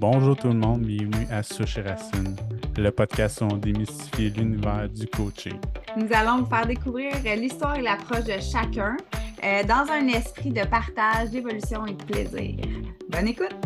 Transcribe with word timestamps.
Bonjour 0.00 0.36
tout 0.36 0.46
le 0.46 0.54
monde, 0.54 0.82
bienvenue 0.82 1.26
à 1.28 1.42
Souche 1.42 1.76
Racine, 1.84 2.36
le 2.76 2.90
podcast 2.92 3.40
où 3.40 3.46
on 3.46 3.56
démystifie 3.56 4.30
l'univers 4.30 4.88
du 4.88 5.08
coaching. 5.08 5.58
Nous 5.96 6.06
allons 6.12 6.44
vous 6.44 6.46
faire 6.46 6.66
découvrir 6.66 7.14
l'histoire 7.36 7.74
et 7.74 7.82
l'approche 7.82 8.22
de 8.22 8.40
chacun 8.40 8.96
euh, 9.42 9.64
dans 9.64 9.90
un 9.90 10.06
esprit 10.06 10.52
de 10.52 10.64
partage, 10.64 11.30
d'évolution 11.30 11.84
et 11.86 11.94
de 11.94 12.04
plaisir. 12.04 12.54
Bonne 13.10 13.26
écoute! 13.26 13.56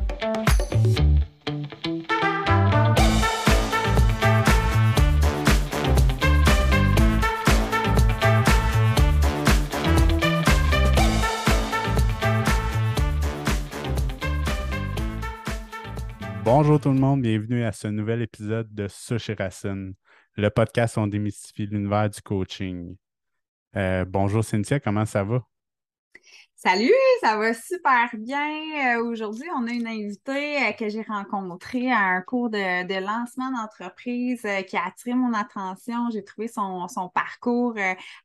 Bonjour 16.63 16.79
tout 16.79 16.91
le 16.91 17.01
monde, 17.01 17.23
bienvenue 17.23 17.65
à 17.65 17.73
ce 17.73 17.89
nouvel 17.89 18.23
épisode 18.23 18.73
de 18.73 18.87
Sushi 18.87 19.33
Racine, 19.33 19.95
le 20.37 20.49
podcast 20.49 20.97
où 20.97 21.01
on 21.01 21.09
démystifie 21.09 21.67
l'univers 21.67 22.09
du 22.09 22.21
coaching. 22.23 22.95
Euh, 23.75 24.05
bonjour 24.05 24.45
Cynthia, 24.45 24.79
comment 24.79 25.05
ça 25.05 25.25
va? 25.25 25.45
Salut, 26.65 26.95
ça 27.21 27.37
va 27.39 27.55
super 27.55 28.09
bien. 28.17 28.97
Euh, 28.97 29.03
aujourd'hui, 29.03 29.49
on 29.57 29.67
a 29.67 29.73
une 29.73 29.89
invitée 29.89 30.63
euh, 30.63 30.71
que 30.71 30.89
j'ai 30.89 31.03
rencontrée 31.03 31.91
à 31.91 31.99
un 31.99 32.21
cours 32.21 32.51
de, 32.51 33.01
lancement 33.01 33.51
d'entreprise 33.51 34.45
euh, 34.45 34.63
qui 34.63 34.77
a 34.77 34.87
attiré 34.87 35.17
mon 35.17 35.33
attention. 35.35 36.09
J'ai 36.13 36.23
trouvé 36.23 36.47
son, 36.47 36.87
parcours 37.13 37.75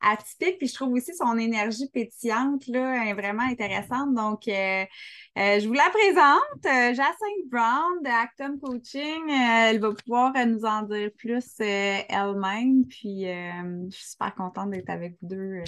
atypique, 0.02 0.60
puis 0.60 0.68
je 0.68 0.76
trouve 0.76 0.94
aussi 0.94 1.16
son 1.16 1.36
énergie 1.36 1.90
pétillante 1.90 2.68
là, 2.68 3.12
vraiment 3.16 3.42
intéressante. 3.42 4.14
Donc, 4.14 4.44
je 4.46 5.68
vous 5.68 5.74
la 5.74 5.90
présente, 5.90 6.96
Jacinthe 6.96 7.50
Brown 7.50 8.04
de 8.04 8.10
Acton 8.10 8.60
Coaching. 8.60 9.32
elle 9.32 9.80
va 9.80 9.94
pouvoir 9.94 10.34
nous 10.46 10.64
en 10.64 10.84
dire 10.84 11.10
plus 11.18 11.56
elle-même, 11.60 12.86
puis 12.88 13.24
je 13.24 13.96
suis 13.96 14.10
super 14.12 14.36
contente 14.36 14.70
d'être 14.70 14.92
avec 14.92 15.14
vous 15.24 15.28
deux 15.28 15.64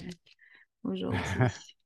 aujourd'hui. 0.83 1.19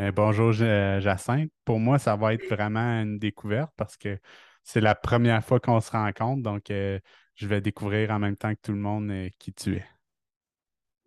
Euh, 0.00 0.12
bonjour 0.12 0.52
Jacinthe. 0.52 1.50
Pour 1.64 1.78
moi, 1.78 1.98
ça 1.98 2.16
va 2.16 2.34
être 2.34 2.46
vraiment 2.48 3.00
une 3.00 3.18
découverte 3.18 3.72
parce 3.76 3.96
que 3.96 4.18
c'est 4.62 4.80
la 4.80 4.94
première 4.94 5.44
fois 5.44 5.60
qu'on 5.60 5.80
se 5.80 5.90
rencontre, 5.90 6.42
donc 6.42 6.70
euh, 6.70 6.98
je 7.34 7.46
vais 7.46 7.60
découvrir 7.60 8.10
en 8.10 8.18
même 8.18 8.36
temps 8.36 8.54
que 8.54 8.60
tout 8.62 8.72
le 8.72 8.78
monde 8.78 9.10
euh, 9.10 9.28
qui 9.38 9.52
tu 9.52 9.76
es. 9.76 9.84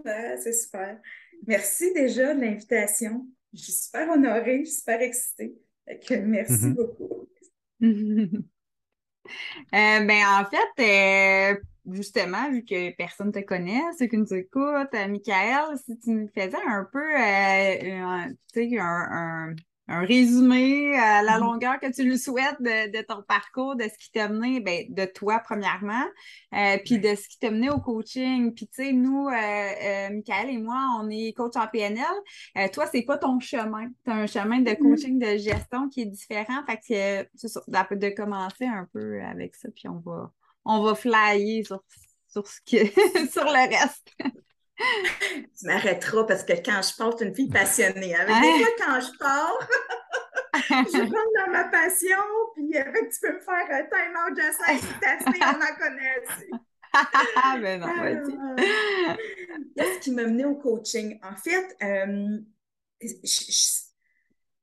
c'est 0.03 0.53
super. 0.53 0.99
Merci 1.47 1.93
déjà 1.93 2.33
de 2.33 2.41
l'invitation. 2.41 3.27
Je 3.53 3.59
suis 3.59 3.73
super 3.73 4.09
honorée, 4.09 4.59
je 4.59 4.69
suis 4.69 4.79
super 4.79 5.01
excitée. 5.01 5.53
merci 5.87 6.53
mm-hmm. 6.53 6.73
beaucoup. 6.73 7.29
ben, 9.71 10.09
en 10.11 10.45
fait, 10.45 11.59
justement, 11.91 12.49
vu 12.49 12.63
que 12.63 12.95
personne 12.95 13.27
ne 13.27 13.31
te 13.31 13.39
connaît, 13.39 13.81
ceux 13.97 14.07
qui 14.07 14.17
nous 14.17 14.33
écoutent, 14.33 14.93
euh, 14.93 15.07
Michael, 15.07 15.77
si 15.85 15.97
tu 15.99 16.11
nous 16.11 16.27
faisais 16.27 16.55
un 16.67 16.87
peu 16.91 16.99
euh, 16.99 18.29
un, 18.79 19.55
un, 19.87 20.05
résumé 20.05 20.97
à 20.97 21.21
la 21.21 21.33
mm-hmm. 21.33 21.39
longueur 21.41 21.79
que 21.79 21.91
tu 21.93 22.07
le 22.07 22.15
souhaites 22.15 22.61
de, 22.61 23.01
ton 23.01 23.21
parcours, 23.21 23.75
de 23.75 23.83
ce 23.83 23.97
qui 23.97 24.11
t'a 24.11 24.29
mené, 24.29 24.61
ben, 24.61 24.85
de 24.89 25.05
toi 25.05 25.41
premièrement, 25.43 26.05
euh, 26.53 26.77
puis 26.85 26.99
de 26.99 27.15
ce 27.15 27.27
qui 27.27 27.37
t'a 27.37 27.51
mené 27.51 27.69
au 27.69 27.79
coaching. 27.79 28.53
Puis 28.53 28.67
tu 28.67 28.83
sais, 28.83 28.93
nous, 28.93 29.25
Michael 29.25 30.49
et 30.49 30.57
moi, 30.57 30.79
on 31.01 31.09
est 31.09 31.33
coach 31.33 31.57
en 31.57 31.67
PNL. 31.67 32.05
toi, 32.71 32.87
c'est 32.91 33.01
pas 33.01 33.17
ton 33.17 33.39
chemin. 33.41 33.89
Tu 34.05 34.11
as 34.11 34.15
un 34.15 34.25
chemin 34.25 34.61
de 34.61 34.71
mm-hmm. 34.71 34.77
coaching 34.77 35.19
de 35.19 35.37
gestion 35.37 35.89
qui 35.89 36.01
est 36.03 36.05
différent. 36.05 36.63
Fait 36.65 36.77
que 36.77 37.29
c'est 37.35 37.47
ça, 37.49 37.61
de 37.67 38.09
commencer 38.15 38.65
un 38.65 38.87
peu 38.93 39.21
avec 39.21 39.53
ça, 39.55 39.67
puis 39.75 39.89
on 39.89 39.99
va 39.99 40.31
on 40.65 40.83
va 40.83 40.95
flyer 40.95 41.65
sur, 41.65 41.83
sur, 42.27 42.47
ce 42.47 42.59
sur 43.31 43.45
le 43.45 43.69
reste. 43.69 44.09
tu 44.19 45.65
m'arrêteras 45.65 46.23
parce 46.25 46.43
que 46.43 46.53
quand 46.53 46.81
je 46.81 46.95
pars, 46.95 47.15
tu 47.15 47.23
es 47.23 47.27
une 47.27 47.35
fille 47.35 47.49
passionnée. 47.49 48.15
Avec 48.15 48.35
des 48.35 48.63
fois, 48.63 48.73
quand 48.79 48.99
je 48.99 49.17
pars, 49.17 49.69
je 50.69 50.99
rentre 50.99 51.45
dans 51.45 51.51
ma 51.51 51.65
passion, 51.65 52.17
puis 52.55 52.77
avec, 52.77 53.11
tu 53.11 53.19
peux 53.21 53.33
me 53.33 53.39
faire 53.39 53.67
un 53.69 53.83
time 53.83 54.15
out 54.15 54.37
Jacinthe, 54.37 54.97
c'est 54.99 55.07
assez, 55.07 55.39
on 55.41 55.61
en 55.61 55.75
connaît 55.77 56.23
ah, 56.93 57.57
ben 57.61 57.79
non, 57.79 57.87
vas-y. 57.87 58.37
Qu'est-ce 59.75 59.99
qui 59.99 60.11
m'a 60.11 60.25
mené 60.25 60.45
au 60.45 60.55
coaching? 60.55 61.19
En 61.23 61.35
fait, 61.35 61.75
euh, 61.81 62.37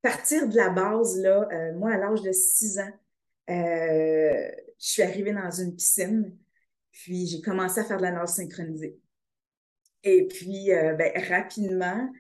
partir 0.03 0.49
de 0.49 0.57
la 0.57 0.71
base, 0.71 1.19
là, 1.19 1.49
euh, 1.53 1.73
moi, 1.75 1.93
à 1.93 1.97
l'âge 1.99 2.23
de 2.23 2.33
6 2.33 2.79
ans, 2.79 2.93
euh, 3.51 4.51
je 4.81 4.89
suis 4.89 5.03
arrivée 5.03 5.33
dans 5.33 5.51
une 5.51 5.77
piscine, 5.77 6.37
puis 6.91 7.27
j'ai 7.27 7.41
commencé 7.41 7.81
à 7.81 7.85
faire 7.85 7.99
de 7.99 8.03
la 8.03 8.13
nage 8.13 8.31
synchronisée. 8.31 8.99
Et 10.03 10.27
puis, 10.27 10.73
euh, 10.73 10.95
ben, 10.95 11.13
rapidement, 11.29 12.11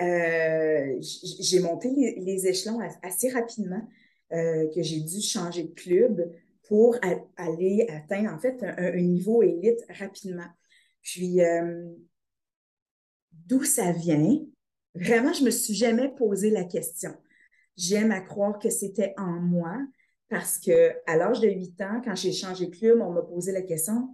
euh, 0.00 0.96
j'ai 1.00 1.60
monté 1.60 1.90
les, 2.18 2.46
échelons 2.46 2.80
assez 3.02 3.30
rapidement, 3.30 3.88
que 4.30 4.82
j'ai 4.82 5.00
dû 5.00 5.22
changer 5.22 5.64
de 5.64 5.72
club 5.72 6.30
pour 6.68 6.98
aller 7.36 7.86
atteindre, 7.88 8.30
en 8.30 8.38
fait, 8.38 8.62
un, 8.62 9.00
niveau 9.00 9.42
élite 9.42 9.82
rapidement. 9.88 10.46
Puis, 11.00 11.40
d'où 13.32 13.64
ça 13.64 13.92
vient? 13.92 14.38
Vraiment, 14.94 15.32
je 15.32 15.44
me 15.44 15.50
suis 15.50 15.74
jamais 15.74 16.08
posé 16.08 16.50
la 16.50 16.64
question. 16.64 17.14
J'aime 17.76 18.10
à 18.10 18.20
croire 18.20 18.58
que 18.58 18.70
c'était 18.70 19.14
en 19.16 19.40
moi, 19.40 19.78
parce 20.28 20.58
que 20.58 20.92
à 21.06 21.16
l'âge 21.16 21.40
de 21.40 21.48
8 21.48 21.80
ans, 21.82 22.02
quand 22.04 22.14
j'ai 22.14 22.32
changé 22.32 22.66
de 22.66 22.76
club, 22.76 23.00
on 23.00 23.12
m'a 23.12 23.22
posé 23.22 23.52
la 23.52 23.62
question 23.62 24.08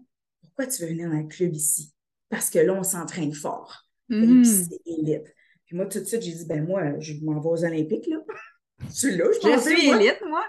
pourquoi 0.54 0.72
tu 0.72 0.82
veux 0.82 0.88
venir 0.88 1.10
dans 1.10 1.18
le 1.18 1.26
club 1.26 1.54
ici? 1.54 1.92
Parce 2.28 2.48
que 2.48 2.60
là, 2.60 2.74
on 2.74 2.84
s'entraîne 2.84 3.32
fort. 3.32 3.86
Mm. 4.08 4.44
C'est 4.44 4.80
élite. 4.86 5.34
Puis 5.66 5.76
moi, 5.76 5.86
tout 5.86 5.98
de 5.98 6.04
suite, 6.04 6.22
j'ai 6.22 6.32
dit 6.32 6.46
ben 6.46 6.64
moi, 6.64 6.98
je 7.00 7.14
m'en 7.24 7.40
vais 7.40 7.48
aux 7.48 7.64
Olympiques, 7.64 8.06
là. 8.06 8.18
je 8.88 8.92
suis 8.92 9.16
là, 9.16 9.24
je, 9.32 9.58
suis 9.58 9.88
élite, 9.88 10.22
moi. 10.28 10.44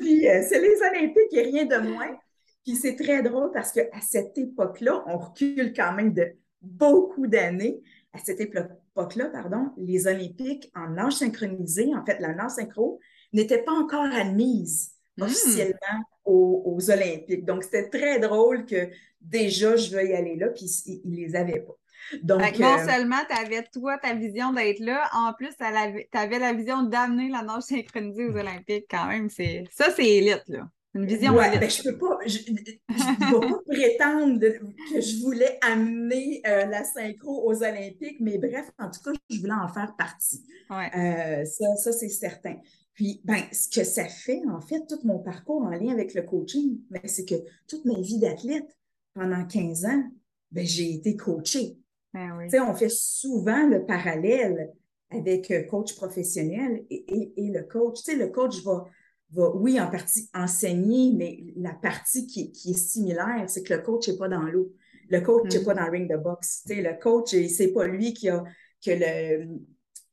puis 0.00 0.28
euh, 0.28 0.42
c'est 0.48 0.60
les 0.60 0.76
Olympiques 0.80 1.32
et 1.32 1.42
rien 1.42 1.66
de 1.66 1.76
moins. 1.88 2.16
Puis 2.64 2.74
c'est 2.74 2.96
très 2.96 3.22
drôle 3.22 3.52
parce 3.52 3.70
qu'à 3.70 4.00
cette 4.00 4.36
époque-là, 4.36 5.04
on 5.06 5.18
recule 5.18 5.72
quand 5.72 5.92
même 5.94 6.12
de 6.12 6.26
beaucoup 6.60 7.28
d'années. 7.28 7.80
À 8.12 8.18
cette 8.18 8.40
époque-là, 8.40 9.26
pardon, 9.26 9.70
les 9.76 10.06
Olympiques 10.06 10.72
en 10.74 10.88
nage 10.88 11.12
synchronisé, 11.12 11.94
en 11.94 12.04
fait, 12.04 12.18
la 12.18 12.34
nage 12.34 12.52
synchro, 12.52 12.98
n'était 13.36 13.62
pas 13.62 13.72
encore 13.72 14.06
admise 14.06 14.92
hmm. 15.16 15.22
officiellement 15.22 16.02
aux, 16.24 16.90
Olympiques. 16.90 17.44
Donc, 17.44 17.64
c'était 17.64 17.88
très 17.88 18.18
drôle 18.18 18.66
que 18.66 18.90
déjà, 19.20 19.76
je 19.76 19.96
y 19.96 20.12
aller 20.12 20.36
là, 20.36 20.48
puis 20.48 20.66
ils 20.86 21.10
ne 21.10 21.16
les 21.16 21.34
avaient 21.34 21.60
pas. 21.60 21.76
Donc, 22.22 22.58
non 22.58 22.74
euh, 22.74 22.86
seulement 22.86 23.22
tu 23.28 23.36
avais 23.36 23.64
toi 23.72 23.98
ta 23.98 24.14
vision 24.14 24.52
d'être 24.52 24.78
là, 24.80 25.08
en 25.12 25.32
plus 25.32 25.50
tu 25.56 25.64
avais 25.64 26.38
la 26.38 26.52
vision 26.52 26.82
d'amener 26.84 27.28
la 27.28 27.42
nage 27.42 27.64
synchronisée 27.64 28.26
aux 28.26 28.36
Olympiques 28.36 28.86
quand 28.88 29.06
même. 29.06 29.28
Ça, 29.30 29.90
c'est 29.94 30.06
élite, 30.06 30.44
là. 30.48 30.68
Une 30.94 31.04
vision 31.04 31.34
ouais, 31.34 31.58
ben, 31.58 31.68
je 31.68 31.82
peux 31.82 31.98
pas, 31.98 32.18
je 32.24 32.38
ne 32.50 32.56
vais 32.56 32.80
pas 32.88 33.58
prétendre 33.68 34.40
que 34.40 35.00
je 35.00 35.22
voulais 35.22 35.58
amener 35.60 36.40
euh, 36.46 36.64
la 36.64 36.84
synchro 36.84 37.46
aux 37.46 37.62
Olympiques, 37.62 38.16
mais 38.20 38.38
bref, 38.38 38.70
en 38.78 38.90
tout 38.90 39.00
cas, 39.04 39.10
je 39.28 39.38
voulais 39.38 39.52
en 39.52 39.68
faire 39.68 39.94
partie. 39.98 40.42
Euh, 40.70 41.44
ça, 41.44 41.76
ça 41.76 41.92
c'est 41.92 42.08
certain. 42.08 42.56
Puis, 42.96 43.20
ben, 43.24 43.42
ce 43.52 43.68
que 43.68 43.84
ça 43.84 44.06
fait, 44.06 44.40
en 44.50 44.60
fait, 44.62 44.86
tout 44.88 44.98
mon 45.04 45.18
parcours 45.18 45.62
en 45.62 45.70
lien 45.70 45.92
avec 45.92 46.14
le 46.14 46.22
coaching, 46.22 46.80
ben, 46.90 47.02
c'est 47.04 47.26
que 47.26 47.34
toute 47.68 47.84
ma 47.84 48.00
vie 48.00 48.18
d'athlète, 48.18 48.74
pendant 49.12 49.46
15 49.46 49.84
ans, 49.84 50.02
ben, 50.50 50.66
j'ai 50.66 50.94
été 50.94 51.14
coachée. 51.14 51.78
Ben 52.14 52.32
on 52.66 52.74
fait 52.74 52.88
souvent 52.88 53.68
le 53.68 53.84
parallèle 53.84 54.72
avec 55.10 55.50
le 55.50 55.64
coach 55.64 55.94
professionnel 55.94 56.86
et, 56.88 57.34
le 57.36 57.62
coach. 57.62 57.98
Tu 57.98 58.12
sais, 58.12 58.16
le 58.16 58.28
coach 58.28 58.62
va, 58.64 58.86
va, 59.32 59.54
oui, 59.54 59.78
en 59.78 59.90
partie 59.90 60.30
enseigner, 60.32 61.12
mais 61.14 61.38
la 61.56 61.74
partie 61.74 62.26
qui, 62.26 62.50
qui 62.52 62.70
est 62.70 62.78
similaire, 62.78 63.44
c'est 63.48 63.62
que 63.62 63.74
le 63.74 63.82
coach 63.82 64.08
n'est 64.08 64.16
pas 64.16 64.28
dans 64.28 64.44
l'eau. 64.44 64.72
Le 65.10 65.20
coach 65.20 65.52
n'est 65.52 65.60
mm. 65.60 65.64
pas 65.64 65.74
dans 65.74 65.84
le 65.84 65.90
ring 65.90 66.10
de 66.10 66.16
boxe. 66.16 66.62
Tu 66.66 66.76
sais, 66.76 66.80
le 66.80 66.98
coach, 66.98 67.36
c'est 67.48 67.72
pas 67.74 67.86
lui 67.86 68.14
qui 68.14 68.30
a 68.30 68.42
que 68.82 68.92
le, 68.92 69.58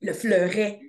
le 0.01 0.13
fleuret 0.13 0.81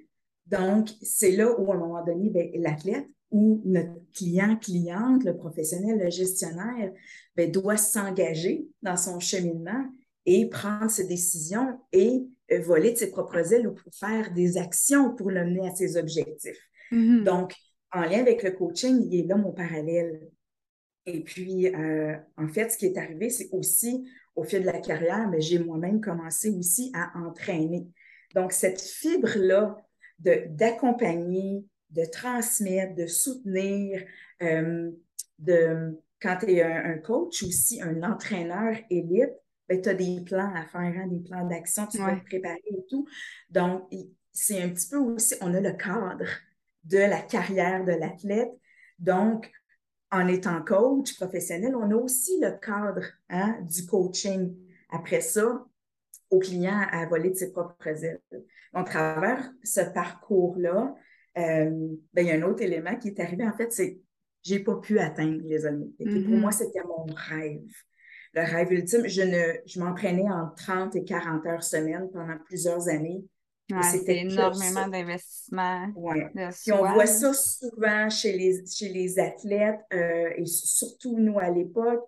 donc, 0.46 0.90
c'est 1.02 1.32
là 1.32 1.58
où, 1.58 1.72
à 1.72 1.74
un 1.74 1.78
moment 1.78 2.04
donné, 2.04 2.30
ben, 2.30 2.50
l'athlète 2.54 3.08
ou 3.30 3.62
notre 3.64 3.94
client, 4.12 4.56
cliente, 4.56 5.24
le 5.24 5.36
professionnel, 5.36 5.98
le 5.98 6.10
gestionnaire, 6.10 6.92
ben, 7.36 7.50
doit 7.50 7.76
s'engager 7.76 8.68
dans 8.82 8.96
son 8.96 9.20
cheminement 9.20 9.84
et 10.26 10.48
prendre 10.48 10.90
ses 10.90 11.06
décisions 11.06 11.80
et 11.92 12.24
euh, 12.52 12.60
voler 12.60 12.92
de 12.92 12.98
ses 12.98 13.10
propres 13.10 13.52
ailes 13.52 13.66
ou 13.66 13.72
pour 13.72 13.92
faire 13.94 14.32
des 14.32 14.58
actions 14.58 15.14
pour 15.14 15.30
le 15.30 15.44
mener 15.44 15.66
à 15.66 15.74
ses 15.74 15.96
objectifs. 15.96 16.60
Mm-hmm. 16.92 17.24
Donc, 17.24 17.54
en 17.92 18.02
lien 18.02 18.20
avec 18.20 18.42
le 18.42 18.50
coaching, 18.50 19.06
il 19.10 19.20
est 19.20 19.26
là 19.26 19.36
mon 19.36 19.52
parallèle. 19.52 20.28
Et 21.06 21.20
puis, 21.22 21.74
euh, 21.74 22.16
en 22.36 22.48
fait, 22.48 22.70
ce 22.70 22.78
qui 22.78 22.86
est 22.86 22.98
arrivé, 22.98 23.30
c'est 23.30 23.48
aussi 23.52 24.08
au 24.34 24.42
fil 24.42 24.60
de 24.60 24.66
la 24.66 24.80
carrière, 24.80 25.28
mais 25.28 25.38
ben, 25.38 25.42
j'ai 25.42 25.58
moi-même 25.58 26.00
commencé 26.00 26.50
aussi 26.50 26.92
à 26.94 27.12
entraîner. 27.18 27.86
Donc, 28.34 28.52
cette 28.52 28.80
fibre-là 28.80 29.83
d'accompagner, 30.18 31.64
de 31.90 32.04
transmettre, 32.04 32.94
de 32.94 33.06
soutenir, 33.06 34.02
euh, 34.42 34.90
de, 35.38 36.00
quand 36.20 36.38
tu 36.40 36.52
es 36.52 36.62
un, 36.62 36.98
coach 36.98 37.42
aussi, 37.42 37.82
un 37.82 38.02
entraîneur 38.02 38.76
élite, 38.90 39.32
ben, 39.68 39.80
tu 39.80 39.88
as 39.88 39.94
des 39.94 40.20
plans 40.24 40.52
à 40.54 40.66
faire, 40.66 40.80
hein, 40.80 41.06
des 41.06 41.20
plans 41.20 41.46
d'action, 41.46 41.86
tu 41.86 41.98
vas 41.98 42.16
te 42.16 42.24
préparer 42.24 42.62
et 42.66 42.86
tout. 42.88 43.06
Donc, 43.50 43.88
c'est 44.32 44.60
un 44.60 44.68
petit 44.70 44.88
peu 44.88 44.98
aussi, 44.98 45.34
on 45.40 45.54
a 45.54 45.60
le 45.60 45.72
cadre 45.72 46.26
de 46.84 46.98
la 46.98 47.22
carrière 47.22 47.84
de 47.84 47.92
l'athlète. 47.92 48.52
Donc, 48.98 49.50
en 50.10 50.28
étant 50.28 50.62
coach 50.62 51.16
professionnel, 51.16 51.74
on 51.74 51.90
a 51.90 51.96
aussi 51.96 52.38
le 52.40 52.52
cadre 52.58 53.04
hein, 53.28 53.58
du 53.62 53.86
coaching. 53.86 54.54
Après 54.90 55.20
ça, 55.20 55.64
au 56.34 56.38
client 56.38 56.86
à 56.90 57.06
voler 57.06 57.30
de 57.30 57.36
ses 57.36 57.52
propres 57.52 58.04
ailes. 58.04 58.20
À 58.72 58.82
travers 58.84 59.50
ce 59.62 59.80
parcours-là, 59.80 60.94
euh, 61.38 61.70
ben, 62.12 62.22
il 62.22 62.26
y 62.26 62.30
a 62.30 62.34
un 62.34 62.42
autre 62.42 62.62
élément 62.62 62.96
qui 62.96 63.08
est 63.08 63.20
arrivé, 63.20 63.46
en 63.46 63.56
fait, 63.56 63.72
c'est 63.72 64.00
j'ai 64.42 64.58
pas 64.58 64.76
pu 64.76 64.98
atteindre 64.98 65.40
les 65.42 65.64
Olympiques. 65.64 66.24
pour 66.26 66.36
moi, 66.36 66.50
mm-hmm. 66.50 66.52
c'était 66.52 66.82
mon 66.84 67.06
rêve. 67.14 67.62
Le 68.34 68.42
rêve 68.42 68.72
ultime, 68.72 69.06
je 69.06 69.22
ne, 69.22 69.54
je 69.64 69.80
m'entraînais 69.80 70.28
en 70.28 70.50
30 70.56 70.96
et 70.96 71.04
40 71.04 71.46
heures 71.46 71.62
semaine 71.62 72.10
pendant 72.12 72.36
plusieurs 72.44 72.88
années. 72.88 73.24
c'était 73.90 74.18
énormément 74.18 74.88
d'investissement. 74.88 75.86
Ouais. 75.96 76.30
on 76.72 76.92
voit 76.92 77.06
ça 77.06 77.32
souvent 77.32 78.10
chez 78.10 78.32
les, 78.32 78.66
chez 78.66 78.88
les 78.90 79.18
athlètes 79.18 79.80
euh, 79.94 80.30
et 80.36 80.44
surtout 80.46 81.18
nous 81.18 81.38
à 81.38 81.48
l'époque. 81.48 82.04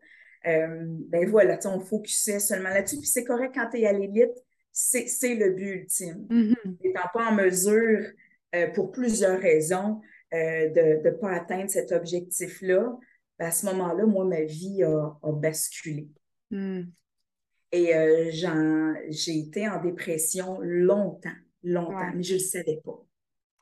Euh, 0.47 0.85
ben 1.09 1.29
voilà, 1.29 1.59
on 1.65 1.81
focusait 1.81 2.39
seulement 2.39 2.69
là-dessus. 2.69 2.99
Puis 2.99 3.09
c'est 3.09 3.25
correct 3.25 3.53
quand 3.55 3.69
tu 3.71 3.81
es 3.81 3.87
à 3.87 3.93
l'élite, 3.93 4.35
c'est 4.73 5.35
le 5.35 5.51
but 5.51 5.81
ultime. 5.81 6.27
Mm-hmm. 6.31 6.77
N'étant 6.85 7.09
pas 7.13 7.31
en 7.31 7.35
mesure, 7.35 8.07
euh, 8.55 8.69
pour 8.69 8.93
plusieurs 8.93 9.41
raisons, 9.41 10.01
euh, 10.35 10.69
de 10.69 11.09
ne 11.09 11.11
pas 11.11 11.31
atteindre 11.31 11.71
cet 11.71 11.93
objectif-là, 11.93 12.97
ben, 13.39 13.47
à 13.47 13.51
ce 13.51 13.67
moment-là, 13.67 14.07
moi, 14.07 14.25
ma 14.25 14.43
vie 14.43 14.83
a, 14.83 15.19
basculé. 15.33 16.09
Mm. 16.51 16.83
Et 17.73 17.93
j'ai 19.11 19.39
été 19.39 19.69
en 19.69 19.83
dépression 19.83 20.59
longtemps, 20.61 21.29
longtemps, 21.63 22.13
mais 22.15 22.23
je 22.23 22.35
ne 22.35 22.39
le 22.39 22.45
savais 22.45 22.81
pas 22.83 23.05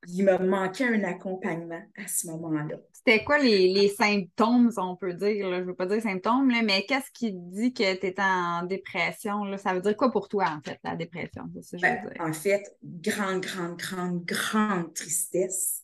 il 0.08 0.24
me 0.24 0.38
manquait 0.38 0.84
un 0.84 1.04
accompagnement 1.04 1.82
à 1.96 2.06
ce 2.06 2.26
moment-là. 2.28 2.76
C'était 2.92 3.22
quoi 3.22 3.38
les, 3.38 3.88
symptômes, 3.88 4.70
on 4.76 4.96
peut 4.96 5.12
dire? 5.12 5.50
Je 5.50 5.60
ne 5.60 5.62
veux 5.62 5.74
pas 5.74 5.86
dire 5.86 6.00
symptômes, 6.00 6.50
mais 6.64 6.84
qu'est-ce 6.86 7.10
qui 7.12 7.32
dit 7.32 7.72
que 7.74 7.94
tu 7.94 8.06
étais 8.06 8.22
en 8.22 8.62
dépression? 8.64 9.44
Là? 9.44 9.58
Ça 9.58 9.74
veut 9.74 9.80
dire 9.80 9.96
quoi 9.96 10.10
pour 10.10 10.28
toi, 10.28 10.46
en 10.56 10.60
fait, 10.62 10.78
la 10.82 10.96
dépression? 10.96 11.44
Ben, 11.80 12.10
en 12.18 12.32
fait, 12.32 12.76
grande, 12.82 13.42
grande, 13.42 13.76
grande, 13.76 14.24
grande 14.24 14.94
tristesse. 14.94 15.82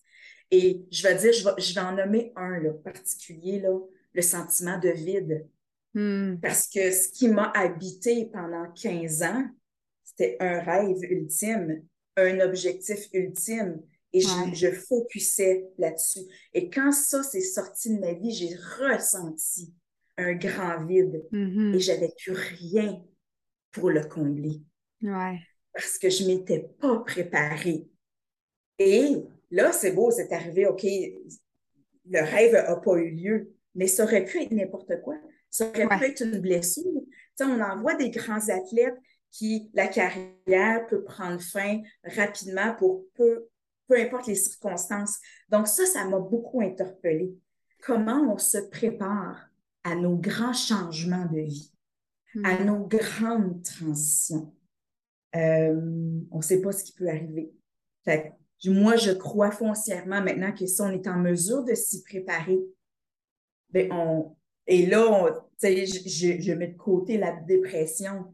Et 0.51 0.83
je 0.91 1.03
vais 1.03 1.15
dire, 1.17 1.33
je 1.33 1.45
vais, 1.45 1.55
je 1.59 1.75
vais 1.75 1.81
en 1.81 1.93
nommer 1.93 2.33
un 2.37 2.59
là, 2.59 2.73
particulier, 2.73 3.61
là, 3.61 3.79
le 4.15 4.23
sentiment 4.23 4.79
de 4.79 4.89
vide. 4.89 5.47
Hmm. 5.95 6.37
Parce 6.41 6.69
que 6.69 6.91
ce 6.91 7.09
qui 7.09 7.29
m'a 7.29 7.51
habité 7.55 8.27
pendant 8.27 8.71
15 8.73 9.23
ans, 9.23 9.49
c'était 10.03 10.37
un 10.41 10.61
rêve 10.61 11.03
ultime, 11.03 11.83
un 12.17 12.41
objectif 12.41 13.09
ultime 13.13 13.81
et 14.13 14.21
je, 14.21 14.55
je 14.55 14.71
focusais 14.73 15.69
là-dessus. 15.79 16.21
Et 16.53 16.69
quand 16.69 16.93
ça 16.93 17.23
s'est 17.23 17.41
sorti 17.41 17.95
de 17.95 18.01
ma 18.01 18.13
vie, 18.13 18.33
j'ai 18.33 18.55
ressenti 18.55 19.73
un 20.17 20.35
grand 20.35 20.85
vide 20.85 21.25
mm-hmm. 21.33 21.75
et 21.75 21.81
j'avais 21.81 22.13
plus 22.19 22.33
rien 22.33 23.03
pour 23.73 23.91
le 23.91 24.05
combler. 24.05 24.61
Ouais. 25.03 25.39
Parce 25.73 25.99
que 25.99 26.11
je 26.11 26.27
m'étais 26.27 26.69
pas 26.81 26.99
préparée. 27.01 27.87
Et 28.79 29.17
là, 29.51 29.73
c'est 29.73 29.93
beau, 29.93 30.11
c'est 30.11 30.33
arrivé, 30.33 30.67
OK, 30.67 30.83
le 30.83 32.21
rêve 32.21 32.53
n'a 32.53 32.77
pas 32.77 32.97
eu 32.97 33.11
lieu, 33.11 33.55
mais 33.75 33.87
ça 33.87 34.05
aurait 34.05 34.25
pu 34.25 34.43
être 34.43 34.53
n'importe 34.53 35.01
quoi. 35.03 35.17
Ça 35.51 35.69
aurait 35.69 35.89
pu 35.89 36.05
être 36.05 36.23
une 36.23 36.41
blessure. 36.41 37.03
on 37.41 37.61
en 37.61 37.81
voit 37.81 37.95
des 37.95 38.11
grands 38.11 38.49
athlètes 38.49 38.99
qui, 39.31 39.71
la 39.75 39.87
carrière 39.87 40.87
peut 40.89 41.05
prendre 41.05 41.41
fin 41.41 41.81
rapidement 42.05 42.75
pour 42.77 43.05
peu, 43.15 43.47
peu 43.91 44.01
importe 44.01 44.29
les 44.29 44.37
circonstances. 44.37 45.19
Donc 45.49 45.67
ça, 45.67 45.85
ça 45.85 46.05
m'a 46.07 46.21
beaucoup 46.21 46.63
interpellée. 46.63 47.35
Comment 47.83 48.33
on 48.33 48.39
se 48.39 48.59
prépare 48.59 49.51
à 49.83 49.97
nos 49.97 50.17
grands 50.17 50.53
changements 50.53 51.27
de 51.27 51.41
vie, 51.41 51.73
à 52.45 52.55
hmm. 52.55 52.67
nos 52.67 52.87
grandes 52.87 53.63
transitions? 53.65 54.55
Euh, 55.35 56.21
on 56.31 56.37
ne 56.37 56.43
sait 56.43 56.61
pas 56.61 56.71
ce 56.71 56.85
qui 56.85 56.93
peut 56.93 57.09
arriver. 57.09 57.53
moi, 58.67 58.95
je 58.97 59.11
crois 59.11 59.51
foncièrement 59.51 60.23
maintenant 60.23 60.53
que 60.53 60.67
si 60.67 60.81
on 60.81 60.91
est 60.91 61.09
en 61.09 61.17
mesure 61.17 61.65
de 61.65 61.75
s'y 61.75 62.03
préparer, 62.05 62.61
ben 63.71 63.91
on, 63.93 64.37
et 64.67 64.87
là, 64.87 65.43
je, 65.63 65.69
je, 65.69 66.41
je 66.41 66.53
mets 66.53 66.69
de 66.69 66.77
côté 66.77 67.19
la 67.19 67.33
dépression 67.33 68.33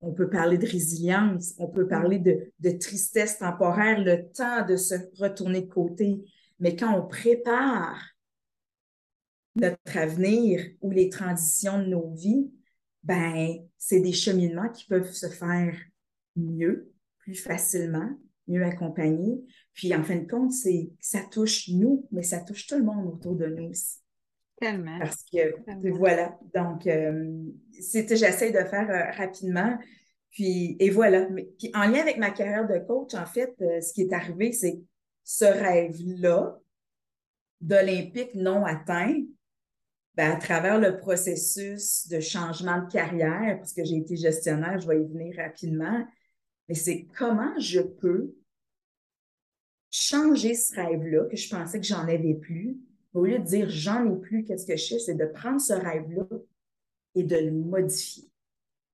on 0.00 0.12
peut 0.12 0.30
parler 0.30 0.58
de 0.58 0.66
résilience, 0.66 1.54
on 1.58 1.68
peut 1.68 1.86
parler 1.86 2.18
de, 2.18 2.70
tristesse 2.78 3.38
temporaire, 3.38 4.02
le 4.02 4.30
temps 4.32 4.66
de 4.66 4.76
se 4.76 4.94
retourner 5.18 5.62
de 5.62 5.68
côté. 5.68 6.24
Mais 6.58 6.76
quand 6.76 6.98
on 6.98 7.06
prépare 7.06 8.02
notre 9.56 9.96
avenir 9.96 10.64
ou 10.80 10.90
les 10.90 11.08
transitions 11.08 11.78
de 11.78 11.86
nos 11.86 12.14
vies, 12.14 12.50
ben, 13.02 13.56
c'est 13.78 14.00
des 14.00 14.12
cheminements 14.12 14.68
qui 14.70 14.86
peuvent 14.86 15.12
se 15.12 15.28
faire 15.28 15.76
mieux, 16.36 16.92
plus 17.18 17.34
facilement, 17.34 18.10
mieux 18.46 18.64
accompagnés. 18.64 19.42
Puis, 19.74 19.94
en 19.94 20.02
fin 20.02 20.16
de 20.16 20.28
compte, 20.28 20.52
c'est, 20.52 20.90
ça 21.00 21.20
touche 21.30 21.68
nous, 21.68 22.06
mais 22.10 22.22
ça 22.22 22.40
touche 22.40 22.66
tout 22.66 22.76
le 22.76 22.84
monde 22.84 23.06
autour 23.06 23.36
de 23.36 23.46
nous 23.46 23.70
aussi. 23.70 23.98
Tellement. 24.60 24.98
Parce 24.98 25.24
que, 25.24 25.88
voilà. 25.90 26.38
Donc, 26.54 26.86
euh, 26.86 27.46
c'était, 27.80 28.16
j'essaie 28.16 28.52
de 28.52 28.68
faire 28.68 28.90
euh, 28.90 29.10
rapidement. 29.16 29.78
Puis, 30.30 30.76
et 30.78 30.90
voilà. 30.90 31.26
puis, 31.58 31.70
en 31.74 31.88
lien 31.88 32.02
avec 32.02 32.18
ma 32.18 32.30
carrière 32.30 32.68
de 32.68 32.78
coach, 32.78 33.14
en 33.14 33.24
fait, 33.24 33.54
euh, 33.62 33.80
ce 33.80 33.94
qui 33.94 34.02
est 34.02 34.12
arrivé, 34.12 34.52
c'est 34.52 34.78
ce 35.24 35.46
rêve-là 35.46 36.58
d'Olympique 37.62 38.34
non 38.34 38.64
atteint, 38.64 39.16
ben, 40.14 40.32
à 40.32 40.36
travers 40.36 40.78
le 40.78 40.98
processus 40.98 42.06
de 42.08 42.20
changement 42.20 42.82
de 42.82 42.90
carrière, 42.90 43.56
parce 43.58 43.72
que 43.72 43.84
j'ai 43.84 43.96
été 43.96 44.16
gestionnaire, 44.16 44.78
je 44.78 44.86
vais 44.86 45.00
y 45.00 45.06
venir 45.06 45.36
rapidement, 45.36 46.06
mais 46.68 46.74
c'est 46.74 47.06
comment 47.16 47.58
je 47.58 47.80
peux 47.80 48.34
changer 49.90 50.54
ce 50.54 50.74
rêve-là, 50.74 51.24
que 51.30 51.36
je 51.36 51.48
pensais 51.48 51.80
que 51.80 51.86
j'en 51.86 52.06
avais 52.06 52.34
plus, 52.34 52.78
au 53.14 53.24
lieu 53.24 53.38
de 53.38 53.44
dire 53.44 53.68
j'en 53.68 54.10
ai 54.10 54.16
plus, 54.16 54.44
qu'est-ce 54.44 54.66
que 54.66 54.76
je 54.76 54.86
fais, 54.86 54.98
c'est 54.98 55.14
de 55.14 55.26
prendre 55.26 55.60
ce 55.60 55.72
rêve-là 55.72 56.26
et 57.14 57.24
de 57.24 57.36
le 57.36 57.50
modifier. 57.50 58.30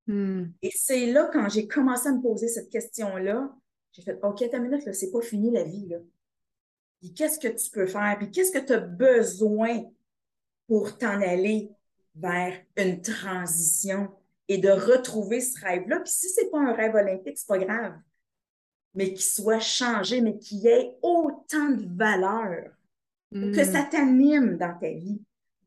Hmm. 0.07 0.45
Et 0.63 0.71
c'est 0.75 1.07
là, 1.07 1.29
quand 1.33 1.49
j'ai 1.49 1.67
commencé 1.67 2.09
à 2.09 2.13
me 2.13 2.23
poser 2.23 2.49
cette 2.49 2.71
question-là, 2.71 3.55
j'ai 3.93 4.03
fait 4.03 4.19
OK, 4.23 4.49
ta 4.51 4.59
minute, 4.59 4.93
c'est 4.93 5.11
pas 5.11 5.21
fini 5.21 5.51
la 5.51 5.65
vie. 5.65 5.87
Là. 5.89 5.99
Puis 7.01 7.13
qu'est-ce 7.13 7.39
que 7.39 7.49
tu 7.49 7.71
peux 7.71 7.87
faire? 7.87 8.17
Puis 8.19 8.31
qu'est-ce 8.31 8.53
que 8.53 8.65
tu 8.65 8.73
as 8.73 8.81
besoin 8.81 9.85
pour 10.67 10.97
t'en 10.97 11.21
aller 11.21 11.71
vers 12.15 12.59
une 12.77 13.01
transition 13.01 14.09
et 14.49 14.59
de 14.59 14.71
retrouver 14.71 15.41
ce 15.41 15.61
rêve-là? 15.61 16.01
Puis 16.01 16.13
si 16.13 16.29
c'est 16.29 16.51
pas 16.51 16.61
un 16.61 16.73
rêve 16.73 16.95
olympique, 16.95 17.39
c'est 17.39 17.49
pas 17.49 17.59
grave, 17.59 17.95
mais 18.95 19.13
qu'il 19.13 19.25
soit 19.25 19.61
changé, 19.61 20.21
mais 20.21 20.39
qu'il 20.39 20.67
ait 20.67 20.97
autant 21.03 21.71
de 21.71 21.87
valeur 21.97 22.76
que 23.41 23.61
hmm. 23.61 23.73
ça 23.73 23.83
t'anime 23.83 24.57
dans 24.57 24.79
ta 24.79 24.91
vie, 24.91 25.21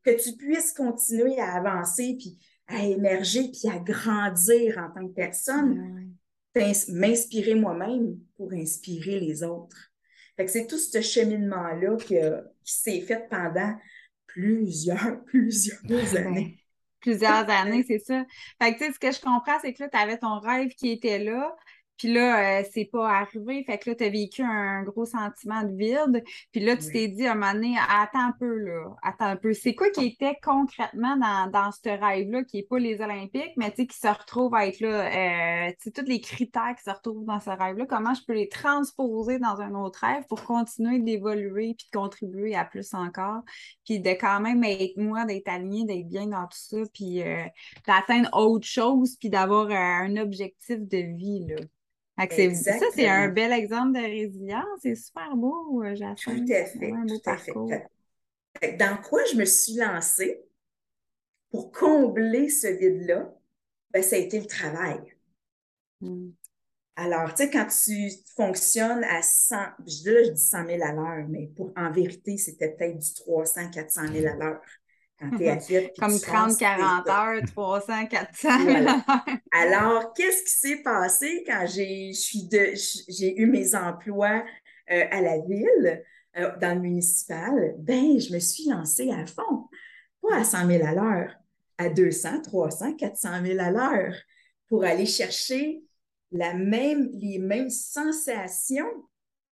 que 0.04 0.12
tu 0.12 0.36
puisses 0.36 0.74
continuer 0.74 1.40
à 1.40 1.54
avancer, 1.54 2.16
puis 2.18 2.38
à 2.68 2.86
émerger, 2.86 3.50
puis 3.52 3.70
à 3.70 3.80
grandir 3.80 4.78
en 4.78 4.90
tant 4.94 5.08
que 5.08 5.14
personne. 5.14 6.14
M'inspirer 6.90 7.56
moi-même 7.56 8.18
pour 8.36 8.52
inspirer 8.52 9.20
les 9.22 9.44
autres. 9.44 9.94
Fait 10.36 10.46
que 10.46 10.52
c'est 10.52 10.68
tout 10.68 10.78
ce 10.78 11.00
cheminement-là 11.00 11.96
qui, 11.98 12.16
s'est 12.64 13.02
fait 13.02 13.28
pendant 13.30 13.76
plusieurs, 14.26 15.24
plusieurs 15.26 16.16
années. 16.18 16.58
Plusieurs 17.00 17.50
années, 17.50 17.86
c'est 17.88 18.00
ça. 18.00 18.26
Fait 18.62 18.74
que, 18.74 18.80
tu 18.80 18.86
sais, 18.86 18.94
ce 18.94 19.00
que 19.00 19.12
je 19.12 19.22
comprends, 19.22 19.58
c'est 19.62 19.74
que 19.74 19.84
là, 19.84 19.90
tu 19.90 19.98
avais 19.98 20.18
ton 20.18 20.40
rêve 20.40 20.70
qui 20.70 20.92
était 20.92 21.20
là, 21.20 21.56
puis 22.00 22.14
là, 22.14 22.62
euh, 22.62 22.64
c'est 22.74 22.86
pas 22.86 23.10
arrivé. 23.10 23.62
Fait 23.66 23.78
que 23.78 23.90
là, 23.90 23.96
tu 23.96 24.06
as 24.06 24.10
vécu 24.10 24.42
un 24.42 24.84
gros 24.84 25.06
sentiment 25.06 25.64
de 25.64 25.76
vide. 25.76 26.24
Puis 26.54 26.62
là, 26.62 26.78
tu 26.78 26.90
t'es 26.92 27.10
dit 27.10 27.28
à 27.28 27.34
un 27.34 27.36
moment 27.36 27.54
donné, 27.54 27.76
attends 27.90 28.30
un 28.30 28.36
peu, 28.40 28.58
là. 28.58 28.96
Attends 29.04 29.26
un 29.26 29.36
peu. 29.36 29.52
C'est 29.54 29.76
quoi 29.76 29.90
qui 29.90 30.06
était 30.06 30.38
concrètement 30.42 31.18
dans, 31.18 31.52
dans 31.52 31.72
ce 31.74 31.90
rêve-là, 31.90 32.46
qui 32.46 32.58
n'est 32.58 32.64
pas 32.64 32.80
les 32.80 33.02
Olympiques, 33.02 33.52
mais 33.58 33.70
tu 33.72 33.82
sais, 33.82 33.88
qui 33.88 33.98
se 33.98 34.08
retrouve 34.08 34.56
à 34.56 34.66
être 34.66 34.80
là, 34.80 35.68
euh, 35.68 35.72
tu 35.72 35.76
sais, 35.80 35.92
tous 35.92 36.08
les 36.08 36.22
critères 36.22 36.74
qui 36.78 36.84
se 36.84 36.90
retrouvent 36.90 37.26
dans 37.26 37.42
ce 37.42 37.50
rêve-là, 37.50 37.86
comment 37.86 38.14
je 38.14 38.22
peux 38.26 38.34
les 38.34 38.48
transposer 38.48 39.38
dans 39.38 39.60
un 39.60 39.76
autre 39.76 40.00
rêve 40.02 40.24
pour 40.30 40.44
continuer 40.46 41.00
d'évoluer 41.00 41.76
puis 41.78 41.88
de 41.92 41.98
contribuer 41.98 42.56
à 42.56 42.64
plus 42.64 42.94
encore. 42.94 43.42
Puis 43.86 44.00
de 44.00 44.12
quand 44.12 44.40
même 44.40 44.64
être 44.64 44.96
moi, 44.96 45.26
d'être 45.26 45.50
aligné, 45.50 45.84
d'être 45.84 46.08
bien 46.08 46.28
dans 46.28 46.46
tout 46.46 46.58
ça, 46.58 46.78
puis 46.94 47.22
euh, 47.24 47.44
d'atteindre 47.86 48.30
autre 48.32 48.66
chose, 48.66 49.18
puis 49.20 49.30
d'avoir 49.30 49.70
un 49.70 50.16
objectif 50.16 50.80
de 50.80 51.18
vie, 51.18 51.46
là? 51.46 51.58
Ça, 52.80 52.86
c'est 52.94 53.08
un 53.08 53.30
bel 53.30 53.52
exemple 53.52 53.94
de 53.94 54.04
résilience. 54.04 54.80
C'est 54.82 54.96
super 54.96 55.36
beau, 55.36 55.84
euh, 55.84 55.96
Tout 55.96 56.54
à 56.54 56.66
fait. 56.66 56.92
Un 56.92 57.06
beau 57.06 57.20
parcours. 57.20 57.72
Dans 58.78 58.98
quoi 59.02 59.22
je 59.32 59.38
me 59.38 59.46
suis 59.46 59.76
lancée 59.76 60.44
pour 61.52 61.72
combler 61.72 62.50
ce 62.50 62.68
vide-là? 62.68 63.34
Ben, 63.92 64.04
ça 64.04 64.18
a 64.18 64.20
été 64.20 64.40
le 64.40 64.46
travail. 64.46 65.00
Hmm. 66.02 66.30
Alors, 66.96 67.34
tu 67.34 67.44
sais, 67.44 67.50
quand 67.50 67.66
tu 67.66 68.12
fonctionnes 68.36 69.06
à 69.06 69.22
100, 69.22 69.56
je 69.80 69.84
dis 69.86 70.04
là, 70.12 70.24
je 70.24 70.30
dis 70.32 70.42
100 70.42 70.66
000 70.66 70.84
à 70.84 70.92
l'heure, 70.92 71.26
mais 71.30 71.48
pour, 71.56 71.72
en 71.78 71.92
vérité, 71.92 72.38
c'était 72.38 72.72
peut-être 72.72 72.98
du 72.98 73.14
300, 73.14 73.70
400 73.72 74.08
000 74.12 74.28
à 74.28 74.36
l'heure. 74.36 74.62
Quand 75.20 75.38
tu 75.38 75.44
es 75.44 75.50
athlète. 75.50 75.96
Comme 76.00 76.18
30, 76.18 76.58
40 76.58 77.10
heures, 77.10 77.42
300, 77.46 78.08
400 78.08 78.50
Alors, 79.52 80.14
qu'est-ce 80.14 80.44
qui 80.44 80.50
s'est 80.50 80.82
passé 80.82 81.44
quand 81.46 81.66
j'ai, 81.68 82.14
eu 83.38 83.46
mes 83.48 83.76
emplois 83.76 84.44
euh, 84.92 85.04
à 85.12 85.22
la 85.22 85.40
ville, 85.40 86.04
euh, 86.38 86.52
dans 86.62 86.76
le 86.76 86.82
municipal? 86.82 87.76
Ben, 87.80 88.20
je 88.20 88.34
me 88.34 88.40
suis 88.40 88.70
lancée 88.70 89.12
à 89.12 89.26
fond. 89.26 89.68
Pas 90.22 90.38
à 90.38 90.44
100 90.44 90.68
000 90.68 90.86
à 90.86 90.94
l'heure, 90.94 91.36
à 91.78 91.90
200, 91.90 92.42
300, 92.44 92.96
400 92.96 93.46
000 93.46 93.60
à 93.60 93.72
l'heure 93.72 94.14
pour 94.68 94.84
aller 94.84 95.06
chercher 95.06 95.82
la 96.32 96.54
même, 96.54 97.10
les 97.14 97.40
mêmes 97.40 97.70
sensations, 97.70 98.86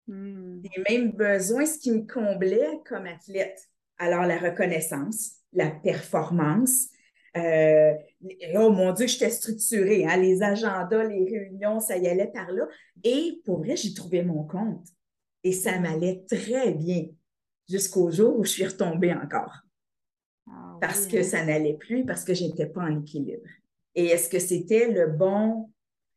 hmm. 0.09 0.61
les 0.63 0.85
mêmes 0.91 1.13
besoins, 1.13 1.65
ce 1.65 1.79
qui 1.79 1.93
me 1.93 2.07
comblait 2.07 2.81
comme 2.87 3.07
athlète. 3.07 3.69
Alors, 3.97 4.25
la 4.25 4.39
reconnaissance, 4.39 5.37
la 5.55 5.71
performance. 5.71 6.89
Euh, 7.37 7.93
oh 8.57 8.71
mon 8.71 8.93
Dieu, 8.93 9.07
j'étais 9.07 9.31
structurée. 9.31 10.07
Hein, 10.07 10.19
les 10.19 10.43
agendas, 10.43 11.05
les 11.05 11.25
réunions, 11.25 11.81
ça 11.81 11.97
y 11.97 12.07
allait 12.07 12.31
par 12.33 12.51
là. 12.51 12.67
Et 13.03 13.41
pour 13.45 13.59
vrai, 13.59 13.77
j'ai 13.77 13.95
trouvé 13.95 14.23
mon 14.23 14.45
compte. 14.45 14.87
Et 15.43 15.53
ça 15.53 15.79
m'allait 15.79 16.25
très 16.29 16.73
bien 16.73 17.07
jusqu'au 17.69 18.11
jour 18.11 18.39
où 18.39 18.45
je 18.45 18.51
suis 18.51 18.67
retombée 18.67 19.13
encore. 19.13 19.61
Ah 20.47 20.79
parce 20.81 21.07
que 21.07 21.19
hein. 21.19 21.23
ça 21.23 21.45
n'allait 21.45 21.77
plus, 21.77 22.05
parce 22.05 22.25
que 22.25 22.35
je 22.35 22.45
n'étais 22.45 22.67
pas 22.67 22.83
en 22.83 23.01
équilibre. 23.01 23.49
Et 23.95 24.07
est-ce 24.07 24.29
que 24.29 24.39
c'était 24.39 24.91
le 24.91 25.07
bon 25.09 25.71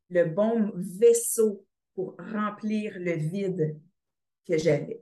le 0.09 0.25
bon 0.25 0.71
vaisseau 0.75 1.65
pour 1.93 2.15
remplir 2.17 2.93
le 2.97 3.13
vide 3.13 3.77
que 4.47 4.57
j'avais? 4.57 5.01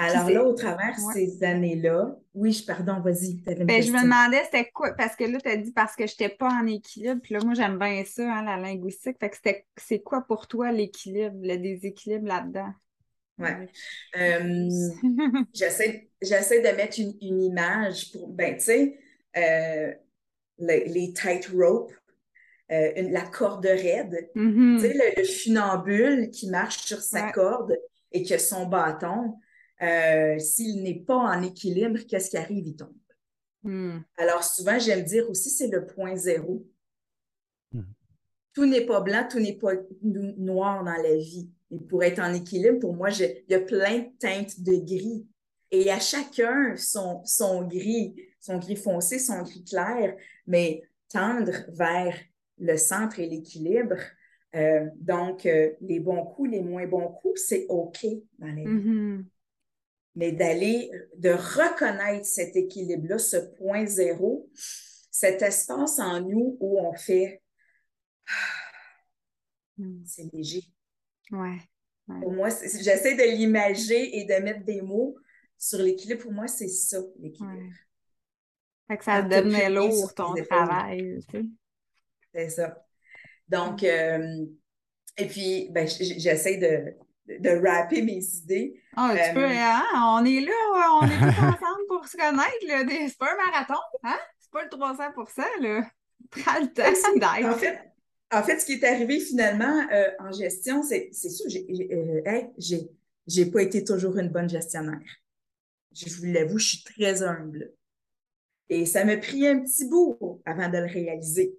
Alors 0.00 0.30
là, 0.30 0.44
au 0.44 0.54
travers 0.54 0.94
de 0.96 1.12
ces 1.12 1.44
années-là, 1.44 2.16
oui, 2.34 2.52
je, 2.52 2.64
pardon, 2.64 3.00
vas-y. 3.00 3.34
Ben, 3.64 3.82
je 3.82 3.92
me 3.92 4.02
demandais, 4.02 4.42
c'était 4.44 4.70
quoi, 4.70 4.92
parce 4.92 5.16
que 5.16 5.24
là, 5.24 5.38
tu 5.40 5.48
as 5.48 5.56
dit 5.56 5.72
parce 5.72 5.96
que 5.96 6.06
je 6.06 6.12
n'étais 6.12 6.34
pas 6.34 6.48
en 6.48 6.66
équilibre, 6.66 7.20
puis 7.22 7.34
là, 7.34 7.40
moi, 7.44 7.54
j'aime 7.54 7.78
bien 7.78 8.02
ça, 8.04 8.22
hein, 8.22 8.44
la 8.44 8.56
linguistique. 8.56 9.16
Fait 9.20 9.30
que 9.30 9.36
c'est 9.76 10.00
quoi 10.00 10.22
pour 10.22 10.46
toi 10.46 10.72
l'équilibre, 10.72 11.36
le 11.42 11.56
déséquilibre 11.56 12.26
là-dedans? 12.26 12.72
Oui. 13.38 13.48
Euh, 14.16 14.68
j'essaie 15.54 16.60
de 16.60 16.76
mettre 16.76 16.98
une, 17.00 17.42
image 17.42 18.12
pour, 18.12 18.28
ben, 18.28 18.54
tu 18.56 18.64
sais, 18.64 18.98
euh, 19.36 19.92
les, 20.58 20.84
les 20.84 21.12
tight 21.12 21.46
ropes, 21.46 21.92
euh, 22.70 22.92
la 23.10 23.22
corde 23.22 23.66
raide. 23.66 24.30
Mm-hmm. 24.36 24.80
Tu 24.80 24.86
sais, 24.86 25.14
le, 25.16 25.24
funambule 25.24 26.30
qui 26.30 26.48
marche 26.48 26.84
sur 26.84 27.00
sa 27.00 27.32
corde 27.32 27.76
et 28.12 28.22
qui 28.22 28.34
a 28.34 28.38
son 28.38 28.66
bâton, 28.66 29.34
euh, 29.82 30.38
s'il 30.38 30.82
n'est 30.82 31.00
pas 31.00 31.16
en 31.16 31.42
équilibre, 31.42 31.98
qu'est-ce 32.08 32.30
qui 32.30 32.36
arrive? 32.36 32.66
Il 32.66 32.76
tombe. 32.76 32.94
Mm. 33.62 33.98
Alors 34.16 34.44
souvent, 34.44 34.78
j'aime 34.78 35.04
dire 35.04 35.28
aussi, 35.28 35.50
c'est 35.50 35.68
le 35.68 35.86
point 35.86 36.16
zéro. 36.16 36.66
Mm. 37.72 37.82
Tout 38.52 38.66
n'est 38.66 38.86
pas 38.86 39.00
blanc, 39.00 39.26
tout 39.30 39.40
n'est 39.40 39.56
pas 39.56 39.72
noir 40.02 40.84
dans 40.84 41.02
la 41.02 41.16
vie. 41.16 41.50
Et 41.70 41.78
pour 41.78 42.02
être 42.02 42.18
en 42.18 42.34
équilibre, 42.34 42.80
pour 42.80 42.94
moi, 42.94 43.10
il 43.10 43.44
y 43.48 43.54
a 43.54 43.60
plein 43.60 43.98
de 43.98 44.08
teintes 44.18 44.60
de 44.60 44.76
gris. 44.76 45.26
Et 45.70 45.90
à 45.90 46.00
chacun 46.00 46.74
son, 46.76 47.22
son 47.24 47.62
gris, 47.66 48.16
son 48.40 48.58
gris 48.58 48.76
foncé, 48.76 49.18
son 49.20 49.42
gris 49.42 49.64
clair, 49.64 50.16
mais 50.46 50.82
tendre 51.08 51.52
vers 51.68 52.16
le 52.58 52.76
centre 52.76 53.20
et 53.20 53.28
l'équilibre. 53.28 53.96
Euh, 54.56 54.86
donc, 54.96 55.46
euh, 55.46 55.70
les 55.80 56.00
bons 56.00 56.24
coups, 56.24 56.50
les 56.50 56.60
moins 56.60 56.86
bons 56.86 57.08
coups, 57.08 57.40
c'est 57.46 57.66
OK 57.68 58.04
dans 58.38 58.48
la 58.48 58.54
vie. 58.54 58.64
Mm-hmm. 58.64 59.24
Mais 60.16 60.32
d'aller, 60.32 60.90
de 61.16 61.30
reconnaître 61.30 62.26
cet 62.26 62.56
équilibre-là, 62.56 63.18
ce 63.18 63.36
point 63.36 63.86
zéro, 63.86 64.50
cet 65.10 65.42
espace 65.42 65.98
en 65.98 66.20
nous 66.20 66.56
où 66.60 66.80
on 66.80 66.94
fait 66.94 67.42
mm. 69.78 70.02
c'est 70.04 70.32
léger. 70.32 70.64
Ouais. 71.30 71.58
Pour 72.20 72.32
moi, 72.32 72.48
j'essaie 72.48 73.14
de 73.14 73.36
l'imager 73.36 74.18
et 74.18 74.24
de 74.24 74.34
mettre 74.42 74.64
des 74.64 74.82
mots 74.82 75.16
sur 75.56 75.78
l'équilibre. 75.78 76.22
Pour 76.22 76.32
moi, 76.32 76.48
c'est 76.48 76.68
ça, 76.68 76.98
l'équilibre. 77.20 77.72
Fait 78.88 78.96
que 78.98 79.04
ça 79.04 79.22
devenait 79.22 79.70
lourd 79.70 80.12
ton 80.14 80.34
travail. 80.34 81.20
Tu 81.28 81.38
sais. 81.38 81.44
C'est 82.34 82.50
ça. 82.50 82.84
Donc, 83.48 83.84
euh, 83.84 84.46
et 85.16 85.26
puis, 85.26 85.68
ben, 85.70 85.86
j'essaie 85.86 86.56
de, 86.56 86.96
de 87.38 87.66
rapper 87.66 88.02
mes 88.02 88.22
idées. 88.22 88.80
Ah, 88.96 89.14
tu 89.14 89.34
peux, 89.34 89.44
euh, 89.44 89.54
hein? 89.54 89.84
On 89.94 90.24
est 90.24 90.40
là, 90.40 90.98
on 91.00 91.06
est 91.06 91.18
tous 91.18 91.40
ensemble 91.42 91.86
pour 91.88 92.06
se 92.06 92.16
connaître. 92.16 93.08
C'est 93.08 93.18
pas 93.18 93.32
un 93.32 93.46
marathon, 93.46 93.80
hein? 94.02 94.18
C'est 94.38 94.50
pas 94.50 94.64
le 94.64 94.68
300 94.68 95.02
là. 95.60 95.86
Prends 96.30 96.60
le 96.60 96.72
temps. 96.72 96.82
En 97.48 97.54
fait, 97.54 97.78
en 98.32 98.42
fait, 98.42 98.60
ce 98.60 98.66
qui 98.66 98.72
est 98.74 98.84
arrivé 98.84 99.20
finalement 99.20 99.86
euh, 99.92 100.10
en 100.20 100.32
gestion, 100.32 100.82
c'est 100.82 101.12
sûr, 101.12 101.46
j'ai 101.48 102.90
j'ai 103.26 103.46
pas 103.46 103.62
été 103.62 103.84
toujours 103.84 104.18
une 104.18 104.28
bonne 104.28 104.48
gestionnaire. 104.48 104.98
Je 105.92 106.08
vous 106.08 106.26
l'avoue, 106.26 106.58
je 106.58 106.68
suis 106.68 106.84
très 106.84 107.22
humble. 107.22 107.72
Et 108.68 108.86
ça 108.86 109.04
m'a 109.04 109.16
pris 109.16 109.46
un 109.46 109.60
petit 109.60 109.84
bout 109.88 110.40
avant 110.44 110.68
de 110.68 110.78
le 110.78 110.86
réaliser. 110.86 111.56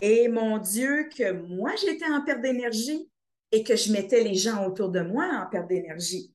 Et 0.00 0.28
mon 0.28 0.58
Dieu, 0.58 1.08
que 1.16 1.32
moi, 1.32 1.72
j'étais 1.80 2.06
en 2.06 2.22
perte 2.24 2.42
d'énergie 2.42 3.08
et 3.54 3.62
que 3.62 3.76
je 3.76 3.92
mettais 3.92 4.24
les 4.24 4.34
gens 4.34 4.66
autour 4.66 4.88
de 4.88 5.00
moi 5.00 5.26
en 5.40 5.48
perte 5.48 5.68
d'énergie 5.68 6.34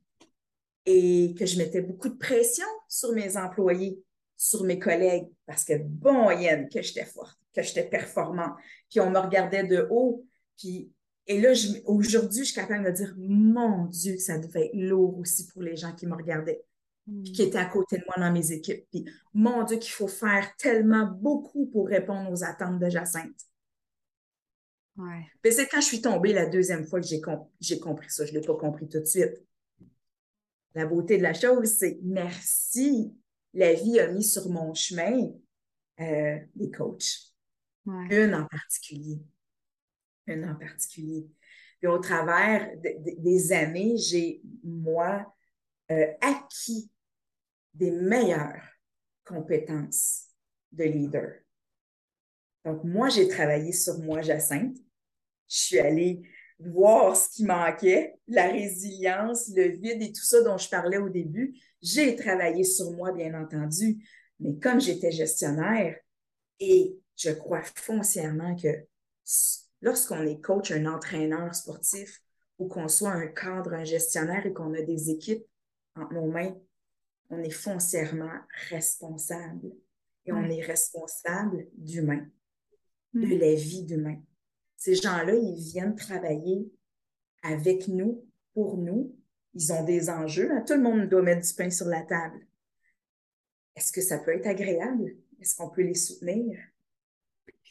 et 0.86 1.36
que 1.38 1.46
je 1.46 1.58
mettais 1.58 1.82
beaucoup 1.82 2.08
de 2.08 2.18
pression 2.18 2.66
sur 2.88 3.12
mes 3.12 3.36
employés, 3.36 4.02
sur 4.38 4.64
mes 4.64 4.80
collègues, 4.80 5.28
parce 5.46 5.66
que 5.66 5.74
bon, 5.78 6.32
Yann, 6.32 6.70
que 6.70 6.82
j'étais 6.82 7.04
forte, 7.04 7.38
que 7.54 7.62
j'étais 7.62 7.84
performant, 7.84 8.56
puis 8.90 9.02
on 9.02 9.10
me 9.10 9.20
regardait 9.20 9.66
de 9.66 9.86
haut, 9.92 10.26
puis 10.58 10.94
et 11.28 11.42
là, 11.42 11.52
aujourd'hui, 11.86 12.40
je 12.40 12.52
suis 12.54 12.56
capable 12.56 12.86
de 12.86 12.92
dire, 12.92 13.14
mon 13.18 13.86
Dieu, 13.88 14.18
ça 14.18 14.40
devait 14.40 14.68
être 14.68 14.76
lourd 14.76 15.20
aussi 15.20 15.46
pour 15.48 15.62
les 15.62 15.76
gens 15.76 15.94
qui 15.94 16.08
me 16.08 16.16
regardaient, 16.16 16.64
puis 17.06 17.34
qui 17.34 17.44
étaient 17.44 17.58
à 17.58 17.66
côté 17.66 17.98
de 17.98 18.04
moi 18.08 18.26
dans 18.26 18.34
mes 18.34 18.54
équipes. 18.54 18.88
Puis, 18.90 19.06
mon 19.34 19.64
Dieu, 19.64 19.78
qu'il 19.78 19.92
faut 19.92 20.08
faire 20.08 20.56
tellement 20.56 21.06
beaucoup 21.06 21.68
pour 21.68 21.88
répondre 21.88 22.32
aux 22.32 22.44
attentes 22.46 22.80
de 22.80 22.90
Jacinthe. 22.90 23.49
C'est 25.44 25.68
quand 25.68 25.82
je 25.82 25.86
suis 25.86 26.02
tombée 26.02 26.34
la 26.34 26.46
deuxième 26.46 26.86
fois 26.86 27.00
que 27.00 27.08
j'ai, 27.08 27.80
compris 27.80 28.10
ça. 28.10 28.26
Je 28.26 28.34
ne 28.34 28.40
l'ai 28.40 28.46
pas 28.46 28.56
compris 28.56 28.88
tout 28.88 29.00
de 29.00 29.06
suite. 29.06 29.42
La 30.76 30.86
beauté 30.86 31.18
de 31.18 31.24
la 31.24 31.34
chose, 31.34 31.70
c'est 31.70 32.00
merci. 32.04 33.14
La 33.54 33.74
vie 33.74 34.00
a 34.00 34.12
mis 34.12 34.24
sur 34.24 34.50
mon 34.50 34.74
chemin 34.74 35.32
euh, 36.00 36.38
des 36.56 36.70
coachs. 36.70 37.34
Une 37.86 38.36
en 38.36 38.46
particulier. 38.46 39.20
Une 40.28 40.46
en 40.46 40.56
particulier. 40.56 41.28
Puis 41.80 41.88
au 41.88 41.98
travers 42.00 42.70
des 42.78 43.54
années, 43.54 43.98
j'ai, 43.98 44.42
moi, 44.64 45.34
euh, 45.92 46.08
acquis 46.22 46.92
des 47.74 47.92
meilleures 47.92 48.62
compétences 49.24 50.28
de 50.72 50.84
leader. 50.84 51.32
Donc, 52.66 52.84
moi, 52.84 53.10
j'ai 53.10 53.28
travaillé 53.28 53.72
sur 53.72 53.98
moi, 54.00 54.22
Jacinthe 54.22 54.78
je 55.50 55.58
suis 55.58 55.80
allée 55.80 56.22
voir 56.60 57.16
ce 57.16 57.30
qui 57.30 57.46
manquait, 57.46 58.16
la 58.28 58.50
résilience, 58.50 59.50
le 59.56 59.70
vide 59.70 60.02
et 60.02 60.12
tout 60.12 60.24
ça 60.24 60.42
dont 60.44 60.58
je 60.58 60.70
parlais 60.70 60.98
au 60.98 61.10
début. 61.10 61.56
J'ai 61.82 62.16
travaillé 62.16 62.64
sur 62.64 62.92
moi, 62.92 63.12
bien 63.12 63.34
entendu, 63.34 64.06
mais 64.40 64.58
comme 64.60 64.80
j'étais 64.80 65.12
gestionnaire, 65.12 65.96
et 66.60 66.98
je 67.16 67.32
crois 67.32 67.62
foncièrement 67.76 68.56
que 68.56 68.68
lorsqu'on 69.82 70.26
est 70.26 70.42
coach, 70.42 70.72
un 70.72 70.86
entraîneur 70.86 71.56
sportif, 71.56 72.22
ou 72.58 72.68
qu'on 72.68 72.90
soit 72.90 73.12
un 73.12 73.28
cadre, 73.28 73.74
un 73.74 73.86
gestionnaire 73.86 74.46
et 74.46 74.54
qu'on 74.54 74.74
a 74.74 74.82
des 74.82 75.10
équipes 75.10 75.46
entre 75.96 76.14
nos 76.14 76.28
mains, 76.28 76.56
on 77.30 77.42
est 77.42 77.50
foncièrement 77.50 78.38
responsable. 78.70 79.72
Et 80.26 80.34
on 80.34 80.44
est 80.44 80.62
responsable 80.62 81.68
d'humain, 81.74 82.28
de 83.14 83.26
mm. 83.26 83.40
la 83.40 83.56
vie 83.56 83.84
d'humain. 83.84 84.22
Ces 84.80 84.96
gens-là, 84.96 85.36
ils 85.36 85.62
viennent 85.62 85.96
travailler 85.96 86.72
avec 87.44 87.88
nous, 87.88 88.26
pour 88.54 88.78
nous. 88.78 89.16
Ils 89.54 89.74
ont 89.74 89.84
des 89.84 90.10
enjeux. 90.10 90.52
Hein. 90.52 90.64
Tout 90.66 90.74
le 90.74 90.82
monde 90.82 91.08
doit 91.10 91.22
mettre 91.22 91.46
du 91.46 91.54
pain 91.54 91.70
sur 91.70 91.88
la 91.88 92.02
table. 92.02 92.48
Est-ce 93.76 93.92
que 93.92 94.02
ça 94.02 94.20
peut 94.20 94.36
être 94.36 94.48
agréable? 94.48 95.16
Est-ce 95.40 95.56
qu'on 95.56 95.70
peut 95.70 95.82
les 95.82 95.96
soutenir? 95.96 96.58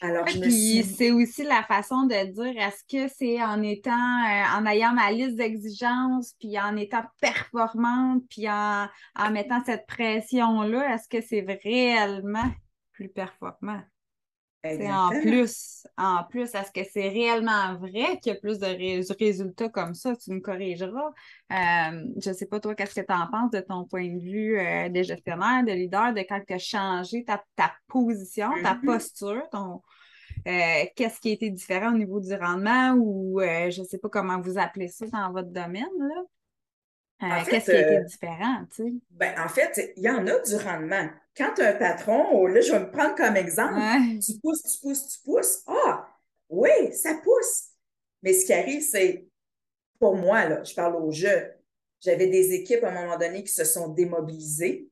Alors, 0.01 0.23
puis 0.23 0.83
c'est 0.83 1.11
aussi 1.11 1.43
la 1.43 1.61
façon 1.63 2.03
de 2.03 2.31
dire 2.31 2.63
est-ce 2.63 2.83
que 2.85 3.13
c'est 3.13 3.43
en 3.43 3.61
étant 3.61 3.91
euh, 3.91 4.57
en 4.57 4.65
ayant 4.65 4.93
ma 4.93 5.11
liste 5.11 5.35
d'exigences, 5.35 6.35
puis 6.39 6.57
en 6.57 6.77
étant 6.77 7.03
performante, 7.19 8.23
puis 8.29 8.49
en, 8.49 8.87
en 9.15 9.31
mettant 9.31 9.61
cette 9.65 9.85
pression-là, 9.87 10.95
est-ce 10.95 11.09
que 11.09 11.21
c'est 11.21 11.45
réellement 11.63 12.49
plus 12.93 13.09
performant? 13.09 13.81
C'est 14.63 14.91
en 14.91 15.09
plus, 15.09 15.87
en 15.97 16.23
plus, 16.25 16.53
est-ce 16.53 16.71
que 16.71 16.85
c'est 16.91 17.07
réellement 17.07 17.77
vrai 17.77 18.19
qu'il 18.19 18.33
y 18.33 18.35
a 18.35 18.39
plus 18.39 18.59
de 18.59 18.65
résultats 19.17 19.69
comme 19.69 19.93
ça? 19.93 20.15
Tu 20.17 20.31
me 20.31 20.41
corrigeras. 20.41 21.11
Euh, 21.51 22.05
je 22.21 22.29
ne 22.29 22.33
sais 22.33 22.45
pas, 22.45 22.59
toi, 22.59 22.75
qu'est-ce 22.75 22.99
que 22.99 23.05
tu 23.05 23.13
en 23.13 23.27
penses 23.27 23.51
de 23.51 23.61
ton 23.61 23.85
point 23.85 24.13
de 24.13 24.19
vue 24.19 24.59
euh, 24.59 24.89
de 24.89 25.01
gestionnaire, 25.01 25.63
de 25.65 25.71
leader, 25.71 26.13
de 26.13 26.19
quand 26.27 26.41
tu 26.45 26.53
as 26.53 26.57
changé 26.57 27.23
ta, 27.23 27.41
position, 27.87 28.49
ta 28.61 28.73
mm-hmm. 28.73 28.85
posture, 28.85 29.43
ton, 29.49 29.81
euh, 30.45 30.85
qu'est-ce 30.93 31.21
qui 31.21 31.29
a 31.29 31.33
été 31.33 31.49
différent 31.49 31.93
au 31.93 31.97
niveau 31.97 32.19
du 32.19 32.33
rendement 32.33 32.95
ou 32.97 33.39
je 33.39 33.79
ne 33.79 33.85
sais 33.85 33.97
pas 33.97 34.09
comment 34.09 34.41
vous 34.41 34.57
appelez 34.57 34.89
ça 34.89 35.05
dans 35.07 35.31
votre 35.31 35.51
domaine, 35.51 35.87
là? 35.99 36.21
Qu'est-ce 37.19 37.65
qui 37.65 37.71
a 37.71 37.93
été 37.93 38.05
différent, 38.05 38.65
tu 38.73 38.83
sais? 38.83 38.93
Ben, 39.11 39.33
en 39.37 39.49
fait, 39.49 39.93
il 39.97 40.03
y 40.03 40.09
en 40.09 40.25
a 40.25 40.39
du 40.39 40.55
rendement 40.55 41.09
quand 41.39 41.53
tu 41.55 41.61
as 41.61 41.69
un 41.69 41.73
patron, 41.73 42.27
oh, 42.33 42.47
là, 42.47 42.59
je 42.59 42.71
vais 42.71 42.79
me 42.79 42.91
prendre 42.91 43.15
comme 43.15 43.37
exemple, 43.37 43.79
tu 44.23 44.37
pousses, 44.39 44.61
tu 44.61 44.79
pousses, 44.81 45.07
tu 45.07 45.19
pousses. 45.23 45.63
Ah, 45.67 46.07
oui, 46.49 46.93
ça 46.93 47.15
pousse. 47.23 47.69
Mais 48.21 48.33
ce 48.33 48.45
qui 48.45 48.53
arrive, 48.53 48.81
c'est, 48.81 49.25
pour 49.99 50.17
moi, 50.17 50.47
là, 50.49 50.63
je 50.63 50.73
parle 50.73 50.97
au 50.97 51.11
jeu, 51.11 51.51
j'avais 52.01 52.27
des 52.27 52.53
équipes 52.53 52.83
à 52.83 52.89
un 52.89 53.03
moment 53.03 53.17
donné 53.17 53.43
qui 53.43 53.53
se 53.53 53.63
sont 53.63 53.87
démobilisées 53.87 54.89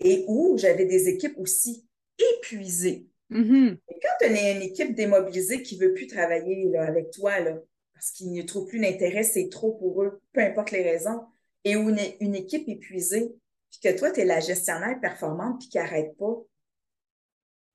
et 0.00 0.24
où 0.28 0.58
j'avais 0.58 0.84
des 0.84 1.08
équipes 1.08 1.38
aussi 1.38 1.88
épuisées. 2.18 3.06
Mm-hmm. 3.30 3.78
Et 3.88 4.00
quand 4.02 4.14
tu 4.20 4.26
as 4.26 4.52
une 4.52 4.62
équipe 4.62 4.94
démobilisée 4.94 5.62
qui 5.62 5.78
ne 5.78 5.86
veut 5.86 5.94
plus 5.94 6.06
travailler 6.06 6.68
là, 6.68 6.84
avec 6.86 7.10
toi, 7.10 7.40
là, 7.40 7.56
parce 7.98 8.12
qu'ils 8.12 8.32
ne 8.32 8.42
trouvent 8.42 8.68
plus 8.68 8.78
d'intérêt, 8.78 9.24
c'est 9.24 9.48
trop 9.48 9.72
pour 9.72 10.04
eux, 10.04 10.20
peu 10.32 10.40
importe 10.40 10.70
les 10.70 10.82
raisons, 10.82 11.26
et 11.64 11.74
où 11.74 11.90
une, 11.90 11.98
une 12.20 12.36
équipe 12.36 12.68
épuisée, 12.68 13.34
puis 13.70 13.80
que 13.82 13.98
toi, 13.98 14.12
tu 14.12 14.20
es 14.20 14.24
la 14.24 14.38
gestionnaire 14.38 15.00
performante 15.00 15.58
puis 15.58 15.68
qui 15.68 15.78
n'arrête 15.78 16.16
pas, 16.16 16.36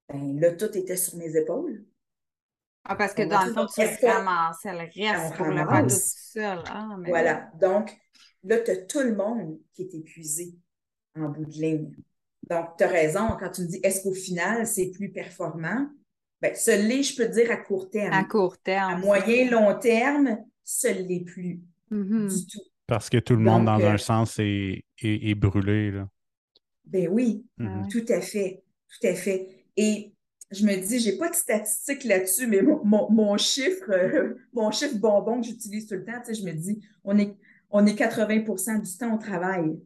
ben 0.08 0.40
là, 0.40 0.54
tout 0.54 0.78
était 0.78 0.96
sur 0.96 1.18
mes 1.18 1.36
épaules. 1.36 1.84
Ah, 2.86 2.96
parce 2.96 3.14
que 3.14 3.24
dans 3.24 3.44
le 3.44 3.54
fond, 3.54 3.66
tu 3.66 3.82
ramassais 4.06 4.72
le 4.72 4.80
reste 4.80 5.36
pour 5.36 5.46
le 5.46 5.58
faire 5.58 5.88
tout 5.88 5.90
seul. 5.90 6.64
Ah, 6.68 6.98
voilà. 7.06 7.52
Donc, 7.60 7.94
là, 8.44 8.60
tu 8.60 8.72
as 8.72 8.78
tout 8.78 9.02
le 9.02 9.16
monde 9.16 9.60
qui 9.74 9.84
est 9.84 9.94
épuisé 9.94 10.56
en 11.16 11.30
bout 11.30 11.46
de 11.46 11.52
ligne. 11.52 11.96
Donc, 12.50 12.78
tu 12.78 12.84
as 12.86 12.88
raison 12.88 13.28
quand 13.40 13.52
tu 13.52 13.62
me 13.62 13.68
dis 13.68 13.80
est-ce 13.84 14.04
qu'au 14.04 14.14
final, 14.14 14.66
c'est 14.68 14.92
plus 14.92 15.12
performant? 15.12 15.90
Bien, 16.44 16.54
ce 16.56 16.72
l'est, 16.72 17.04
je 17.04 17.16
peux 17.16 17.30
dire, 17.30 17.50
à 17.52 17.58
court 17.58 17.90
terme. 17.90 18.14
À 18.14 18.26
court 18.26 18.58
terme. 18.58 18.94
À 18.94 18.98
moyen, 18.98 19.50
long 19.50 19.80
terme, 19.80 20.40
ce 20.64 20.90
l'est 20.90 21.24
plus 21.26 21.62
mm-hmm. 21.90 22.28
du 22.28 22.46
tout. 22.48 22.62
Parce 22.86 23.10
que 23.10 23.18
tout 23.18 23.36
le 23.36 23.42
monde, 23.42 23.66
dans 23.66 23.80
un 23.80 23.96
euh, 23.96 23.98
sens, 23.98 24.38
est, 24.40 24.84
est, 25.02 25.36
brûlé. 25.36 25.92
Là. 25.92 26.10
Ben 26.86 27.08
oui, 27.10 27.46
mhm. 27.58 27.88
tout 27.90 28.06
à 28.10 28.20
fait. 28.20 28.62
Tout 28.90 29.08
à 29.08 29.16
fait. 29.16 29.48
Et 29.78 30.14
je 30.52 30.66
me 30.66 30.76
dis, 30.76 31.00
j'ai 31.00 31.18
pas 31.18 31.30
de 31.30 31.36
statistiques 31.36 32.04
là-dessus, 32.04 32.46
mais 32.46 32.62
mon, 32.62 33.38
chiffre, 33.38 33.90
euh, 33.90 34.36
mon 34.54 34.70
chiffre 34.72 34.98
bonbon 34.98 35.40
que 35.40 35.48
j'utilise 35.48 35.88
tout 35.88 35.96
le 35.96 36.04
temps, 36.04 36.22
je 36.28 36.44
me 36.44 36.52
dis, 36.52 36.86
on 37.06 37.18
est, 37.18 37.34
on 37.72 37.86
est 37.86 37.98
80% 37.98 38.82
du 38.82 38.98
temps 38.98 39.16
au 39.16 39.18
travail, 39.18 39.80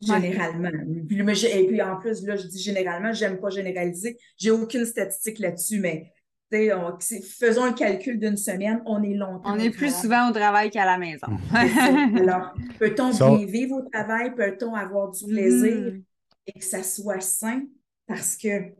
généralement. 0.00 0.68
Et 0.68 1.66
puis 1.66 1.82
en 1.82 1.96
plus, 1.96 2.24
là, 2.24 2.36
je 2.36 2.46
dis 2.46 2.62
généralement, 2.62 3.12
j'aime 3.12 3.38
pas 3.38 3.50
généraliser. 3.50 4.18
J'ai 4.36 4.50
aucune 4.50 4.84
statistique 4.84 5.38
là-dessus, 5.38 5.80
mais 5.80 6.12
faisons 6.50 7.64
un 7.64 7.72
calcul 7.72 8.18
d'une 8.18 8.36
semaine, 8.36 8.82
on 8.86 9.02
est 9.02 9.14
longtemps. 9.14 9.54
On 9.54 9.58
est 9.58 9.70
plus 9.70 9.94
souvent 9.94 10.30
au 10.30 10.32
travail 10.32 10.70
qu'à 10.70 10.84
la 10.84 10.98
maison. 10.98 11.26
Alors, 11.54 12.54
peut-on 12.78 13.10
bien 13.10 13.46
vivre 13.46 13.76
au 13.76 13.82
travail? 13.82 14.34
Peut-on 14.34 14.74
avoir 14.74 15.10
du 15.10 15.24
plaisir 15.26 15.92
mm. 15.92 16.02
et 16.46 16.52
que 16.58 16.64
ça 16.64 16.82
soit 16.82 17.20
sain? 17.20 17.64
Parce 18.06 18.36
que 18.36 18.72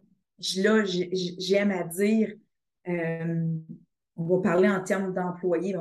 là, 0.57 0.83
j'aime 0.85 1.71
à 1.71 1.85
dire, 1.85 2.33
euh, 2.88 3.45
on 4.16 4.25
va 4.25 4.43
parler 4.43 4.69
en 4.69 4.83
termes 4.83 5.12
d'employés. 5.12 5.77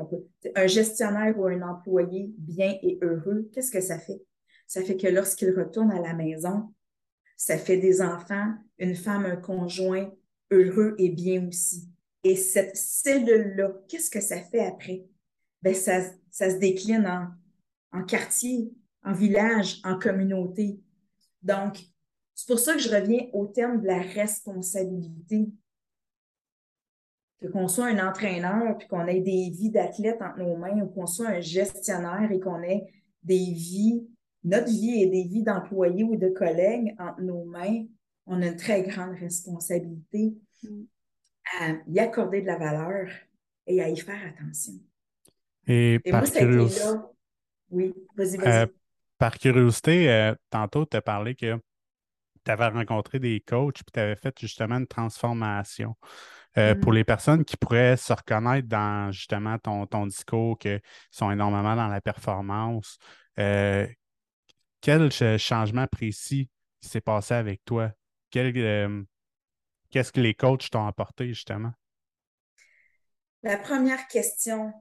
Un 0.55 0.67
gestionnaire 0.67 1.37
ou 1.39 1.45
un 1.45 1.61
employé 1.61 2.29
bien 2.37 2.77
et 2.83 2.99
heureux, 3.01 3.49
qu'est-ce 3.53 3.71
que 3.71 3.81
ça 3.81 3.97
fait? 3.97 4.21
Ça 4.67 4.83
fait 4.83 4.97
que 4.97 5.07
lorsqu'il 5.07 5.57
retourne 5.57 5.91
à 5.91 6.01
la 6.01 6.13
maison, 6.13 6.73
ça 7.37 7.57
fait 7.57 7.77
des 7.77 8.01
enfants, 8.01 8.53
une 8.77 8.95
femme, 8.95 9.25
un 9.25 9.37
conjoint, 9.37 10.11
heureux 10.51 10.95
et 10.97 11.09
bien 11.09 11.47
aussi. 11.47 11.89
Et 12.23 12.35
cette 12.35 12.75
cellule-là, 12.75 13.73
qu'est-ce 13.87 14.09
que 14.09 14.21
ça 14.21 14.41
fait 14.41 14.65
après? 14.65 15.05
Ben, 15.61 15.73
ça, 15.73 16.01
ça 16.29 16.49
se 16.49 16.57
décline 16.57 17.07
en, 17.07 17.27
en 17.97 18.03
quartier, 18.03 18.73
en 19.03 19.13
village, 19.13 19.79
en 19.83 19.97
communauté. 19.97 20.79
Donc, 21.41 21.77
c'est 22.35 22.47
pour 22.47 22.59
ça 22.59 22.73
que 22.73 22.79
je 22.79 22.93
reviens 22.93 23.27
au 23.33 23.47
terme 23.47 23.81
de 23.81 23.87
la 23.87 24.01
responsabilité. 24.01 25.49
Que 27.39 27.47
qu'on 27.47 27.67
soit 27.67 27.85
un 27.85 28.07
entraîneur, 28.07 28.77
puis 28.77 28.87
qu'on 28.87 29.05
ait 29.07 29.21
des 29.21 29.49
vies 29.51 29.69
d'athlètes 29.69 30.21
entre 30.21 30.39
nos 30.39 30.57
mains, 30.57 30.81
ou 30.81 30.87
qu'on 30.87 31.05
soit 31.05 31.27
un 31.27 31.39
gestionnaire 31.39 32.31
et 32.31 32.39
qu'on 32.39 32.61
ait 32.63 32.85
des 33.23 33.53
vies, 33.53 34.07
notre 34.47 34.69
vie 34.69 35.03
et 35.03 35.07
des 35.07 35.23
vies 35.23 35.43
d'employés 35.43 36.03
ou 36.03 36.15
de 36.15 36.29
collègues 36.29 36.95
entre 36.99 37.21
nos 37.21 37.43
mains, 37.45 37.85
on 38.25 38.41
a 38.41 38.47
une 38.47 38.55
très 38.55 38.83
grande 38.83 39.15
responsabilité 39.15 40.35
à 41.59 41.73
y 41.87 41.99
accorder 41.99 42.41
de 42.41 42.47
la 42.47 42.57
valeur 42.57 43.07
et 43.65 43.81
à 43.81 43.89
y 43.89 43.97
faire 43.97 44.19
attention. 44.25 44.73
Et, 45.65 45.99
par 46.09 46.23
curiosité, 46.23 46.85
oui, 47.69 47.93
vas-y, 48.15 48.37
vas-y. 48.37 48.63
Euh, 48.63 48.67
par 49.17 49.37
curiosité, 49.37 50.09
euh, 50.09 50.33
tantôt, 50.49 50.85
tu 50.85 50.95
as 50.95 51.01
parlé 51.01 51.35
que 51.35 51.57
tu 52.45 52.51
avais 52.51 52.67
rencontré 52.67 53.19
des 53.19 53.41
coachs 53.41 53.75
puis 53.75 53.91
tu 53.93 53.99
avais 53.99 54.15
fait 54.15 54.33
justement 54.39 54.77
une 54.77 54.87
transformation. 54.87 55.95
Euh, 56.57 56.73
pour 56.73 56.91
mm. 56.91 56.95
les 56.95 57.03
personnes 57.03 57.45
qui 57.45 57.55
pourraient 57.55 57.97
se 57.97 58.13
reconnaître 58.13 58.67
dans 58.67 59.11
justement 59.11 59.59
ton, 59.59 59.85
ton 59.85 60.07
discours, 60.07 60.57
qui 60.57 60.79
sont 61.11 61.29
énormément 61.29 61.75
dans 61.75 61.87
la 61.87 62.01
performance, 62.01 62.97
quel 64.81 65.11
changement 65.39 65.87
précis 65.87 66.49
s'est 66.81 67.01
passé 67.01 67.33
avec 67.33 67.63
toi? 67.65 67.91
Euh, 68.35 69.03
qu'est-ce 69.89 70.11
que 70.11 70.21
les 70.21 70.33
coachs 70.33 70.69
t'ont 70.69 70.85
apporté, 70.85 71.27
justement? 71.27 71.71
La 73.43 73.57
première 73.57 74.07
question 74.07 74.73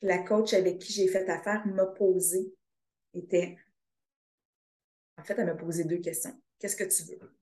que 0.00 0.06
la 0.06 0.18
coach 0.18 0.54
avec 0.54 0.78
qui 0.78 0.92
j'ai 0.92 1.08
fait 1.08 1.28
affaire 1.28 1.66
m'a 1.66 1.86
posée 1.86 2.54
était, 3.14 3.56
en 5.18 5.24
fait, 5.24 5.38
elle 5.38 5.46
m'a 5.46 5.54
posé 5.54 5.84
deux 5.84 5.98
questions. 5.98 6.40
Qu'est-ce 6.58 6.76
que 6.76 6.84
tu 6.84 7.16
veux? 7.18 7.36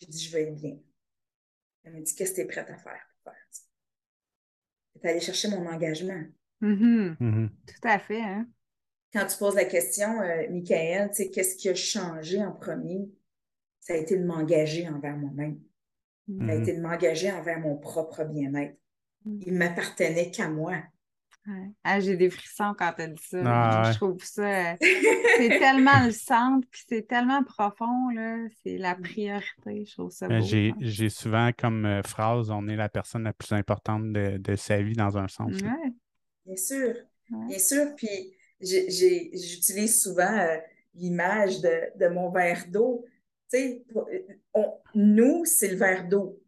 J'ai 0.00 0.06
dit, 0.06 0.24
je 0.24 0.32
veux 0.36 0.42
être 0.42 0.56
bien. 0.56 0.78
Elle 1.84 1.94
m'a 1.94 2.00
dit, 2.00 2.14
qu'est-ce 2.14 2.32
que 2.32 2.36
tu 2.36 2.42
es 2.42 2.46
prête 2.46 2.68
à 2.70 2.76
faire 2.76 3.00
pour 3.22 3.32
faire 3.32 3.46
ça? 3.50 3.62
Tu 5.00 5.08
allée 5.08 5.20
chercher 5.20 5.48
mon 5.48 5.66
engagement. 5.66 6.24
Mm-hmm. 6.60 7.16
Mm-hmm. 7.18 7.48
Tout 7.48 7.88
à 7.88 7.98
fait. 7.98 8.20
Hein? 8.20 8.46
Quand 9.12 9.26
tu 9.26 9.36
poses 9.38 9.56
la 9.56 9.64
question, 9.64 10.20
euh, 10.20 10.48
Michael, 10.50 11.10
qu'est-ce 11.10 11.56
qui 11.56 11.68
a 11.68 11.74
changé 11.74 12.42
en 12.42 12.52
premier? 12.52 13.10
Ça 13.80 13.94
a 13.94 13.96
été 13.96 14.16
de 14.16 14.24
m'engager 14.24 14.88
envers 14.88 15.16
moi-même. 15.16 15.58
Ça 16.28 16.32
a 16.32 16.46
mm-hmm. 16.46 16.62
été 16.62 16.76
de 16.76 16.80
m'engager 16.80 17.32
envers 17.32 17.58
mon 17.58 17.76
propre 17.76 18.24
bien-être. 18.24 18.76
Mm. 19.24 19.40
Il 19.46 19.54
m'appartenait 19.54 20.30
qu'à 20.30 20.48
moi. 20.48 20.76
Ah, 21.82 21.98
j'ai 21.98 22.16
des 22.16 22.30
frissons 22.30 22.74
quand 22.78 22.92
tu 22.92 23.02
as 23.02 23.06
dit 23.08 23.22
ça. 23.22 23.38
Ah, 23.44 23.90
je 23.90 23.96
trouve 23.96 24.22
ça. 24.22 24.72
Euh, 24.72 24.76
c'est 24.80 25.58
tellement 25.58 26.04
le 26.04 26.12
centre, 26.12 26.66
puis 26.70 26.82
c'est 26.88 27.08
tellement 27.08 27.42
profond, 27.42 28.10
là. 28.10 28.36
C'est 28.62 28.76
la 28.76 28.94
priorité. 28.94 29.84
Je 29.84 29.92
trouve 29.92 30.10
ça 30.10 30.28
beau. 30.28 30.34
J'ai 30.40 31.08
souvent 31.08 31.50
comme 31.56 31.86
euh, 31.86 32.02
phrase 32.02 32.50
on 32.50 32.68
est 32.68 32.76
la 32.76 32.88
personne 32.88 33.24
la 33.24 33.32
plus 33.32 33.52
importante 33.52 34.12
de, 34.12 34.36
de 34.36 34.54
sa 34.54 34.80
vie 34.82 34.94
dans 34.94 35.16
un 35.16 35.26
sens. 35.26 35.52
Bien 36.46 36.56
sûr. 36.56 36.94
Bien 37.30 37.58
sûr. 37.58 37.96
Puis 37.96 38.34
j'utilise 38.60 40.02
souvent 40.02 40.38
euh, 40.38 40.56
l'image 40.94 41.60
de, 41.60 42.08
mon 42.08 42.30
verre 42.30 42.64
d'eau. 42.68 43.04
Sais, 43.48 43.84
nous, 44.94 45.44
c'est 45.44 45.68
le 45.68 45.76
verre 45.76 46.08
d'eau. 46.08 46.40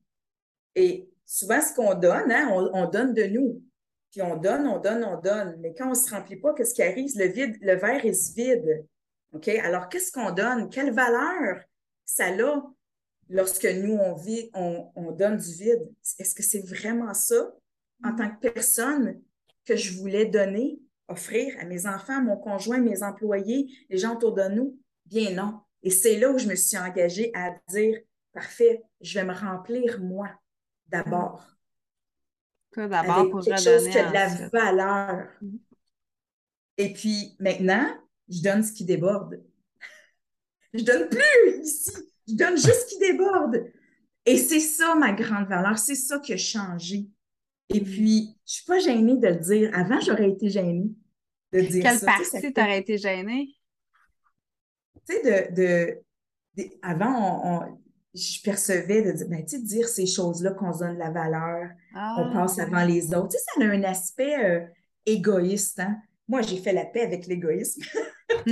Et 0.74 1.10
souvent, 1.24 1.60
ce 1.60 1.74
qu'on 1.74 1.94
donne, 1.94 2.30
hein, 2.30 2.48
on, 2.50 2.88
donne 2.88 3.14
de 3.14 3.24
nous. 3.24 3.62
Puis 4.10 4.22
on 4.22 4.36
donne, 4.36 4.66
on 4.66 4.78
donne, 4.78 5.04
on 5.04 5.20
donne. 5.20 5.56
Mais 5.60 5.74
quand 5.74 5.86
on 5.86 5.90
ne 5.90 5.94
se 5.94 6.10
remplit 6.10 6.36
pas, 6.36 6.54
qu'est-ce 6.54 6.74
qui 6.74 6.82
arrive? 6.82 7.10
Le, 7.16 7.26
vide, 7.26 7.56
le 7.60 7.74
verre 7.74 8.04
est 8.04 8.34
vide. 8.34 8.86
OK? 9.32 9.48
Alors, 9.48 9.88
qu'est-ce 9.88 10.12
qu'on 10.12 10.30
donne? 10.30 10.68
Quelle 10.68 10.92
valeur 10.92 11.62
ça 12.04 12.26
a 12.26 12.62
lorsque 13.28 13.64
nous, 13.64 13.94
on 13.94 14.14
vit, 14.14 14.50
on, 14.54 14.90
on 14.94 15.12
donne 15.12 15.38
du 15.38 15.52
vide? 15.54 15.90
Est-ce 16.18 16.34
que 16.34 16.42
c'est 16.42 16.66
vraiment 16.66 17.14
ça, 17.14 17.52
en 18.04 18.14
tant 18.14 18.30
que 18.30 18.40
personne, 18.40 19.20
que 19.64 19.76
je 19.76 19.98
voulais 19.98 20.26
donner? 20.26 20.78
Offrir 21.12 21.54
à 21.60 21.64
mes 21.64 21.86
enfants, 21.86 22.18
à 22.18 22.20
mon 22.20 22.36
conjoint, 22.36 22.78
mes 22.78 23.02
employés, 23.02 23.70
les 23.88 23.98
gens 23.98 24.14
autour 24.14 24.32
de 24.32 24.48
nous? 24.48 24.78
Bien 25.06 25.30
non. 25.32 25.60
Et 25.82 25.90
c'est 25.90 26.18
là 26.18 26.30
où 26.30 26.38
je 26.38 26.48
me 26.48 26.54
suis 26.54 26.78
engagée 26.78 27.30
à 27.34 27.54
dire, 27.68 27.98
parfait, 28.32 28.82
je 29.00 29.18
vais 29.18 29.24
me 29.24 29.34
remplir 29.34 30.00
moi 30.00 30.30
d'abord. 30.86 31.44
d'abord 32.76 33.30
pour 33.30 33.42
quelque 33.42 33.60
chose 33.60 33.88
qui 33.88 33.98
a 33.98 34.08
de 34.08 34.12
la 34.12 34.48
valeur. 34.48 35.28
Mm. 35.40 35.56
Et 36.78 36.92
puis 36.92 37.36
maintenant, 37.38 37.86
je 38.28 38.42
donne 38.42 38.62
ce 38.62 38.72
qui 38.72 38.84
déborde. 38.84 39.42
Je 40.74 40.84
donne 40.84 41.06
plus 41.10 41.60
ici. 41.62 41.92
Je 42.26 42.34
donne 42.34 42.56
juste 42.56 42.88
ce 42.88 42.94
qui 42.94 42.98
déborde. 42.98 43.70
Et 44.24 44.38
c'est 44.38 44.60
ça 44.60 44.94
ma 44.94 45.12
grande 45.12 45.46
valeur. 45.46 45.76
C'est 45.78 45.94
ça 45.96 46.18
qui 46.18 46.32
a 46.32 46.38
changé. 46.38 47.10
Et 47.68 47.80
mm. 47.80 47.84
puis, 47.84 48.38
je 48.46 48.52
suis 48.54 48.64
pas 48.64 48.78
gênée 48.78 49.18
de 49.18 49.28
le 49.28 49.36
dire. 49.36 49.70
Avant, 49.74 50.00
j'aurais 50.00 50.30
été 50.30 50.48
gênée 50.48 50.90
de 51.52 51.60
dire 51.60 51.82
Quelle 51.82 52.00
partie 52.00 52.52
t'aurais 52.52 52.78
été 52.78 52.98
gênée? 52.98 53.48
Tu 55.08 55.14
sais, 55.14 55.50
de, 55.50 56.00
de, 56.56 56.70
Avant, 56.82 57.40
on, 57.44 57.78
je 58.14 58.42
percevais 58.42 59.02
de 59.02 59.12
dire, 59.12 59.28
ben, 59.28 59.44
tu 59.44 59.56
sais, 59.56 59.62
dire 59.62 59.88
ces 59.88 60.06
choses-là 60.06 60.52
qu'on 60.52 60.72
se 60.72 60.80
donne 60.80 60.98
la 60.98 61.10
valeur, 61.10 61.70
on 61.94 61.96
ah, 61.96 62.30
passe 62.32 62.58
avant 62.58 62.84
les 62.84 63.14
autres. 63.14 63.28
Tu 63.28 63.38
sais, 63.38 63.44
ça 63.54 63.62
a 63.62 63.68
un 63.68 63.82
aspect 63.84 64.44
euh, 64.44 64.60
égoïste. 65.06 65.80
Hein? 65.80 65.96
Moi, 66.28 66.42
j'ai 66.42 66.58
fait 66.58 66.72
la 66.72 66.84
paix 66.84 67.02
avec 67.02 67.26
l'égoïsme. 67.26 67.82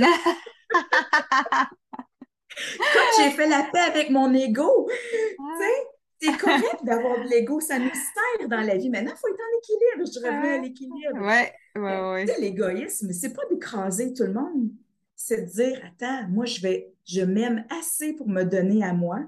Quand 2.93 3.07
j'ai 3.17 3.31
fait 3.31 3.47
la 3.47 3.63
paix 3.71 3.79
avec 3.79 4.09
mon 4.09 4.33
ego, 4.33 4.87
tu 4.89 5.63
sais, 5.63 5.87
c'est 6.21 6.37
correct 6.37 6.83
d'avoir 6.83 7.23
de 7.23 7.29
l'ego, 7.29 7.59
ça 7.59 7.79
nous 7.79 7.89
sert 7.89 8.47
dans 8.47 8.61
la 8.61 8.77
vie. 8.77 8.89
Maintenant, 8.89 9.11
il 9.15 9.17
faut 9.17 9.27
être 9.27 9.41
en 9.41 9.57
équilibre. 9.57 10.11
Je 10.13 10.19
reviens 10.19 10.53
à 10.53 10.57
l'équilibre. 10.59 11.19
Oui, 11.19 11.81
oui, 11.81 12.25
oui. 12.25 12.31
L'égoïsme, 12.39 13.11
c'est 13.11 13.33
pas 13.33 13.43
d'écraser 13.49 14.13
tout 14.13 14.23
le 14.23 14.33
monde. 14.33 14.69
C'est 15.15 15.45
de 15.45 15.49
dire, 15.49 15.81
attends, 15.85 16.27
moi, 16.29 16.45
je 16.45 16.61
vais, 16.61 16.93
je 17.05 17.21
m'aime 17.21 17.65
assez 17.69 18.13
pour 18.13 18.27
me 18.29 18.43
donner 18.43 18.83
à 18.83 18.93
moi 18.93 19.19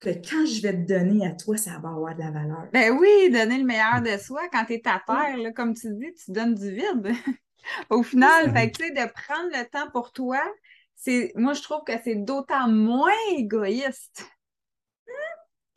que 0.00 0.10
quand 0.10 0.44
je 0.46 0.60
vais 0.62 0.72
te 0.72 0.92
donner 0.92 1.26
à 1.26 1.30
toi, 1.30 1.56
ça 1.56 1.78
va 1.78 1.90
avoir 1.90 2.14
de 2.14 2.20
la 2.20 2.30
valeur. 2.30 2.66
Ben 2.72 2.90
oui, 2.98 3.30
donner 3.30 3.58
le 3.58 3.64
meilleur 3.64 4.02
de 4.02 4.20
soi 4.20 4.42
quand 4.50 4.64
tu 4.64 4.74
es 4.74 4.82
à 4.88 5.00
terre, 5.06 5.36
là, 5.36 5.52
comme 5.52 5.74
tu 5.74 5.94
dis, 5.94 6.12
tu 6.14 6.32
donnes 6.32 6.54
du 6.54 6.72
vide. 6.72 7.12
Au 7.90 8.02
final, 8.02 8.52
fait 8.52 8.72
tu 8.72 8.84
sais, 8.84 8.90
de 8.90 9.12
prendre 9.12 9.50
le 9.52 9.64
temps 9.70 9.88
pour 9.92 10.12
toi, 10.12 10.42
c'est 10.96 11.32
moi 11.36 11.52
je 11.52 11.62
trouve 11.62 11.82
que 11.86 11.92
c'est 12.02 12.16
d'autant 12.16 12.68
moins 12.68 13.12
égoïste 13.36 14.26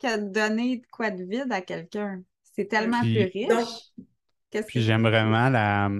que 0.00 0.20
de 0.20 0.30
donner 0.30 0.82
quoi 0.90 1.10
de 1.10 1.24
vide 1.24 1.50
à 1.50 1.60
quelqu'un. 1.60 2.22
C'est 2.54 2.66
tellement 2.66 3.00
plus 3.00 3.24
riche. 3.24 3.92
Puis 4.66 4.80
j'aime 4.82 5.02
vraiment 5.02 5.48
la, 5.50 5.90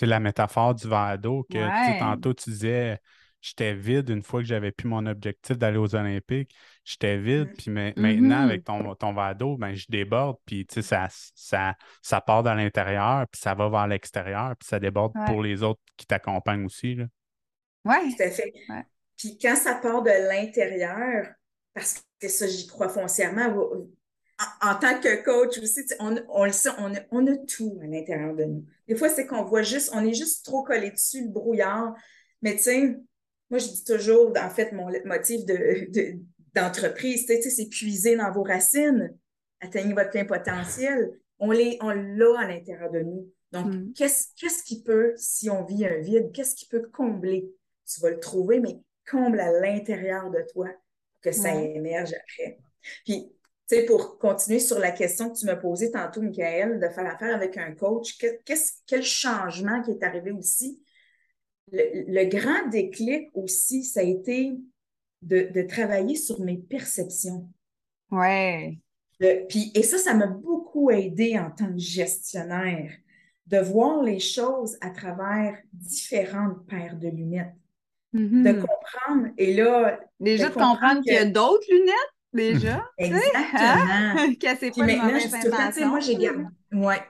la 0.00 0.20
métaphore 0.20 0.74
du 0.74 0.88
verre 0.88 1.18
d'eau 1.18 1.46
que 1.50 1.98
tantôt 1.98 2.32
tu 2.32 2.50
disais 2.50 2.98
j'étais 3.40 3.74
vide 3.74 4.10
une 4.10 4.22
fois 4.22 4.40
que 4.40 4.46
j'avais 4.46 4.72
plus 4.72 4.88
mon 4.88 5.06
objectif 5.06 5.56
d'aller 5.56 5.78
aux 5.78 5.94
Olympiques. 5.94 6.54
J'étais 6.84 7.18
vide, 7.18 7.48
mm. 7.48 7.54
puis 7.56 7.70
maintenant, 7.70 8.02
mm-hmm. 8.04 8.44
avec 8.44 8.64
ton, 8.64 8.94
ton 8.94 9.12
verre 9.14 9.34
d'eau, 9.34 9.56
ben, 9.56 9.74
je 9.74 9.86
déborde, 9.88 10.36
puis 10.44 10.66
ça, 10.70 11.08
ça, 11.34 11.74
ça 12.02 12.20
part 12.20 12.42
dans 12.42 12.54
l'intérieur, 12.54 13.26
puis 13.30 13.40
ça 13.40 13.54
va 13.54 13.68
vers 13.68 13.86
l'extérieur, 13.86 14.54
puis 14.58 14.68
ça 14.68 14.78
déborde 14.78 15.12
pour 15.26 15.42
les 15.42 15.62
autres 15.62 15.80
qui 15.96 16.06
t'accompagnent 16.06 16.64
aussi. 16.64 16.98
Oui. 17.84 18.16
Tout 18.16 18.22
à 18.22 18.30
fait. 18.30 18.52
Puis 19.16 19.38
quand 19.40 19.56
ça 19.56 19.74
part 19.76 20.02
de 20.02 20.28
l'intérieur, 20.28 21.28
parce 21.74 22.02
que 22.20 22.28
ça, 22.28 22.46
j'y 22.46 22.66
crois 22.66 22.88
foncièrement, 22.88 23.54
en, 24.62 24.74
tant 24.76 24.98
que 25.00 25.22
coach 25.22 25.58
aussi, 25.58 25.80
on, 25.98 26.16
on 26.28 26.44
le 26.44 26.52
sait, 26.52 26.70
on 26.78 26.94
a, 26.94 27.00
on 27.10 27.26
a 27.26 27.36
tout 27.36 27.78
à 27.82 27.86
l'intérieur 27.86 28.34
de 28.34 28.44
nous. 28.44 28.64
Des 28.88 28.96
fois, 28.96 29.08
c'est 29.08 29.26
qu'on 29.26 29.44
voit 29.44 29.62
juste, 29.62 29.90
on 29.92 30.04
est 30.04 30.14
juste 30.14 30.44
trop 30.44 30.62
collé 30.62 30.90
dessus, 30.90 31.24
le 31.24 31.30
brouillard. 31.30 31.94
Mais 32.42 32.56
tu 32.56 32.62
sais, 32.62 32.96
moi, 33.50 33.58
je 33.58 33.66
dis 33.66 33.84
toujours, 33.84 34.32
en 34.36 34.50
fait, 34.50 34.72
mon 34.72 34.88
motif 35.04 35.40
d'entreprise, 36.54 37.26
de, 37.26 37.34
c'est 37.34 37.68
puiser 37.68 38.16
dans 38.16 38.32
vos 38.32 38.42
racines, 38.42 39.14
atteignez 39.60 39.92
votre 39.92 40.10
plein 40.10 40.24
potentiel. 40.24 41.10
On 41.38 41.50
l'a 41.50 41.74
on 41.80 42.36
à 42.36 42.46
l'intérieur 42.46 42.90
de 42.90 43.00
nous. 43.00 43.30
Donc, 43.52 43.66
mm. 43.66 43.92
qu'est-ce 43.94 44.62
qui 44.62 44.82
peut, 44.82 45.12
si 45.16 45.50
on 45.50 45.64
vit 45.64 45.84
un 45.86 45.98
vide, 45.98 46.32
qu'est-ce 46.32 46.54
qui 46.54 46.66
peut 46.66 46.88
combler? 46.92 47.50
Tu 47.86 48.00
vas 48.00 48.10
le 48.10 48.20
trouver, 48.20 48.60
mais 48.60 48.78
comble 49.10 49.40
à 49.40 49.50
l'intérieur 49.60 50.30
de 50.30 50.44
toi 50.52 50.68
que 51.20 51.32
ça 51.32 51.54
émerge 51.54 52.12
après. 52.14 52.58
Puis, 53.04 53.32
tu 53.68 53.76
sais, 53.76 53.84
pour 53.84 54.18
continuer 54.18 54.58
sur 54.58 54.78
la 54.78 54.90
question 54.90 55.30
que 55.30 55.38
tu 55.38 55.46
m'as 55.46 55.56
posée 55.56 55.90
tantôt, 55.90 56.22
Michael, 56.22 56.80
de 56.80 56.88
faire 56.88 57.06
affaire 57.06 57.34
avec 57.34 57.56
un 57.56 57.72
coach, 57.74 58.18
quel 58.86 59.02
changement 59.02 59.82
qui 59.82 59.92
est 59.92 60.02
arrivé 60.02 60.32
aussi? 60.32 60.82
le, 61.72 62.24
grand 62.24 62.68
déclic 62.68 63.30
aussi, 63.34 63.84
ça 63.84 64.00
a 64.00 64.02
été 64.02 64.56
de, 65.22 65.62
travailler 65.62 66.16
sur 66.16 66.40
mes 66.40 66.56
perceptions. 66.56 67.48
Puis, 69.48 69.70
et 69.74 69.82
ça, 69.82 69.98
ça 69.98 70.14
m'a 70.14 70.26
beaucoup 70.26 70.90
aidé 70.90 71.38
en 71.38 71.50
tant 71.50 71.70
que 71.70 71.78
gestionnaire 71.78 72.92
de 73.46 73.58
voir 73.58 74.02
les 74.02 74.20
choses 74.20 74.78
à 74.80 74.90
travers 74.90 75.58
différentes 75.72 76.66
paires 76.66 76.96
de 76.96 77.08
lunettes. 77.08 77.52
De 78.12 78.52
comprendre, 78.52 79.28
et 79.38 79.54
là. 79.54 80.00
Déjà 80.18 80.48
de 80.48 80.54
comprendre, 80.54 81.00
qu'il 81.02 81.12
y 81.12 81.16
a 81.16 81.26
d'autres 81.26 81.66
lunettes, 81.70 81.94
déjà. 82.32 82.84
Exactement. 82.98 84.26
Puis 84.36 84.82
maintenant, 84.82 85.18
je 85.18 85.84
moi, 85.84 86.00
j'ai 86.00 86.16
gardé, 86.16 86.44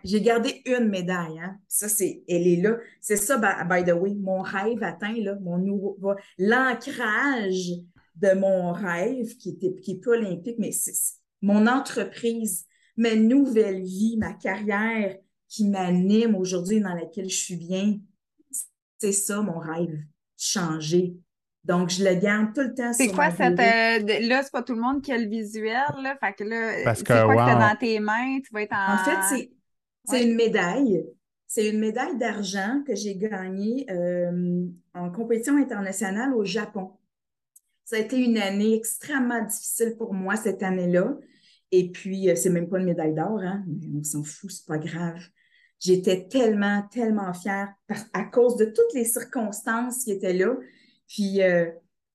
j'ai 0.04 0.20
gardé 0.20 0.62
une 0.66 0.88
médaille. 0.88 1.38
Hein. 1.38 1.56
Ça, 1.68 1.88
c'est, 1.88 2.22
elle 2.28 2.46
est 2.46 2.60
là. 2.60 2.76
C'est 3.00 3.16
ça, 3.16 3.38
by, 3.38 3.84
the 3.84 3.94
way, 3.94 4.14
mon 4.14 4.42
rêve 4.42 4.82
atteint, 4.82 5.16
là, 5.18 5.36
mon 5.40 5.58
nouveau, 5.58 5.96
l'ancrage 6.38 7.72
de 8.16 8.32
mon 8.34 8.72
rêve, 8.72 9.36
qui 9.36 9.50
était, 9.50 9.74
qui 9.80 9.92
est 9.92 10.04
pas 10.04 10.10
olympique, 10.10 10.56
mais 10.58 10.72
c'est 10.72 10.92
mon 11.40 11.66
entreprise, 11.66 12.66
ma 12.96 13.14
nouvelle 13.14 13.82
vie, 13.82 14.16
ma 14.18 14.34
carrière 14.34 15.16
qui 15.48 15.66
m'anime 15.68 16.36
aujourd'hui, 16.36 16.80
dans 16.80 16.94
laquelle 16.94 17.28
je 17.28 17.36
suis 17.36 17.56
bien. 17.56 17.98
C'est 18.98 19.12
ça, 19.12 19.40
mon 19.40 19.58
rêve. 19.58 19.98
Changer, 20.42 21.14
donc, 21.64 21.90
je 21.90 22.03
le 22.03 22.14
garde 22.14 22.55
tout 22.55 22.62
le 22.62 22.74
temps 22.74 22.92
C'est 22.92 23.09
quoi 23.09 23.31
cette. 23.31 23.59
Euh, 23.59 24.29
là, 24.29 24.42
c'est 24.42 24.53
pas 24.53 24.62
tout 24.62 24.74
le 24.74 24.81
monde 24.81 25.03
qui 25.03 25.12
a 25.12 25.18
le 25.18 25.29
visuel, 25.29 25.83
là. 26.03 26.16
Fait 26.18 26.33
que 26.33 26.44
là, 26.44 26.94
c'est 26.94 27.07
quoi 27.07 27.26
que 27.26 27.33
tu 27.35 27.38
as 27.38 27.70
dans 27.70 27.76
tes 27.79 28.00
mains? 28.00 28.40
Tu 28.40 28.53
vas 28.53 28.62
être 28.62 28.72
en. 28.72 28.94
En 28.94 28.98
fait, 28.98 29.50
c'est 30.05 30.24
une 30.24 30.35
médaille. 30.35 31.05
C'est 31.46 31.68
une 31.68 31.81
médaille 31.81 32.16
d'argent 32.16 32.83
que 32.87 32.94
j'ai 32.94 33.16
gagnée 33.16 33.85
euh, 33.90 34.66
en 34.94 35.11
compétition 35.11 35.57
internationale 35.57 36.33
au 36.33 36.44
Japon. 36.44 36.92
Ça 37.85 37.96
a 37.96 37.98
été 37.98 38.18
une 38.18 38.38
année 38.38 38.76
extrêmement 38.76 39.44
difficile 39.44 39.96
pour 39.98 40.14
moi 40.14 40.37
cette 40.37 40.62
année-là. 40.62 41.16
Et 41.72 41.90
puis, 41.90 42.31
euh, 42.31 42.37
c'est 42.37 42.50
même 42.50 42.68
pas 42.68 42.79
une 42.79 42.85
médaille 42.85 43.14
d'or, 43.14 43.40
hein? 43.40 43.64
on 43.96 44.03
s'en 44.05 44.22
fout, 44.22 44.50
c'est 44.50 44.66
pas 44.66 44.79
grave. 44.79 45.20
J'étais 45.81 46.29
tellement, 46.29 46.83
tellement 46.93 47.33
fière 47.33 47.75
à 48.12 48.25
cause 48.25 48.57
de 48.57 48.66
toutes 48.66 48.93
les 48.95 49.05
circonstances 49.05 50.05
qui 50.05 50.12
étaient 50.12 50.35
là. 50.35 50.55
Puis, 51.09 51.43
euh, 51.43 51.71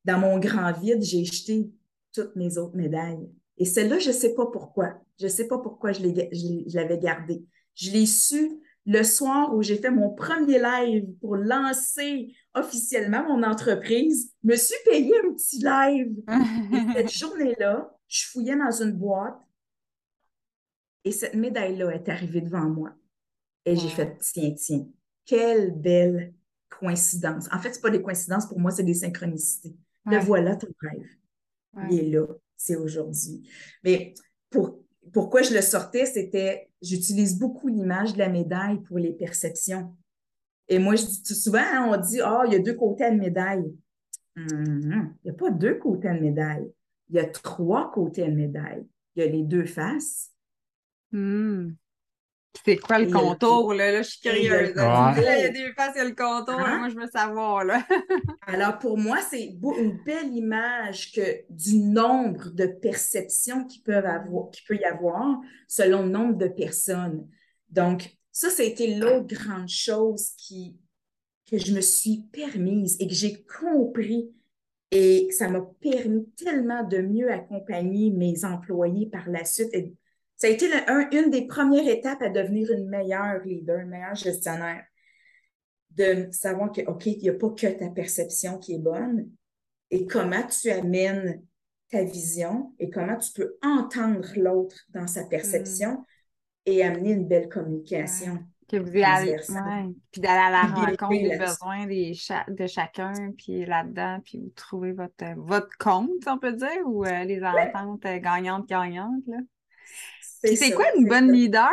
dans 0.06 0.20
mon 0.20 0.38
grand 0.38 0.72
vide, 0.72 1.02
j'ai 1.02 1.26
jeté 1.26 1.70
toutes 2.14 2.36
mes 2.36 2.58
autres 2.58 2.78
médailles. 2.78 3.28
Et 3.58 3.66
celle-là, 3.66 4.00
je 4.00 4.10
ne 4.10 4.14
sais 4.14 4.36
pas 4.36 4.46
pourquoi. 4.46 4.94
Je 5.20 5.26
ne 5.26 5.32
sais 5.32 5.48
pas 5.48 5.58
pourquoi 5.58 5.92
je 5.92 6.02
l'avais 6.76 7.00
gardée. 7.00 7.44
Je 7.74 7.92
l'ai 7.92 8.06
su 8.06 8.52
le 8.86 9.04
soir 9.04 9.56
où 9.56 9.64
j'ai 9.64 9.78
fait 9.78 9.90
mon 9.90 10.14
premier 10.14 10.60
live 10.60 11.08
pour 11.20 11.36
lancer 11.36 12.34
officiellement 12.54 13.24
mon 13.24 13.44
entreprise. 13.44 14.32
Je 14.44 14.50
me 14.50 14.56
suis 14.56 14.76
payé 14.86 15.12
un 15.24 15.34
petit 15.34 15.58
live. 15.58 16.16
et 16.72 16.94
cette 16.94 17.12
journée-là, 17.12 17.92
je 18.08 18.26
fouillais 18.28 18.56
dans 18.56 18.72
une 18.72 18.92
boîte 18.92 19.40
et 21.04 21.12
cette 21.12 21.36
médaille-là 21.36 21.92
est 21.92 22.10
arrivée 22.10 22.42
devant 22.42 22.70
moi. 22.70 22.92
Et 23.66 23.76
j'ai 23.76 23.90
fait, 23.90 24.18
tiens, 24.20 24.54
tiens, 24.54 24.88
quelle 25.26 25.72
belle 25.72 26.34
coïncidences. 26.70 27.48
En 27.52 27.60
fait, 27.60 27.74
ce 27.74 27.80
pas 27.80 27.90
des 27.90 28.02
coïncidences 28.02 28.48
pour 28.48 28.60
moi, 28.60 28.72
c'est 28.72 28.84
des 28.84 28.94
synchronicités. 28.94 29.76
Le 30.06 30.20
voilà 30.20 30.56
ton 30.56 30.68
rêve. 30.82 31.08
Il 31.90 32.00
est 32.00 32.10
là, 32.10 32.28
c'est 32.56 32.76
aujourd'hui. 32.76 33.50
Mais 33.84 34.14
pour, 34.50 34.80
pourquoi 35.12 35.42
je 35.42 35.54
le 35.54 35.62
sortais, 35.62 36.06
c'était, 36.06 36.70
j'utilise 36.82 37.40
beaucoup 37.40 37.68
l'image 37.68 38.14
de 38.14 38.20
la 38.20 38.30
médaille 38.30 38.82
pour 38.84 38.98
les 38.98 39.14
perceptions. 39.14 39.96
Et 40.68 40.80
moi, 40.80 40.96
je 40.96 41.06
dis 41.06 41.36
souvent, 41.36 41.60
hein, 41.60 41.90
on 41.92 41.98
dit, 41.98 42.22
ah, 42.22 42.44
il 42.46 42.54
y 42.54 42.56
a 42.56 42.60
deux 42.60 42.76
côtés 42.76 43.04
à 43.04 43.12
médaille. 43.12 43.74
Hum, 44.38 45.16
il 45.24 45.32
n'y 45.32 45.32
a 45.32 45.34
pas 45.34 45.50
deux 45.50 45.76
côtés 45.76 46.10
à 46.10 46.14
médaille. 46.14 46.72
Il 47.10 47.16
y 47.16 47.20
a 47.20 47.26
trois 47.26 47.92
côtés 47.92 48.24
à 48.24 48.30
médaille. 48.30 48.86
Il 49.16 49.24
y 49.24 49.28
a 49.28 49.30
les 49.30 49.44
deux 49.44 49.66
faces. 49.66 50.32
Hum. 51.14 51.76
C'est 52.64 52.78
quoi 52.78 53.00
le 53.00 53.12
contour, 53.12 53.74
là? 53.74 53.92
là? 53.92 54.02
Je 54.02 54.10
suis 54.10 54.22
curieuse. 54.22 54.74
il 54.76 55.24
y 55.24 55.46
a 55.46 55.50
des 55.50 55.74
faces, 55.74 55.92
il 55.96 55.98
y 55.98 56.02
a 56.02 56.06
le 56.06 56.16
contour. 56.16 56.60
Hein? 56.60 56.80
Moi, 56.80 56.90
je 56.90 56.96
veux 56.96 57.08
savoir, 57.08 57.66
là. 57.66 57.86
Alors, 58.48 58.80
pour 58.80 58.98
moi, 58.98 59.18
c'est 59.30 59.44
une 59.46 60.00
belle 60.06 60.34
image 60.34 61.12
que 61.12 61.22
du 61.50 61.78
nombre 61.78 62.50
de 62.52 62.68
perceptions 62.68 63.66
qui 63.66 63.80
peuvent 63.80 64.06
avoir, 64.06 64.50
qui 64.52 64.64
peut 64.64 64.78
y 64.78 64.86
avoir 64.86 65.40
selon 65.68 66.04
le 66.04 66.10
nombre 66.10 66.38
de 66.38 66.48
personnes. 66.48 67.28
Donc, 67.70 68.10
ça, 68.32 68.50
ça 68.50 68.64
a 68.64 68.66
été 68.66 68.96
l'autre 68.96 69.28
grande 69.28 69.70
chose 69.70 70.32
qui, 70.38 70.78
que 71.50 71.58
je 71.58 71.74
me 71.74 71.82
suis 71.82 72.24
permise 72.32 72.98
et 73.00 73.08
que 73.08 73.14
j'ai 73.14 73.44
compris 73.44 74.32
Et 74.92 75.30
ça 75.32 75.50
m'a 75.50 75.62
permis 75.82 76.30
tellement 76.38 76.84
de 76.84 76.98
mieux 76.98 77.32
accompagner 77.32 78.12
mes 78.12 78.46
employés 78.46 79.08
par 79.08 79.30
la 79.30 79.46
suite. 79.46 79.74
Et 79.74 79.96
ça 80.46 80.52
a 80.52 80.54
été 80.54 80.70
une 81.18 81.32
des 81.32 81.48
premières 81.48 81.88
étapes 81.88 82.22
à 82.22 82.30
devenir 82.30 82.72
une 82.72 82.88
meilleure 82.88 83.40
leader, 83.44 83.80
une 83.80 83.90
meilleure 83.90 84.14
gestionnaire. 84.14 84.84
De 85.90 86.28
savoir 86.32 86.72
que, 86.72 86.82
OK, 86.82 87.08
il 87.08 87.18
n'y 87.18 87.30
a 87.30 87.34
pas 87.34 87.50
que 87.50 87.66
ta 87.66 87.90
perception 87.90 88.60
qui 88.60 88.76
est 88.76 88.80
bonne 88.80 89.28
et 89.90 90.06
comment 90.06 90.46
tu 90.46 90.70
amènes 90.70 91.42
ta 91.90 92.04
vision 92.04 92.76
et 92.78 92.92
comment 92.92 93.18
tu 93.18 93.32
peux 93.32 93.56
entendre 93.64 94.28
l'autre 94.36 94.76
dans 94.90 95.08
sa 95.08 95.24
perception 95.24 95.94
mm. 95.94 96.06
et 96.68 96.84
amener 96.84 97.12
une 97.14 97.28
belle 97.28 97.50
communication. 97.50 98.38
Que 98.68 98.78
vous 98.78 99.02
allez, 99.04 99.38
Puis 100.12 100.22
d'aller 100.22 100.38
à 100.38 100.52
la 100.52 100.62
rencontre 100.62 101.10
des 101.10 101.38
besoins 101.38 101.88
de 101.88 102.68
chacun, 102.68 103.14
puis 103.38 103.66
là-dedans, 103.66 104.20
puis 104.24 104.40
vous 104.40 104.52
trouvez 104.56 104.92
votre, 104.92 105.26
votre 105.38 105.76
compte, 105.80 106.28
on 106.28 106.38
peut 106.38 106.54
dire, 106.54 106.82
ou 106.86 107.04
euh, 107.04 107.24
les 107.24 107.44
ententes 107.44 108.04
gagnantes-gagnantes. 108.04 109.24
C'est 110.46 110.72
quoi 110.72 110.86
une 110.96 111.08
bonne 111.08 111.32
leader? 111.32 111.72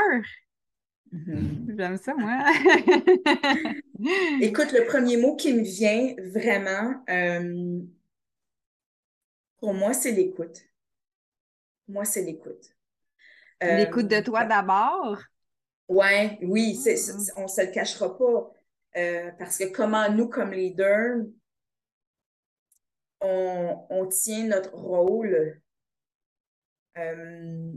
Mm-hmm. 1.13 1.77
J'aime 1.77 1.97
ça, 1.99 2.15
moi. 2.15 2.39
Écoute, 4.41 4.73
le 4.73 4.87
premier 4.87 5.17
mot 5.17 5.37
qui 5.37 5.53
me 5.53 5.63
vient 5.63 6.15
vraiment, 6.33 7.03
euh, 7.09 7.81
pour 9.59 9.75
moi, 9.75 9.93
c'est 9.93 10.13
l'écoute. 10.13 10.63
Moi, 11.89 12.05
c'est 12.05 12.23
l'écoute. 12.23 12.75
l'écoute 13.61 14.09
de 14.09 14.21
toi 14.21 14.45
euh, 14.45 14.49
d'abord? 14.49 15.19
Ouais, 15.89 16.39
oui, 16.43 16.75
mm-hmm. 16.75 17.33
on 17.37 17.43
ne 17.43 17.49
se 17.49 17.61
le 17.61 17.73
cachera 17.73 18.17
pas. 18.17 18.53
Euh, 18.97 19.31
parce 19.39 19.59
que 19.59 19.65
comment 19.65 20.11
nous, 20.11 20.29
comme 20.29 20.53
leaders, 20.53 21.25
on, 23.21 24.07
tient 24.11 24.47
notre 24.47 24.75
rôle 24.75 25.61
euh, 26.99 27.73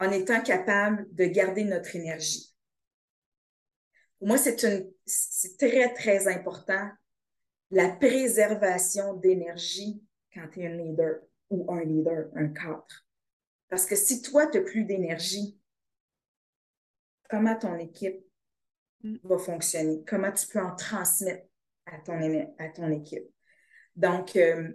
en 0.00 0.10
étant 0.10 0.42
capable 0.42 1.06
de 1.14 1.24
garder 1.24 1.64
notre 1.64 1.94
énergie. 1.96 2.54
Pour 4.18 4.28
moi, 4.28 4.38
c'est 4.38 5.56
très, 5.58 5.94
très 5.94 6.28
important 6.28 6.90
la 7.70 7.88
préservation 7.88 9.14
d'énergie 9.14 10.02
quand 10.32 10.48
tu 10.52 10.60
es 10.60 10.66
un 10.66 10.76
leader 10.76 11.20
ou 11.50 11.72
un 11.72 11.84
leader, 11.84 12.30
un 12.34 12.48
cadre. 12.48 12.86
Parce 13.68 13.86
que 13.86 13.96
si 13.96 14.22
toi, 14.22 14.46
tu 14.46 14.58
n'as 14.58 14.64
plus 14.64 14.84
d'énergie, 14.84 15.58
comment 17.28 17.56
ton 17.56 17.76
équipe 17.76 18.24
mm. 19.02 19.16
va 19.24 19.38
fonctionner? 19.38 20.04
Comment 20.06 20.32
tu 20.32 20.46
peux 20.46 20.60
en 20.60 20.74
transmettre 20.76 21.46
à 21.86 21.98
ton, 21.98 22.54
à 22.58 22.68
ton 22.68 22.90
équipe? 22.90 23.26
Donc, 23.96 24.36
euh, 24.36 24.72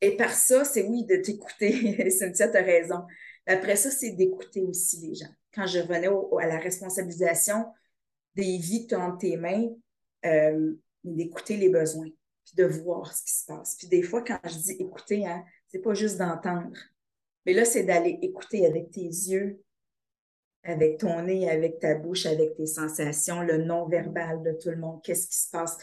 et 0.00 0.16
par 0.16 0.32
ça, 0.32 0.64
c'est 0.64 0.82
oui, 0.82 1.04
de 1.04 1.16
t'écouter. 1.16 2.10
Cynthia, 2.18 2.48
tu 2.48 2.56
as 2.56 2.62
raison. 2.62 3.06
Après 3.50 3.74
ça, 3.74 3.90
c'est 3.90 4.12
d'écouter 4.12 4.62
aussi 4.62 5.00
les 5.00 5.14
gens. 5.16 5.32
Quand 5.52 5.66
je 5.66 5.80
revenais 5.80 6.06
à 6.06 6.46
la 6.46 6.58
responsabilisation 6.58 7.66
des 8.36 8.58
vies 8.58 8.86
entre 8.92 9.18
tes 9.18 9.36
mains, 9.36 9.68
euh, 10.24 10.74
d'écouter 11.02 11.56
les 11.56 11.68
besoins, 11.68 12.08
puis 12.44 12.54
de 12.56 12.64
voir 12.64 13.12
ce 13.12 13.24
qui 13.24 13.32
se 13.32 13.46
passe. 13.46 13.74
Puis 13.76 13.88
des 13.88 14.02
fois, 14.02 14.22
quand 14.22 14.38
je 14.44 14.56
dis 14.56 14.76
écouter, 14.78 15.26
hein, 15.26 15.44
c'est 15.66 15.80
pas 15.80 15.94
juste 15.94 16.18
d'entendre. 16.18 16.78
Mais 17.44 17.52
là, 17.52 17.64
c'est 17.64 17.82
d'aller 17.82 18.18
écouter 18.22 18.66
avec 18.66 18.92
tes 18.92 19.00
yeux, 19.00 19.60
avec 20.62 20.98
ton 20.98 21.22
nez, 21.22 21.50
avec 21.50 21.80
ta 21.80 21.96
bouche, 21.96 22.26
avec 22.26 22.54
tes 22.54 22.66
sensations, 22.66 23.42
le 23.42 23.58
non-verbal 23.58 24.42
de 24.44 24.52
tout 24.52 24.70
le 24.70 24.76
monde, 24.76 25.02
qu'est-ce 25.02 25.26
qui 25.26 25.38
se 25.38 25.50
passe, 25.50 25.76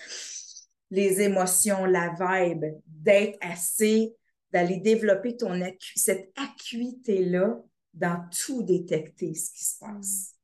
les 0.89 1.19
émotions, 1.21 1.84
la 1.84 2.15
vibe, 2.17 2.65
d'être 2.86 3.38
assez, 3.41 4.15
d'aller 4.51 4.77
développer 4.77 5.36
ton 5.38 5.60
cette 5.95 6.31
acuité-là 6.38 7.62
dans 7.93 8.29
tout 8.29 8.63
détecter 8.63 9.33
ce 9.33 9.51
qui 9.51 9.65
se 9.65 9.79
passe. 9.79 10.36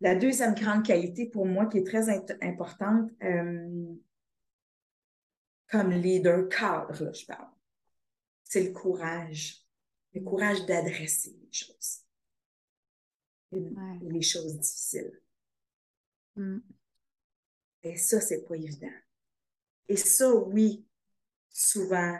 La 0.00 0.14
deuxième 0.14 0.54
grande 0.54 0.84
qualité 0.84 1.26
pour 1.26 1.46
moi 1.46 1.66
qui 1.66 1.78
est 1.78 1.86
très 1.86 2.08
importante, 2.42 3.10
euh, 3.22 3.94
comme 5.68 5.90
leader 5.90 6.48
cadre, 6.48 7.14
je 7.14 7.26
parle, 7.26 7.50
c'est 8.44 8.64
le 8.64 8.72
courage. 8.72 9.64
Le 10.12 10.22
courage 10.22 10.66
d'adresser 10.66 11.36
les 11.40 11.52
choses. 11.52 12.04
les 13.52 14.22
choses 14.22 14.58
difficiles. 14.58 15.20
Mm. 16.34 16.58
Et 17.82 17.96
ça, 17.96 18.20
c'est 18.20 18.44
pas 18.44 18.56
évident. 18.56 18.90
Et 19.88 19.96
ça, 19.96 20.34
oui, 20.34 20.84
souvent, 21.50 22.18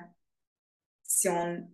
si 1.03 1.29
on, 1.29 1.69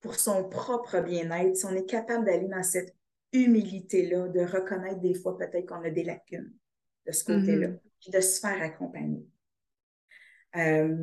pour 0.00 0.16
son 0.16 0.48
propre 0.48 1.00
bien-être, 1.00 1.56
si 1.56 1.64
on 1.64 1.74
est 1.74 1.86
capable 1.86 2.26
d'aller 2.26 2.48
dans 2.48 2.62
cette 2.62 2.94
humilité-là, 3.32 4.28
de 4.28 4.40
reconnaître 4.40 5.00
des 5.00 5.14
fois 5.14 5.36
peut-être 5.36 5.66
qu'on 5.66 5.82
a 5.82 5.90
des 5.90 6.04
lacunes 6.04 6.52
de 7.06 7.12
ce 7.12 7.24
côté-là, 7.24 7.68
mm-hmm. 7.68 7.80
puis 8.00 8.10
de 8.10 8.20
se 8.20 8.40
faire 8.40 8.62
accompagner. 8.62 9.26
Euh, 10.56 10.94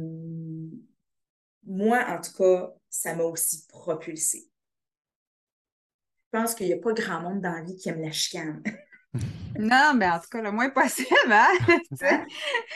moi, 1.65 2.05
en 2.07 2.21
tout 2.21 2.33
cas, 2.37 2.73
ça 2.89 3.15
m'a 3.15 3.23
aussi 3.23 3.67
propulsé. 3.67 4.49
Je 6.33 6.39
pense 6.39 6.55
qu'il 6.55 6.67
n'y 6.67 6.73
a 6.73 6.77
pas 6.77 6.93
grand 6.93 7.21
monde 7.21 7.41
dans 7.41 7.51
la 7.51 7.61
vie 7.61 7.75
qui 7.75 7.89
aime 7.89 8.01
la 8.01 8.11
chicane. 8.11 8.63
non, 9.59 9.93
mais 9.95 10.09
en 10.09 10.19
tout 10.19 10.29
cas, 10.29 10.41
le 10.41 10.51
moins 10.51 10.69
possible, 10.69 11.09
hein? 11.29 11.49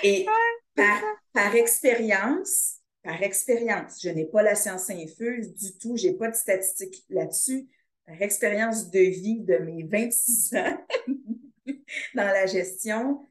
Et 0.03 0.25
par, 0.75 1.55
expérience, 1.55 2.79
par 3.03 3.21
expérience, 3.21 4.01
je 4.01 4.09
n'ai 4.09 4.25
pas 4.25 4.43
la 4.43 4.55
science 4.55 4.89
infuse 4.89 5.53
du 5.53 5.77
tout, 5.77 5.97
je 5.97 6.07
n'ai 6.07 6.13
pas 6.13 6.29
de 6.29 6.35
statistiques 6.35 7.03
là-dessus. 7.09 7.67
Par 8.05 8.21
expérience 8.21 8.89
de 8.91 8.99
vie 8.99 9.41
de 9.41 9.57
mes 9.57 9.83
26 9.83 10.55
ans 10.55 10.85
dans 12.15 12.27
la 12.27 12.45
gestion, 12.45 13.25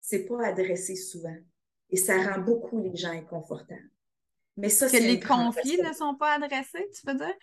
c'est 0.00 0.26
pas 0.26 0.46
adressé 0.46 0.96
souvent. 0.96 1.36
Et 1.90 1.96
ça 1.96 2.20
rend 2.20 2.40
beaucoup 2.40 2.80
les 2.80 2.96
gens 2.96 3.12
inconfortables. 3.12 3.90
Mais 4.56 4.68
ça, 4.68 4.88
que 4.88 4.96
les 4.96 5.20
conflits 5.20 5.80
ne 5.80 5.92
sont 5.92 6.14
pas 6.16 6.34
adressés, 6.34 6.88
tu 6.92 7.06
veux 7.06 7.14
dire? 7.14 7.34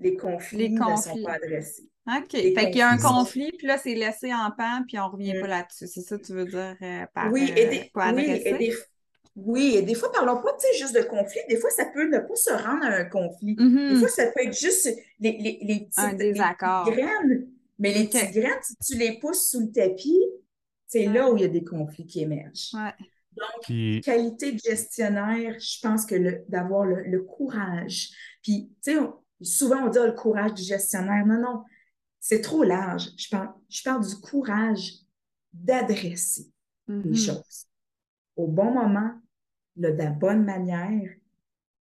Les 0.00 0.16
conflits, 0.16 0.70
ne 0.70 0.96
sont 0.96 1.22
pas 1.22 1.34
adressés. 1.34 1.88
OK. 2.06 2.32
fait 2.32 2.70
qu'il 2.70 2.76
y 2.76 2.82
a 2.82 2.90
un 2.90 2.98
conflit, 2.98 3.52
puis 3.52 3.66
là, 3.66 3.78
c'est 3.78 3.94
laissé 3.94 4.32
en 4.32 4.50
pan, 4.50 4.82
puis 4.86 4.98
on 4.98 5.06
ne 5.08 5.12
revient 5.12 5.34
mm. 5.34 5.40
pas 5.40 5.46
là-dessus. 5.46 5.86
C'est 5.86 6.00
ça 6.00 6.16
que 6.16 6.24
tu 6.24 6.32
veux 6.32 6.46
dire 6.46 6.76
euh, 6.82 7.06
par 7.14 7.30
oui, 7.30 7.52
et 7.56 7.66
des, 7.66 7.90
euh, 7.94 8.12
oui, 8.14 8.24
et 8.44 8.58
des, 8.58 8.74
oui, 9.36 9.74
et 9.76 9.82
des 9.82 9.94
fois, 9.94 10.10
parlons 10.12 10.40
pas 10.42 10.56
juste 10.76 10.94
de 10.94 11.02
conflit. 11.02 11.40
Des 11.48 11.56
fois, 11.56 11.70
ça 11.70 11.84
peut 11.86 12.08
ne 12.08 12.18
pas 12.18 12.34
se 12.34 12.50
rendre 12.50 12.84
à 12.84 12.96
un 12.96 13.04
conflit. 13.04 13.54
Des 13.54 13.62
mm-hmm. 13.62 13.98
fois, 13.98 14.08
ça 14.08 14.26
peut 14.26 14.44
être 14.44 14.58
juste 14.58 14.86
les, 15.20 15.32
les, 15.38 15.58
les, 15.62 15.80
petites, 15.86 16.34
graines. 16.34 17.46
Mais 17.78 17.94
les 17.94 18.06
petites 18.06 18.32
graines, 18.32 18.58
si 18.62 18.76
tu 18.76 18.98
les 18.98 19.18
pousses 19.18 19.50
sous 19.50 19.60
le 19.60 19.70
tapis, 19.70 20.20
c'est 20.86 21.06
là 21.06 21.30
où 21.30 21.36
il 21.36 21.42
y 21.42 21.44
a 21.44 21.48
des 21.48 21.64
conflits 21.64 22.06
qui 22.06 22.22
émergent. 22.22 22.74
Ouais. 22.74 22.92
Donc, 23.36 24.02
qualité 24.02 24.52
de 24.52 24.58
gestionnaire, 24.58 25.54
je 25.58 25.78
pense 25.80 26.04
que 26.04 26.44
d'avoir 26.48 26.84
le, 26.84 27.22
courage. 27.22 28.10
Puis, 28.42 28.70
tu 28.82 28.92
sais, 28.92 28.98
souvent 29.42 29.86
on 29.86 29.88
dit 29.88 29.98
oh, 30.00 30.06
le 30.06 30.12
courage 30.12 30.54
du 30.54 30.62
gestionnaire. 30.62 31.26
Non, 31.26 31.40
non, 31.40 31.64
c'est 32.18 32.40
trop 32.40 32.62
large. 32.62 33.08
Je 33.16 33.28
parle, 33.28 33.52
je 33.68 33.82
parle 33.82 34.06
du 34.06 34.14
courage 34.16 34.94
d'adresser 35.52 36.52
les 36.88 36.94
mm-hmm. 36.94 37.26
choses 37.26 37.66
au 38.36 38.46
bon 38.46 38.72
moment, 38.72 39.12
de 39.76 39.88
la 39.88 40.10
bonne 40.10 40.44
manière, 40.44 41.10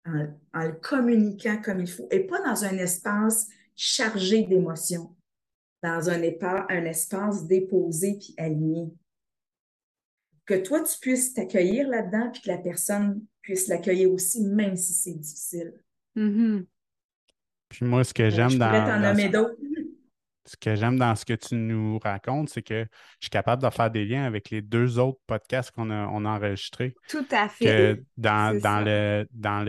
en, 0.05 0.27
en, 0.53 0.67
le 0.67 0.73
communiquant 0.73 1.61
comme 1.61 1.79
il 1.79 1.87
faut, 1.87 2.07
et 2.11 2.21
pas 2.21 2.41
dans 2.41 2.63
un 2.65 2.77
espace 2.77 3.47
chargé 3.75 4.43
d'émotions, 4.43 5.15
dans 5.81 6.09
un, 6.09 6.21
un 6.21 6.85
espace 6.85 7.47
déposé 7.47 8.17
puis 8.19 8.33
aligné 8.37 8.93
que 10.45 10.55
toi, 10.55 10.81
tu 10.81 10.99
puisses 10.99 11.33
t'accueillir 11.33 11.87
là-dedans, 11.87 12.29
puis 12.31 12.41
que 12.41 12.49
la 12.49 12.57
personne 12.57 13.25
puisse 13.41 13.67
l'accueillir 13.67 14.11
aussi, 14.11 14.43
même 14.43 14.75
si 14.75 14.93
c'est 14.93 15.13
difficile. 15.13 15.73
Mm-hmm. 16.15 16.65
Puis 17.73 17.85
moi, 17.85 18.03
ce 18.03 18.13
que 18.13 18.29
j'aime 18.29 18.57
dans. 18.57 19.15
Ce 20.45 20.57
que 20.57 20.75
j'aime 20.75 20.99
dans 20.99 21.15
ce 21.15 21.23
que 21.23 21.33
tu 21.33 21.55
nous 21.55 21.99
racontes, 21.99 22.49
c'est 22.49 22.61
que 22.61 22.81
je 22.83 23.25
suis 23.25 23.29
capable 23.29 23.63
de 23.63 23.69
faire 23.69 23.89
des 23.89 24.03
liens 24.03 24.25
avec 24.25 24.49
les 24.49 24.61
deux 24.61 24.99
autres 24.99 25.21
podcasts 25.25 25.71
qu'on 25.71 25.89
a, 25.89 26.07
on 26.07 26.25
enregistrés. 26.25 26.93
Tout 27.07 27.25
à 27.31 27.47
fait. 27.47 28.03
dans, 28.17 28.59
dans 28.59 28.83
le, 28.83 29.25
dans 29.31 29.65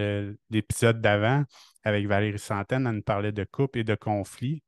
l'épisode 0.51 1.01
d'avant, 1.01 1.45
avec 1.85 2.09
Valérie 2.09 2.41
Santaine, 2.41 2.89
elle 2.89 2.97
nous 2.97 3.03
parlait 3.03 3.31
de 3.31 3.45
couple 3.45 3.79
et 3.79 3.85
de 3.85 3.95
conflit 3.95 4.65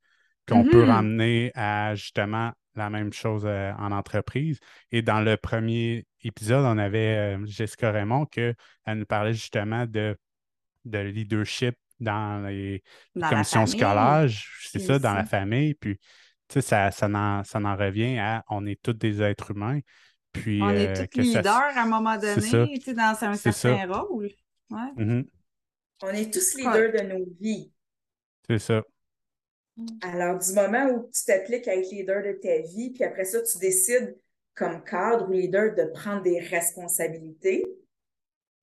qu'on 0.49 0.63
peut 0.63 0.85
mm-hmm. 0.85 0.91
ramener 0.91 1.53
à 1.57 1.97
justement 1.97 2.53
la 2.77 2.89
même 2.89 3.13
chose 3.13 3.43
euh, 3.45 3.73
en 3.77 3.91
entreprise. 3.91 4.61
Et 4.93 5.03
dans 5.03 5.21
le 5.21 5.37
premier 5.37 6.07
épisode, 6.23 6.65
on 6.65 6.79
avait 6.79 7.37
euh, 7.37 7.47
Jessica 7.47 7.91
Raymond 7.91 8.27
qui 8.27 8.53
nous 8.87 9.07
parlait 9.07 9.35
justement 9.35 9.87
de, 9.87 10.17
de 10.85 10.99
leadership 10.99 11.75
dans 12.01 12.47
les, 12.47 12.83
commissions 13.15 13.67
scolaires. 13.67 14.29
C'est 14.71 14.79
ça, 14.79 14.99
dans 14.99 15.15
la 15.15 15.25
famille. 15.25 15.75
Puis, 15.75 15.97
tu 15.97 16.55
sais, 16.55 16.61
ça, 16.61 16.91
ça, 16.91 17.07
en, 17.07 17.45
ça 17.45 17.59
en 17.59 17.77
revient 17.77 18.19
à 18.19 18.45
on 18.49 18.67
est 18.67 18.81
tous 18.81 18.93
des 18.93 19.23
êtres 19.23 19.53
humains. 19.53 19.81
Puis, 20.33 20.61
On 20.63 20.71
est 20.71 21.01
euh, 21.01 21.07
tous 21.11 21.21
leaders 21.21 21.77
à 21.77 21.83
un 21.83 21.87
moment 21.87 22.17
donné, 22.17 22.79
tu 22.79 22.83
sais, 22.83 22.95
dans 22.95 23.17
un 23.21 23.35
certain 23.35 23.93
rôle. 23.93 24.31
Ouais. 24.71 24.93
Mhm. 24.97 25.25
On 26.03 26.09
est 26.09 26.33
tous 26.33 26.57
leaders 26.57 26.93
de 26.93 27.01
nos 27.01 27.27
vies. 27.41 27.73
C'est 28.47 28.59
ça. 28.59 28.83
Alors, 30.03 30.39
du 30.39 30.53
moment 30.53 30.87
où 30.87 31.11
tu 31.13 31.25
t'appliques 31.25 31.69
à 31.69 31.75
être 31.75 31.91
leader 31.91 32.23
de 32.23 32.33
ta 32.33 32.67
vie, 32.69 32.91
puis 32.91 33.05
après 33.05 33.25
ça, 33.25 33.43
tu 33.43 33.59
décides 33.59 34.17
comme 34.55 34.83
cadre 34.85 35.29
ou 35.29 35.33
leader 35.33 35.75
de 35.75 35.85
prendre 35.93 36.23
des 36.23 36.41
responsabilités, 36.41 37.63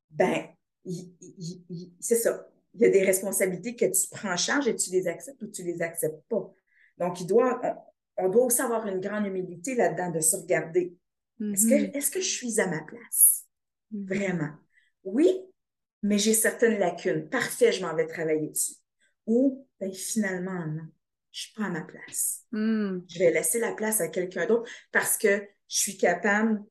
ben, 0.10 0.48
c'est 2.00 2.16
ça. 2.16 2.48
Il 2.76 2.82
y 2.82 2.86
a 2.86 2.90
des 2.90 3.04
responsabilités 3.04 3.76
que 3.76 3.86
tu 3.86 4.08
prends 4.12 4.34
en 4.34 4.38
charge 4.38 4.68
et 4.68 4.76
tu 4.76 4.90
les 4.92 5.08
acceptes 5.08 5.42
ou 5.42 5.48
tu 5.48 5.64
les 5.64 5.82
acceptes 5.82 6.24
pas. 6.30 6.52
Donc, 6.98 7.22
il 7.22 7.28
doit, 7.28 7.62
on, 8.18 8.26
on 8.26 8.30
doit 8.30 8.46
aussi 8.46 8.62
avoir 8.62 8.88
une 8.88 9.00
grande 9.00 9.26
humilité 9.26 9.76
là-dedans 9.76 10.12
de 10.12 10.20
se 10.20 10.36
regarder. 10.36 10.96
Est-ce 11.40 11.68
que, 11.68 11.98
est-ce 11.98 12.12
que 12.12 12.22
je 12.22 12.30
suis 12.30 12.60
à 12.60 12.68
ma 12.68 12.82
place? 12.82 13.46
Mhm. 13.92 14.06
Vraiment. 14.08 14.50
Oui, 15.04 15.42
mais 16.02 16.18
j'ai 16.18 16.34
certaines 16.34 16.80
lacunes. 16.80 17.30
Parfait, 17.30 17.72
je 17.72 17.86
m'en 17.86 17.96
vais 17.96 18.08
travailler 18.08 18.50
dessus. 18.50 18.76
Ou, 19.26 19.68
ben, 19.80 19.92
finalement, 19.94 20.66
non, 20.68 20.84
je 21.32 21.42
suis 21.42 21.54
pas 21.54 21.66
à 21.66 21.70
ma 21.70 21.82
place. 21.82 22.44
Mhm. 22.52 23.06
Je 23.10 23.20
vais 23.20 23.32
laisser 23.32 23.60
la 23.60 23.74
place 23.74 24.02
à 24.02 24.08
quelqu'un 24.08 24.46
d'autre 24.46 24.70
parce 24.92 25.18
que 25.18 25.44
je 25.68 25.78
suis 25.78 25.98
capable, 25.98 26.62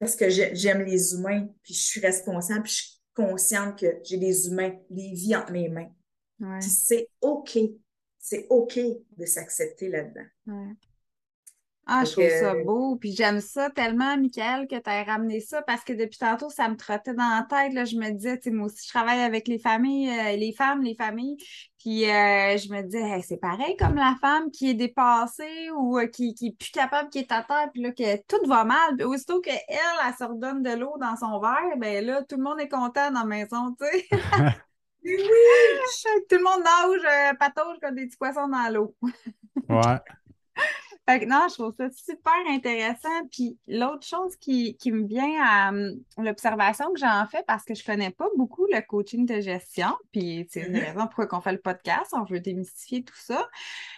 parce 0.00 0.16
que 0.16 0.28
j'ai- 0.28 0.54
j'aime 0.54 0.82
les 0.82 1.14
humains, 1.14 1.48
puis 1.62 1.74
je 1.74 1.82
suis 1.82 2.00
responsable, 2.00 2.64
puis 2.64 2.72
je 2.72 2.82
suis 2.82 2.91
consciente 3.14 3.78
que 3.78 3.86
j'ai 4.04 4.16
des 4.18 4.48
humains, 4.48 4.74
des 4.90 5.12
vies 5.12 5.36
entre 5.36 5.52
mes 5.52 5.68
mains. 5.68 5.90
Ouais, 6.40 6.60
c'est 6.60 7.08
OK. 7.20 7.58
C'est 8.18 8.46
OK 8.50 8.78
de 9.16 9.26
s'accepter 9.26 9.88
là-dedans. 9.88 10.26
ouais. 10.46 10.72
Ah, 11.86 12.04
je 12.04 12.12
trouve 12.12 12.28
ça 12.28 12.54
beau. 12.64 12.96
Puis 12.96 13.12
j'aime 13.12 13.40
ça 13.40 13.68
tellement, 13.70 14.16
Michael, 14.16 14.68
que 14.68 14.76
tu 14.76 14.88
aies 14.88 15.02
ramené 15.02 15.40
ça 15.40 15.62
parce 15.62 15.82
que 15.82 15.92
depuis 15.92 16.18
tantôt, 16.18 16.48
ça 16.48 16.68
me 16.68 16.76
trottait 16.76 17.14
dans 17.14 17.28
la 17.28 17.46
tête. 17.48 17.74
Là, 17.74 17.84
je 17.84 17.96
me 17.96 18.10
disais, 18.10 18.38
tu 18.38 18.44
sais, 18.44 18.50
moi 18.50 18.66
aussi, 18.66 18.86
je 18.86 18.88
travaille 18.88 19.20
avec 19.20 19.48
les 19.48 19.58
familles, 19.58 20.08
euh, 20.08 20.36
les 20.36 20.52
femmes, 20.52 20.82
les 20.82 20.94
familles. 20.94 21.36
Puis 21.78 22.04
euh, 22.04 22.56
je 22.56 22.72
me 22.72 22.82
disais, 22.82 23.02
Hey, 23.02 23.22
c'est 23.22 23.36
pareil 23.36 23.76
comme 23.76 23.96
la 23.96 24.14
femme 24.20 24.50
qui 24.52 24.70
est 24.70 24.74
dépassée 24.74 25.70
ou 25.76 25.98
euh, 25.98 26.06
qui, 26.06 26.34
qui 26.34 26.48
est 26.48 26.56
plus 26.56 26.70
capable, 26.70 27.10
qui 27.10 27.18
est 27.18 27.32
à 27.32 27.42
terre, 27.42 27.68
puis 27.72 27.82
là, 27.82 27.90
que 27.90 28.16
tout 28.28 28.46
va 28.46 28.64
mal. 28.64 28.96
Puis 28.96 29.04
aussitôt 29.04 29.40
qu'elle, 29.40 29.58
elle, 29.68 29.78
elle 30.06 30.14
se 30.14 30.24
redonne 30.24 30.62
de 30.62 30.70
l'eau 30.70 30.94
dans 31.00 31.16
son 31.16 31.40
verre, 31.40 31.76
ben 31.78 32.04
là, 32.04 32.22
tout 32.22 32.36
le 32.36 32.44
monde 32.44 32.60
est 32.60 32.68
content 32.68 33.10
dans 33.10 33.20
la 33.20 33.26
maison, 33.26 33.74
tu 33.80 33.86
sais. 33.86 34.06
Oui, 35.04 35.10
tout 36.30 36.36
le 36.36 36.44
monde 36.44 36.62
nage, 36.62 37.36
patauge 37.36 37.76
comme 37.82 37.96
des 37.96 38.06
petits 38.06 38.16
poissons 38.16 38.46
dans 38.46 38.72
l'eau. 38.72 38.94
Ouais. 39.68 39.98
Fait 41.08 41.26
non, 41.26 41.46
je 41.48 41.54
trouve 41.54 41.74
ça 41.76 41.90
super 41.90 42.32
intéressant. 42.48 43.08
Puis 43.32 43.58
l'autre 43.66 44.06
chose 44.06 44.36
qui, 44.36 44.76
qui 44.76 44.92
me 44.92 45.04
vient 45.04 45.34
à 45.44 45.70
hum, 45.70 45.90
l'observation 46.16 46.92
que 46.92 47.00
j'en 47.00 47.26
fais, 47.26 47.42
parce 47.46 47.64
que 47.64 47.74
je 47.74 47.84
connais 47.84 48.10
pas 48.10 48.28
beaucoup 48.36 48.66
le 48.72 48.80
coaching 48.82 49.26
de 49.26 49.40
gestion, 49.40 49.96
puis 50.12 50.46
c'est 50.50 50.62
une 50.62 50.74
Mhm. 50.74 50.78
raison 50.78 51.06
pourquoi 51.08 51.38
on 51.38 51.40
fait 51.40 51.52
le 51.52 51.60
podcast, 51.60 52.12
on 52.12 52.22
veut 52.24 52.38
démystifier 52.38 53.02
tout 53.02 53.16
ça. 53.16 53.48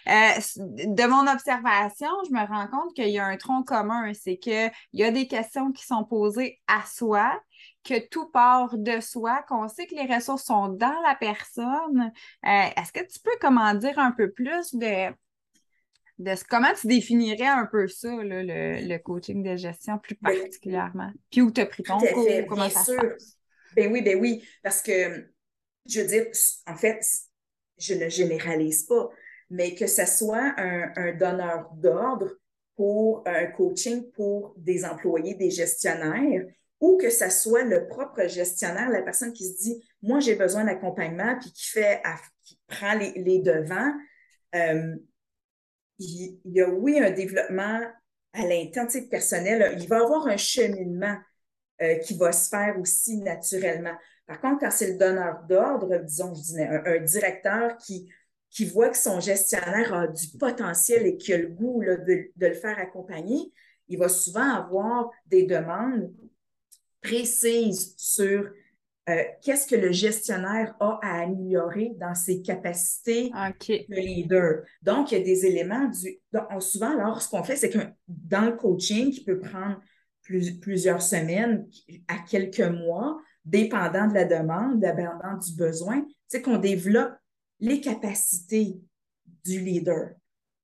Euh, 0.09 0.11
de 0.57 1.07
mon 1.07 1.31
observation, 1.31 2.09
je 2.27 2.33
me 2.33 2.45
rends 2.47 2.67
compte 2.67 2.95
qu'il 2.95 3.09
y 3.09 3.19
a 3.19 3.25
un 3.25 3.37
tronc 3.37 3.63
commun, 3.63 4.11
c'est 4.15 4.37
qu'il 4.37 4.71
y 4.93 5.03
a 5.03 5.11
des 5.11 5.27
questions 5.27 5.71
qui 5.71 5.85
sont 5.85 6.03
posées 6.05 6.59
à 6.67 6.83
soi, 6.87 7.39
que 7.83 8.07
tout 8.09 8.27
part 8.31 8.77
de 8.77 8.99
soi, 8.99 9.43
qu'on 9.47 9.67
sait 9.67 9.85
que 9.85 9.95
les 9.95 10.11
ressources 10.11 10.45
sont 10.45 10.69
dans 10.69 10.99
la 11.07 11.13
personne. 11.15 12.11
Euh, 12.45 12.49
Est-ce 12.77 12.91
que 12.91 13.05
tu 13.05 13.19
peux 13.19 13.31
comment 13.39 13.73
dire 13.75 13.99
un 13.99 14.11
peu 14.11 14.31
plus 14.31 14.73
de 14.75 15.13
de 16.17 16.35
ce- 16.35 16.43
comment 16.45 16.73
tu 16.79 16.87
définirais 16.87 17.47
un 17.47 17.65
peu 17.65 17.87
ça, 17.87 18.09
là, 18.23 18.43
le, 18.43 18.87
le 18.87 18.97
coaching 18.99 19.43
de 19.43 19.55
gestion 19.55 19.97
plus 19.99 20.15
Ben, 20.21 20.37
particulièrement? 20.37 21.11
Puis 21.31 21.41
où 21.41 21.51
tu 21.51 21.61
as 21.61 21.65
pris 21.65 21.83
ton 21.83 21.99
cours, 21.99 22.25
fait, 22.25 22.45
comment 22.47 22.67
bien 22.67 22.69
ça 22.69 22.83
sûr. 22.83 23.01
passe? 23.01 23.37
Ben 23.75 23.91
oui, 23.91 24.01
ben 24.01 24.17
oui, 24.19 24.47
parce 24.63 24.81
que, 24.81 25.29
je 25.85 26.01
veux 26.01 26.07
dire, 26.07 26.27
en 26.67 26.75
fait, 26.75 27.05
je 27.77 27.93
ne 27.93 28.07
généralise 28.09 28.83
pas, 28.83 29.09
mais 29.49 29.75
que 29.75 29.87
ce 29.87 30.05
soit 30.05 30.53
un, 30.57 30.91
un 30.95 31.13
donneur 31.13 31.69
d'ordre 31.75 32.31
pour 32.75 33.23
un 33.25 33.45
coaching 33.47 34.09
pour 34.11 34.53
des 34.57 34.85
employés, 34.85 35.35
des 35.35 35.51
gestionnaires, 35.51 36.45
ou 36.79 36.97
que 36.97 37.09
ce 37.09 37.29
soit 37.29 37.63
le 37.63 37.87
propre 37.87 38.27
gestionnaire, 38.27 38.89
la 38.89 39.01
personne 39.01 39.33
qui 39.33 39.45
se 39.45 39.61
dit, 39.61 39.83
moi, 40.01 40.19
j'ai 40.19 40.35
besoin 40.35 40.65
d'accompagnement, 40.65 41.37
puis 41.39 41.51
qui 41.51 41.69
fait, 41.69 42.01
qui 42.43 42.59
prend 42.67 42.93
les, 42.95 43.11
les 43.15 43.39
devants. 43.39 43.93
Euh, 44.55 44.95
il, 45.99 46.39
y 46.45 46.61
a, 46.61 46.69
oui, 46.69 46.99
un 46.99 47.11
développement 47.11 47.81
à 48.33 48.41
l'interne, 48.45 48.89
personnel. 49.09 49.77
Il 49.79 49.87
va 49.87 49.99
y 49.99 50.01
avoir 50.01 50.27
un 50.27 50.37
cheminement 50.37 51.17
euh, 51.81 51.95
qui 51.95 52.17
va 52.17 52.31
se 52.31 52.49
faire 52.49 52.77
aussi 52.79 53.17
naturellement. 53.17 53.95
Par 54.27 54.41
contre, 54.41 54.61
quand 54.61 54.71
c'est 54.71 54.91
le 54.91 54.97
donneur 54.97 55.43
d'ordre, 55.47 55.97
disons, 55.97 56.33
je 56.33 56.41
dis, 56.41 56.61
un, 56.61 56.99
directeur 57.01 57.77
qui, 57.77 58.09
qui 58.49 58.65
voit 58.65 58.89
que 58.89 58.97
son 58.97 59.19
gestionnaire 59.19 59.93
a 59.93 60.07
du 60.07 60.27
potentiel 60.39 61.05
et 61.05 61.17
qui 61.17 61.33
a 61.33 61.37
le 61.37 61.47
goût 61.47 61.81
là, 61.81 61.97
de, 61.97 62.31
le 62.35 62.53
faire 62.53 62.79
accompagner, 62.79 63.51
il 63.87 63.99
va 63.99 64.09
souvent 64.09 64.53
avoir 64.53 65.11
des 65.27 65.43
demandes 65.43 66.11
précises 67.01 67.93
sur 67.97 68.51
euh, 69.07 69.23
qu'est-ce 69.43 69.67
que 69.67 69.75
le 69.75 69.91
gestionnaire 69.91 70.75
a 70.79 70.99
à 71.03 71.21
améliorer 71.23 71.93
dans 71.99 72.15
ses 72.15 72.41
capacités 72.41 73.31
okay. 73.49 73.85
de 73.87 73.95
leader? 73.95 74.63
Donc, 74.81 75.11
il 75.11 75.19
y 75.19 75.21
a 75.21 75.23
des 75.23 75.45
éléments 75.45 75.89
du. 75.89 76.17
Donc, 76.33 76.61
souvent, 76.61 76.97
alors, 76.97 77.21
ce 77.21 77.29
qu'on 77.29 77.43
fait, 77.43 77.55
c'est 77.55 77.69
que 77.69 77.79
dans 78.07 78.45
le 78.45 78.53
coaching, 78.53 79.11
qui 79.11 79.23
peut 79.23 79.39
prendre 79.39 79.79
plus, 80.23 80.59
plusieurs 80.59 81.03
semaines 81.03 81.67
à 82.07 82.17
quelques 82.27 82.59
mois, 82.61 83.19
dépendant 83.45 84.07
de 84.07 84.15
la 84.15 84.25
demande, 84.25 84.79
dépendant 84.79 85.37
du 85.37 85.55
besoin, 85.55 86.03
c'est 86.27 86.41
qu'on 86.41 86.57
développe 86.57 87.13
les 87.59 87.79
capacités 87.79 88.79
du 89.45 89.59
leader. 89.59 90.09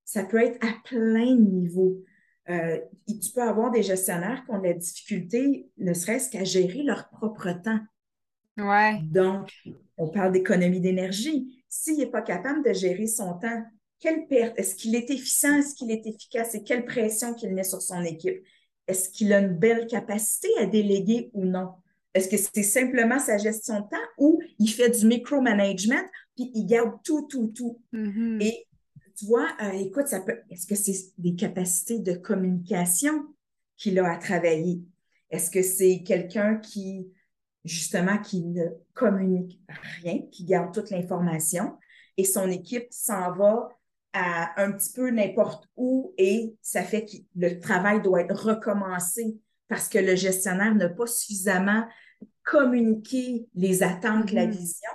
Ça 0.04 0.24
peut 0.24 0.42
être 0.44 0.58
à 0.66 0.74
plein 0.84 1.36
de 1.36 1.42
niveaux. 1.42 2.04
Euh, 2.50 2.80
tu 3.08 3.32
peux 3.34 3.44
avoir 3.44 3.72
des 3.72 3.84
gestionnaires 3.84 4.44
qui 4.44 4.52
ont 4.52 4.60
de 4.60 4.68
la 4.68 4.74
difficulté, 4.74 5.70
ne 5.78 5.94
serait-ce 5.94 6.30
qu'à 6.30 6.44
gérer 6.44 6.82
leur 6.84 7.08
propre 7.10 7.52
temps. 7.64 7.80
Ouais. 8.62 9.00
Donc, 9.04 9.52
on 9.98 10.10
parle 10.10 10.34
d'économie 10.34 10.80
d'énergie. 10.80 11.64
S'il 11.70 11.98
n'est 11.98 12.08
pas 12.08 12.22
capable 12.22 12.64
de 12.64 12.74
gérer 12.74 13.08
son 13.08 13.34
temps, 13.40 13.64
quelle 14.00 14.28
perte? 14.28 14.58
Est-ce 14.58 14.76
qu'il 14.76 14.96
est 14.96 15.10
efficient? 15.10 15.58
Est-ce 15.58 15.76
qu'il 15.76 15.92
est 15.92 16.06
efficace? 16.06 16.56
Et 16.56 16.64
quelle 16.64 16.86
pression 16.86 17.34
qu'il 17.34 17.54
met 17.54 17.64
sur 17.64 17.82
son 17.82 18.02
équipe? 18.04 18.44
Est-ce 18.88 19.10
qu'il 19.10 19.32
a 19.32 19.40
une 19.40 19.58
belle 19.58 19.88
capacité 19.88 20.50
à 20.60 20.66
déléguer 20.66 21.30
ou 21.34 21.46
non? 21.46 21.70
Est-ce 22.14 22.28
que 22.28 22.38
c'est 22.38 22.64
simplement 22.64 23.20
sa 23.20 23.38
gestion 23.38 23.76
de 23.80 23.90
temps 23.90 24.08
ou 24.18 24.42
il 24.60 24.68
fait 24.68 24.90
du 24.90 25.06
micromanagement 25.06 26.02
puis 26.36 26.52
il 26.56 26.66
garde 26.66 26.94
tout, 27.04 27.28
tout, 27.30 27.54
tout? 27.56 27.80
Mm-hmm. 27.94 28.42
Et 28.42 28.68
tu 29.18 29.26
vois, 29.26 29.48
euh, 29.62 29.72
écoute, 29.74 30.08
ça 30.08 30.20
peut, 30.20 30.40
est-ce 30.50 30.66
que 30.66 30.76
c'est 30.76 31.14
des 31.18 31.36
capacités 31.36 32.00
de 32.00 32.14
communication 32.14 33.28
qu'il 33.78 34.00
a 34.00 34.12
à 34.12 34.18
travailler? 34.18 34.82
Est-ce 35.30 35.50
que 35.52 35.62
c'est 35.62 36.04
quelqu'un 36.04 36.56
qui, 36.58 37.08
justement, 37.66 38.18
qui 38.18 38.44
ne 38.44 38.66
communique 38.94 39.60
rien, 40.02 40.22
qui 40.32 40.46
garde 40.46 40.74
toute 40.74 40.90
l'information. 40.90 41.78
Et 42.18 42.24
son 42.24 42.50
équipe 42.50 42.88
s'en 42.92 43.32
va 43.34 43.70
à 44.14 44.62
un 44.62 44.72
petit 44.72 44.92
peu 44.94 45.10
n'importe 45.10 45.68
où 45.78 46.14
et 46.18 46.56
ça 46.62 46.84
fait 46.84 47.06
que 47.06 47.18
le 47.36 47.60
travail 47.60 48.02
doit 48.02 48.22
être 48.22 48.46
recommencé 48.46 49.38
parce 49.70 49.88
que 49.88 50.00
le 50.00 50.16
gestionnaire 50.16 50.76
n'a 50.76 50.90
pas 50.90 51.08
suffisamment 51.08 51.86
communiqué 52.44 53.48
les 53.56 53.84
attentes, 53.84 54.32
mm 54.32 54.36
la 54.36 54.46
vision, 54.46 54.90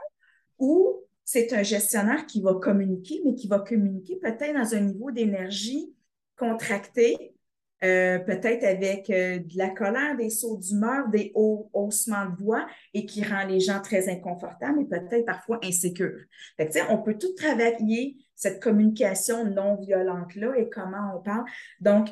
ou 0.59 1.03
c'est 1.25 1.53
un 1.53 1.63
gestionnaire 1.63 2.27
qui 2.27 2.41
va 2.43 2.55
communiquer, 2.55 3.23
mais 3.25 3.35
qui 3.35 3.49
va 3.49 3.59
communiquer 3.59 4.17
peut-être 4.17 4.55
dans 4.55 4.75
un 4.75 4.81
niveau 4.81 5.11
d'énergie 5.11 5.95
contracté, 6.37 7.35
euh, 7.85 8.19
peut-être 8.21 8.65
avec 8.65 9.11
euh, 9.11 9.39
de 9.39 9.59
la 9.59 9.69
colère, 9.69 10.17
des 10.17 10.31
sauts 10.31 10.57
d'humeur, 10.57 11.09
des 11.09 11.31
hauts, 11.35 11.69
haussements 11.75 12.25
de 12.27 12.37
voix 12.37 12.67
et 12.95 13.05
qui 13.05 13.23
rend 13.23 13.45
les 13.45 13.61
gens 13.61 13.81
très 13.81 14.09
inconfortables 14.09 14.81
et 14.81 14.85
peut-être 14.87 15.27
parfois 15.27 15.61
insécures. 15.63 16.25
Fait 16.57 16.69
que, 16.69 16.91
on 16.91 16.99
peut 16.99 17.19
tout 17.19 17.35
travailler 17.35 18.17
cette 18.35 18.63
communication 18.63 19.45
non 19.45 19.77
violente-là 19.77 20.55
et 20.57 20.71
comment 20.71 21.17
on 21.17 21.23
parle. 21.23 21.45
Donc, 21.81 22.09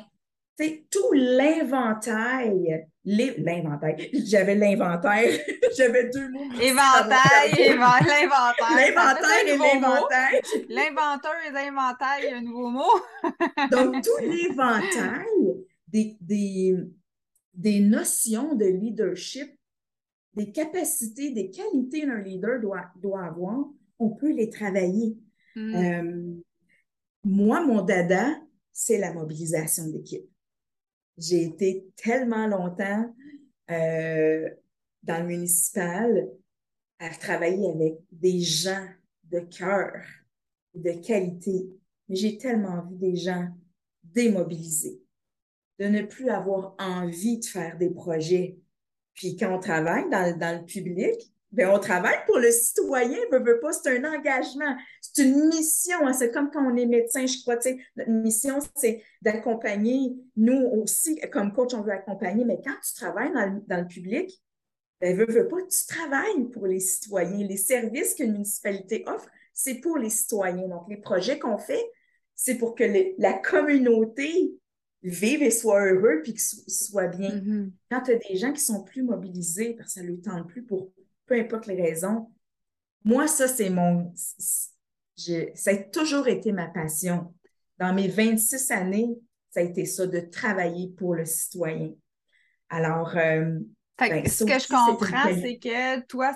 c'est 0.57 0.85
tout 0.89 1.11
l'inventaire, 1.11 2.53
l'inventaire, 3.03 3.95
j'avais 4.25 4.55
l'inventaire, 4.55 5.29
j'avais 5.77 6.09
deux 6.09 6.29
mots. 6.29 6.45
Éventail, 6.61 7.51
l'inventaire. 7.57 8.55
L'inventaire 8.73 9.47
et 9.47 9.57
l'inventaire. 9.57 10.31
L'inventeur 10.69 11.33
et 11.45 11.51
l'inventaire, 11.51 12.17
il 12.19 12.29
y 12.29 12.33
a 12.33 12.37
un 12.37 12.41
nouveau 12.41 12.69
mot. 12.69 13.01
Donc, 13.71 14.01
tout 14.01 14.17
l'éventail 14.21 15.25
des, 15.95 16.17
des, 16.19 16.77
des 17.53 17.79
notions 17.79 18.55
de 18.55 18.65
leadership, 18.65 19.49
des 20.33 20.51
capacités, 20.51 21.31
des 21.31 21.49
qualités 21.49 22.01
qu'un 22.01 22.21
leader 22.21 22.59
doit, 22.59 22.91
doit 23.01 23.23
avoir, 23.23 23.65
on 23.97 24.09
peut 24.09 24.33
les 24.33 24.49
travailler. 24.49 25.17
Mm. 25.55 25.75
Euh, 25.75 26.41
moi, 27.23 27.65
mon 27.65 27.81
dada, 27.81 28.41
c'est 28.73 28.97
la 28.97 29.13
mobilisation 29.13 29.87
d'équipe. 29.87 30.29
J'ai 31.17 31.43
été 31.43 31.87
tellement 31.95 32.47
longtemps 32.47 33.15
euh, 33.71 34.49
dans 35.01 35.21
le 35.21 35.27
municipal 35.27 36.29
à 36.99 37.09
travailler 37.09 37.69
avec 37.69 37.93
des 38.11 38.41
gens 38.41 38.85
de 39.31 39.39
cœur, 39.39 39.93
de 40.73 40.91
qualité. 40.91 41.69
Mais 42.09 42.17
j'ai 42.17 42.37
tellement 42.37 42.85
vu 42.85 42.97
des 42.97 43.15
gens 43.15 43.47
démobilisés, 44.03 44.99
de 45.79 45.85
ne 45.85 46.01
plus 46.01 46.29
avoir 46.29 46.75
envie 46.79 47.39
de 47.39 47.45
faire 47.45 47.77
des 47.77 47.89
projets. 47.89 48.57
Puis 49.13 49.35
quand 49.35 49.53
on 49.53 49.59
travaille 49.59 50.09
dans, 50.09 50.59
le 50.59 50.65
public, 50.65 51.15
ben 51.51 51.69
on 51.69 51.79
travaille 51.79 52.17
pour 52.25 52.37
le 52.37 52.51
citoyen, 52.51 53.17
veut, 53.31 53.41
veut 53.41 53.59
pas, 53.59 53.71
c'est 53.71 53.97
un 53.97 54.13
engagement, 54.13 54.75
c'est 55.01 55.23
une 55.23 55.47
mission. 55.47 56.05
Hein. 56.05 56.13
C'est 56.13 56.31
comme 56.31 56.51
quand 56.51 56.65
on 56.65 56.75
est 56.75 56.85
médecin, 56.85 57.25
je 57.25 57.41
crois, 57.41 57.55
notre 57.95 58.11
mission, 58.11 58.59
c'est 58.75 59.03
d'accompagner. 59.21 60.15
Nous 60.35 60.69
aussi, 60.81 61.19
comme 61.31 61.53
coach, 61.53 61.73
on 61.73 61.81
veut 61.81 61.93
accompagner, 61.93 62.43
mais 62.43 62.59
quand 62.63 62.75
tu 62.85 62.93
travailles 62.95 63.33
dans 63.33 63.53
le, 63.53 63.61
dans 63.67 63.81
le 63.81 63.87
public, 63.87 64.29
ben, 64.99 65.15
veut, 65.15 65.27
veut 65.27 65.47
pas, 65.47 65.61
tu 65.61 65.85
travailles 65.87 66.49
pour 66.51 66.67
les 66.67 66.79
citoyens. 66.79 67.45
Les 67.47 67.57
services 67.57 68.15
qu'une 68.15 68.33
municipalité 68.33 69.03
offre, 69.07 69.29
c'est 69.53 69.75
pour 69.75 69.97
les 69.97 70.09
citoyens. 70.09 70.67
Donc, 70.67 70.83
les 70.89 70.97
projets 70.97 71.39
qu'on 71.39 71.57
fait, 71.57 71.83
c'est 72.35 72.55
pour 72.57 72.75
que 72.75 72.83
la 73.17 73.33
communauté 73.33 74.53
vive 75.09 75.43
et 75.43 75.51
soit 75.51 75.85
heureux 75.85 76.21
puis 76.23 76.33
qu'ils 76.33 76.41
soit 76.41 77.07
bien. 77.07 77.29
Mm-hmm. 77.29 77.71
Quand 77.91 78.01
tu 78.01 78.11
as 78.13 78.19
des 78.29 78.35
gens 78.35 78.51
qui 78.51 78.61
sont 78.61 78.83
plus 78.83 79.03
mobilisés 79.03 79.73
parce 79.73 79.93
que 79.93 79.99
ça 79.99 80.03
ne 80.03 80.11
le 80.11 80.19
tente 80.19 80.47
plus 80.47 80.63
pour 80.63 80.91
peu 81.27 81.39
importe 81.39 81.67
les 81.67 81.81
raisons, 81.81 82.29
moi, 83.05 83.27
ça, 83.27 83.47
c'est 83.47 83.69
mon. 83.69 84.11
ça 84.15 85.71
a 85.71 85.75
toujours 85.75 86.27
été 86.27 86.51
ma 86.51 86.67
passion. 86.67 87.33
Dans 87.77 87.93
mes 87.93 88.07
26 88.07 88.71
années, 88.71 89.15
ça 89.51 89.59
a 89.59 89.63
été 89.63 89.85
ça, 89.85 90.07
de 90.07 90.19
travailler 90.19 90.89
pour 90.97 91.13
le 91.13 91.25
citoyen. 91.25 91.93
Alors, 92.69 93.15
euh, 93.15 93.59
ben, 93.99 94.27
ce 94.27 94.43
que 94.43 94.59
je 94.59 94.67
comprends, 94.67 95.33
c'est 95.39 95.57
que 95.57 96.01
toi, 96.07 96.35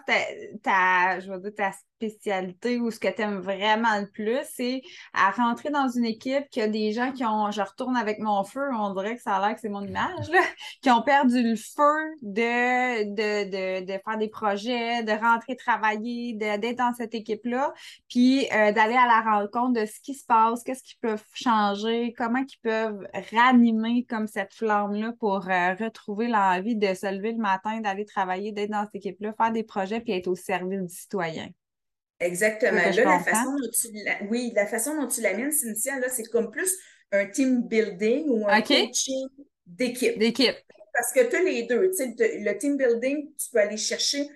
ta, 0.62 1.20
je 1.20 1.32
vais 1.32 1.40
dire, 1.40 1.56
ta 1.56 1.72
spécialité 2.00 2.80
ou 2.80 2.92
ce 2.92 3.00
que 3.00 3.10
tu 3.10 3.22
aimes 3.22 3.40
vraiment 3.40 4.00
le 4.00 4.08
plus, 4.08 4.40
c'est 4.54 4.82
à 5.14 5.32
rentrer 5.32 5.70
dans 5.70 5.90
une 5.90 6.06
équipe 6.06 6.50
qui 6.50 6.62
a 6.62 6.68
des 6.68 6.94
gens 6.94 7.12
qui 7.12 7.26
ont, 7.26 7.52
je 7.52 7.62
retourne 7.62 7.98
avec 7.98 8.20
mon 8.20 8.44
feu, 8.44 8.70
on 8.74 8.94
dirait 8.94 9.18
que 9.18 9.22
ça 9.22 9.36
a 9.36 9.46
l'air 9.46 9.56
que 9.56 9.62
c'est 9.62 9.70
mon 9.70 9.86
image, 9.86 10.30
là, 10.30 10.40
qui 10.82 10.90
ont 10.90 11.02
perdu 11.02 11.44
le 11.44 11.56
feu 11.56 12.16
de, 12.22 13.04
de, 13.04 13.82
de, 13.86 14.00
faire 14.06 14.18
des 14.18 14.30
projets, 14.30 15.04
de 15.04 15.12
rentrer 15.12 15.58
travailler, 15.58 16.34
d'être 16.34 16.78
dans 16.78 16.94
cette 16.94 17.14
équipe-là, 17.14 17.74
puis 18.10 18.48
euh, 18.54 18.72
d'aller 18.72 18.96
à 18.96 19.08
la 19.08 19.22
rencontre 19.22 19.82
de 19.82 19.86
ce 19.86 20.00
qui 20.02 20.14
se 20.14 20.26
passe, 20.26 20.64
qu'est-ce 20.64 20.84
qu'ils 20.84 21.00
peuvent 21.00 21.26
changer, 21.34 22.14
comment 22.18 22.40
ils 22.40 22.62
peuvent 22.64 23.08
ranimer 23.34 24.06
comme 24.10 24.28
cette 24.28 24.54
flamme-là 24.54 25.14
pour 25.20 25.50
euh, 25.50 25.74
retrouver 25.74 26.28
l'envie 26.30 26.78
de 26.78 26.94
se 26.94 27.14
lever 27.14 27.34
le 27.34 27.40
matin, 27.40 27.82
d'aller 27.82 28.06
travailler, 28.06 28.54
d'être 28.54 28.72
dans 28.72 28.86
cette 28.86 28.96
équipe-là, 28.96 29.34
faire 29.34 29.52
des 29.52 29.64
projets, 29.64 30.00
puis 30.00 30.14
être 30.14 30.28
au 30.28 30.36
service 30.36 30.82
du 30.82 30.96
citoyen. 30.96 31.50
Exactement. 32.20 32.78
Là, 32.78 32.92
la 32.92 33.20
façon 33.20 33.52
dont 33.52 33.70
tu 33.72 33.88
oui, 34.30 34.52
la 34.56 34.66
façon 34.66 34.96
dont 35.00 35.08
tu 35.08 35.22
l'amènes, 35.22 35.52
Cynthia, 35.52 36.00
là, 36.00 36.10
c'est 36.10 36.24
comme 36.24 36.52
plus 36.52 36.78
un 37.12 37.26
team 37.26 37.64
building 37.64 38.28
ou 38.30 38.48
un 38.48 38.62
coaching 38.62 39.28
d'équipe. 39.66 40.18
D'équipe. 40.18 40.56
Parce 40.94 41.14
que 41.14 41.30
tu 41.30 41.36
as 41.36 41.44
les 41.44 41.64
deux. 41.64 41.92
le 41.92 42.58
team 42.58 42.78
building, 42.78 43.32
tu 43.38 43.50
peux 43.52 43.60
aller 43.60 43.78
chercher 43.78 44.28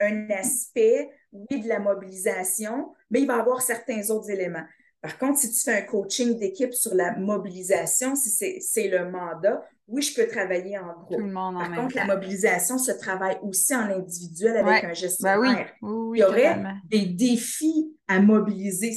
un 0.00 0.30
aspect, 0.30 1.10
oui, 1.32 1.60
de 1.60 1.68
la 1.68 1.78
mobilisation, 1.78 2.92
mais 3.10 3.22
il 3.22 3.26
va 3.26 3.36
y 3.36 3.40
avoir 3.40 3.62
certains 3.62 4.10
autres 4.10 4.30
éléments. 4.30 4.64
Par 5.00 5.18
contre, 5.18 5.40
si 5.40 5.50
tu 5.50 5.58
fais 5.58 5.78
un 5.78 5.82
coaching 5.82 6.38
d'équipe 6.38 6.72
sur 6.72 6.94
la 6.94 7.16
mobilisation, 7.16 8.14
si 8.14 8.60
c'est 8.60 8.88
le 8.88 9.10
mandat, 9.10 9.64
oui, 9.88 10.02
je 10.02 10.14
peux 10.14 10.26
travailler 10.28 10.78
en 10.78 10.92
groupe. 11.02 11.20
Par 11.58 11.74
contre, 11.74 11.96
la 11.96 12.06
mobilisation 12.06 12.78
se 12.78 12.92
travaille 12.92 13.38
aussi 13.42 13.74
en 13.74 13.90
individuel 13.90 14.56
avec 14.56 14.84
un 14.84 14.94
gestionnaire. 14.94 15.72
il 15.82 16.18
y 16.20 16.24
aurait 16.24 16.62
des 16.88 17.06
défis 17.06 17.94
à 18.08 18.20
mobiliser. 18.20 18.92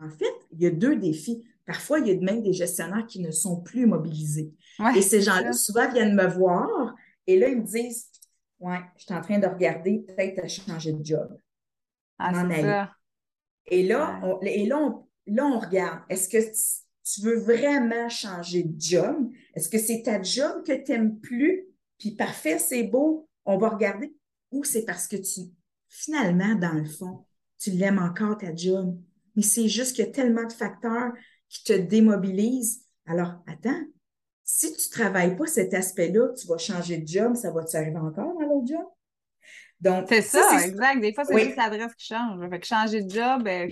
En 0.00 0.10
fait, 0.10 0.34
il 0.52 0.62
y 0.62 0.66
a 0.66 0.70
deux 0.70 0.96
défis. 0.96 1.42
Parfois, 1.66 1.98
il 2.00 2.08
y 2.08 2.10
a 2.10 2.20
même 2.20 2.42
des 2.42 2.52
gestionnaires 2.52 3.06
qui 3.06 3.20
ne 3.20 3.30
sont 3.30 3.60
plus 3.62 3.86
mobilisés. 3.86 4.52
Et 4.96 5.02
ces 5.02 5.20
gens-là, 5.22 5.52
souvent, 5.52 5.90
viennent 5.90 6.14
me 6.14 6.26
voir 6.26 6.94
et 7.26 7.38
là, 7.38 7.48
ils 7.48 7.58
me 7.60 7.64
disent 7.64 8.10
Ouais, 8.60 8.80
je 8.96 9.04
suis 9.04 9.14
en 9.14 9.20
train 9.20 9.38
de 9.38 9.46
regarder, 9.46 10.04
peut-être 10.06 10.42
à 10.42 10.48
changer 10.48 10.92
de 10.92 11.04
job. 11.04 11.36
Ah, 12.18 12.32
c'est 12.48 12.62
ça. 12.62 12.90
Et 13.66 13.82
là, 13.82 14.20
et 14.42 14.66
là, 14.66 14.90
on, 14.92 14.94
là, 15.26 15.46
on 15.46 15.58
regarde. 15.58 16.00
Est-ce 16.08 16.28
que 16.28 16.38
tu 17.04 17.20
veux 17.20 17.38
vraiment 17.38 18.08
changer 18.08 18.62
de 18.62 18.80
job? 18.80 19.30
Est-ce 19.54 19.68
que 19.68 19.78
c'est 19.78 20.02
ta 20.02 20.22
job 20.22 20.64
que 20.66 20.72
tu 20.72 20.92
n'aimes 20.92 21.18
plus? 21.20 21.66
Puis 21.98 22.12
parfait, 22.12 22.58
c'est 22.58 22.84
beau, 22.84 23.28
on 23.44 23.58
va 23.58 23.68
regarder. 23.68 24.14
Ou 24.50 24.64
c'est 24.64 24.84
parce 24.84 25.06
que 25.06 25.16
tu, 25.16 25.42
finalement, 25.88 26.54
dans 26.54 26.72
le 26.72 26.84
fond, 26.84 27.24
tu 27.58 27.70
l'aimes 27.70 27.98
encore 27.98 28.38
ta 28.38 28.54
job? 28.54 28.98
Mais 29.36 29.42
c'est 29.42 29.68
juste 29.68 29.96
qu'il 29.96 30.04
y 30.04 30.08
a 30.08 30.12
tellement 30.12 30.46
de 30.46 30.52
facteurs 30.52 31.12
qui 31.48 31.64
te 31.64 31.72
démobilisent. 31.72 32.84
Alors, 33.06 33.34
attends, 33.46 33.82
si 34.44 34.72
tu 34.72 34.88
ne 34.88 34.92
travailles 34.92 35.36
pas 35.36 35.46
cet 35.46 35.74
aspect-là, 35.74 36.32
tu 36.34 36.46
vas 36.46 36.58
changer 36.58 36.98
de 36.98 37.06
job, 37.06 37.34
ça 37.34 37.50
va 37.50 37.64
t'arriver 37.64 37.96
encore 37.96 38.34
dans 38.34 38.46
l'autre 38.46 38.66
job? 38.66 38.86
Donc, 39.80 40.06
c'est 40.08 40.22
ça, 40.22 40.64
exact. 40.64 41.00
Des 41.00 41.12
fois, 41.12 41.24
c'est 41.24 41.44
juste 41.44 41.56
l'adresse 41.56 41.94
qui 41.94 42.06
change. 42.06 42.48
Fait 42.48 42.60
que 42.60 42.66
changer 42.66 43.02
de 43.02 43.10
job, 43.10 43.42
ben, 43.42 43.70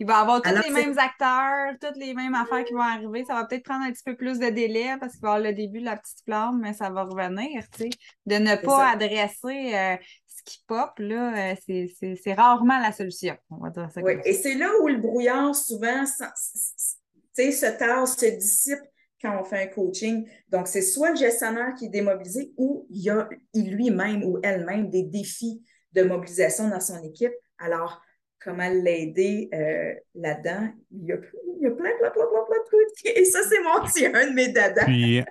il 0.00 0.06
va 0.06 0.14
y 0.14 0.16
avoir 0.16 0.42
tous 0.42 0.50
les 0.50 0.70
mêmes 0.70 0.98
acteurs, 0.98 1.74
toutes 1.80 1.96
les 1.96 2.14
mêmes 2.14 2.34
affaires 2.34 2.64
qui 2.64 2.74
vont 2.74 2.80
arriver. 2.80 3.24
Ça 3.24 3.34
va 3.34 3.44
peut-être 3.44 3.64
prendre 3.64 3.84
un 3.84 3.92
petit 3.92 4.02
peu 4.04 4.16
plus 4.16 4.38
de 4.38 4.48
délai 4.48 4.96
parce 4.98 5.12
qu'il 5.12 5.22
va 5.22 5.28
y 5.28 5.32
avoir 5.36 5.50
le 5.50 5.54
début 5.54 5.80
de 5.80 5.84
la 5.84 5.96
petite 5.96 6.20
flamme, 6.24 6.60
mais 6.60 6.72
ça 6.72 6.90
va 6.90 7.04
revenir, 7.04 7.64
tu 7.70 7.82
sais. 7.82 7.90
De 8.26 8.36
ne 8.36 8.56
pas 8.56 8.90
adresser 8.90 9.74
euh, 9.74 9.96
ce 10.26 10.42
qui 10.44 10.64
pop, 10.66 10.90
là, 10.98 11.52
euh, 11.52 11.86
c'est 11.96 12.34
rarement 12.34 12.78
la 12.80 12.92
solution, 12.92 13.36
on 13.50 13.58
va 13.58 13.70
dire 13.70 13.88
ça. 13.92 14.00
Oui, 14.02 14.14
et 14.24 14.32
c'est 14.32 14.54
là 14.54 14.70
où 14.82 14.88
le 14.88 14.98
brouillard, 14.98 15.54
souvent, 15.54 16.04
se 16.06 16.18
tasse, 16.18 18.16
se 18.16 18.36
dissipe 18.36 18.80
quand 19.22 19.40
on 19.40 19.44
fait 19.44 19.62
un 19.62 19.66
coaching. 19.68 20.28
Donc, 20.48 20.66
c'est 20.66 20.82
soit 20.82 21.10
le 21.10 21.16
gestionnaire 21.16 21.74
qui 21.78 21.86
est 21.86 21.90
démobilisé 21.90 22.52
ou 22.56 22.86
il 22.90 23.02
y 23.02 23.10
a 23.10 23.28
lui-même 23.54 24.24
ou 24.24 24.38
elle-même 24.42 24.90
des 24.90 25.04
défis 25.04 25.62
de 25.92 26.02
mobilisation 26.02 26.68
dans 26.68 26.80
son 26.80 27.00
équipe. 27.02 27.32
Alors, 27.58 28.02
comment 28.44 28.68
l'aider 28.68 29.48
euh, 29.54 29.94
là-dedans. 30.14 30.68
Il 30.92 31.06
y, 31.06 31.12
a, 31.12 31.16
il 31.56 31.62
y 31.62 31.66
a 31.66 31.70
plein, 31.70 31.90
plein, 31.98 32.10
plein, 32.10 32.26
plein, 32.26 32.44
plein 32.46 32.58
de 32.58 32.66
trucs. 32.66 33.16
Et 33.16 33.24
ça, 33.24 33.40
c'est 33.48 33.62
mon, 33.62 33.86
c'est 33.86 34.14
un 34.14 34.30
de 34.30 34.34
mes 34.34 34.48
dadas. 34.48 34.84
Puis, 34.84 35.22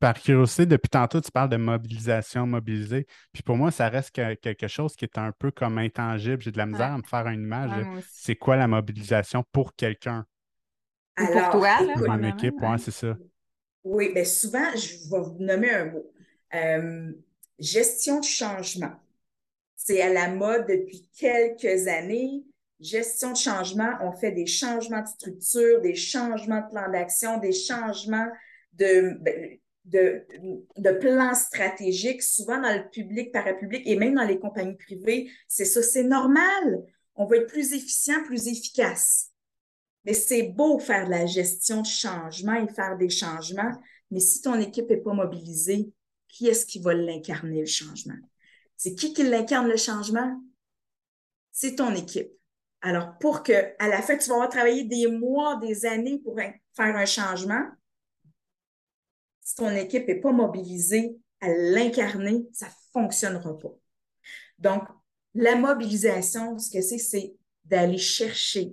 par 0.00 0.14
curiosité, 0.14 0.66
depuis 0.66 0.88
tantôt, 0.88 1.20
tu 1.20 1.30
parles 1.30 1.50
de 1.50 1.56
mobilisation, 1.56 2.46
mobiliser. 2.46 3.06
Puis 3.32 3.42
pour 3.42 3.56
moi, 3.56 3.70
ça 3.70 3.88
reste 3.88 4.10
quelque 4.12 4.66
chose 4.66 4.96
qui 4.96 5.04
est 5.04 5.18
un 5.18 5.30
peu 5.30 5.50
comme 5.50 5.78
intangible. 5.78 6.42
J'ai 6.42 6.50
de 6.50 6.58
la 6.58 6.66
misère 6.66 6.92
à 6.92 6.98
me 6.98 7.02
faire 7.02 7.26
une 7.28 7.42
image. 7.42 7.70
c'est 8.10 8.36
quoi 8.36 8.56
la 8.56 8.66
mobilisation 8.66 9.44
pour 9.52 9.74
quelqu'un? 9.74 10.26
pour 11.16 11.50
toi, 11.50 11.76
pour 11.96 12.06
une 12.06 12.24
équipe, 12.24 12.54
ouais, 12.62 12.78
c'est 12.78 12.90
ça. 12.90 13.14
Oui, 13.84 14.12
bien 14.12 14.24
souvent, 14.24 14.74
je 14.74 15.10
vais 15.10 15.20
vous 15.20 15.36
nommer 15.38 15.70
un 15.70 15.84
mot. 15.86 16.12
Euh, 16.54 17.12
gestion 17.58 18.20
de 18.20 18.24
changement. 18.24 18.92
C'est 19.82 20.02
à 20.02 20.12
la 20.12 20.28
mode 20.28 20.66
depuis 20.68 21.08
quelques 21.16 21.88
années. 21.88 22.44
Gestion 22.80 23.32
de 23.32 23.36
changement, 23.38 23.90
on 24.02 24.12
fait 24.12 24.30
des 24.30 24.46
changements 24.46 25.00
de 25.00 25.08
structure, 25.08 25.80
des 25.80 25.94
changements 25.94 26.60
de 26.60 26.70
plan 26.70 26.90
d'action, 26.92 27.38
des 27.38 27.52
changements 27.52 28.28
de, 28.74 29.18
de, 29.86 30.26
de 30.76 30.90
plans 30.92 31.34
stratégiques, 31.34 32.22
souvent 32.22 32.60
dans 32.60 32.76
le 32.76 32.90
public, 32.90 33.32
parapublic 33.32 33.86
et 33.86 33.96
même 33.96 34.16
dans 34.16 34.26
les 34.26 34.38
compagnies 34.38 34.76
privées. 34.76 35.30
C'est 35.48 35.64
ça, 35.64 35.82
c'est 35.82 36.04
normal. 36.04 36.84
On 37.14 37.24
va 37.24 37.36
être 37.36 37.50
plus 37.50 37.72
efficient, 37.72 38.22
plus 38.24 38.48
efficace. 38.48 39.30
Mais 40.04 40.14
c'est 40.14 40.42
beau 40.42 40.78
faire 40.78 41.06
de 41.06 41.10
la 41.10 41.24
gestion 41.24 41.80
de 41.80 41.86
changement 41.86 42.54
et 42.54 42.68
faire 42.68 42.98
des 42.98 43.10
changements, 43.10 43.72
mais 44.10 44.20
si 44.20 44.42
ton 44.42 44.58
équipe 44.60 44.90
n'est 44.90 44.98
pas 44.98 45.14
mobilisée, 45.14 45.90
qui 46.28 46.48
est-ce 46.48 46.66
qui 46.66 46.80
va 46.80 46.92
l'incarner, 46.92 47.60
le 47.60 47.66
changement? 47.66 48.14
C'est 48.80 48.94
qui 48.94 49.12
qui 49.12 49.24
l'incarne 49.24 49.68
le 49.68 49.76
changement? 49.76 50.42
C'est 51.52 51.74
ton 51.74 51.94
équipe. 51.94 52.32
Alors, 52.80 53.18
pour 53.18 53.42
que, 53.42 53.74
à 53.78 53.88
la 53.88 54.00
fin, 54.00 54.16
tu 54.16 54.30
vas 54.30 54.36
avoir 54.36 54.48
travaillé 54.48 54.84
des 54.84 55.06
mois, 55.06 55.56
des 55.56 55.84
années 55.84 56.18
pour 56.18 56.36
faire 56.36 56.96
un 56.96 57.04
changement, 57.04 57.62
si 59.42 59.54
ton 59.56 59.68
équipe 59.68 60.08
n'est 60.08 60.18
pas 60.22 60.32
mobilisée 60.32 61.14
à 61.42 61.52
l'incarner, 61.52 62.48
ça 62.54 62.68
ne 62.68 62.72
fonctionnera 62.94 63.58
pas. 63.58 63.74
Donc, 64.58 64.84
la 65.34 65.56
mobilisation, 65.56 66.58
ce 66.58 66.70
que 66.70 66.80
c'est, 66.80 66.96
c'est 66.96 67.36
d'aller 67.66 67.98
chercher 67.98 68.72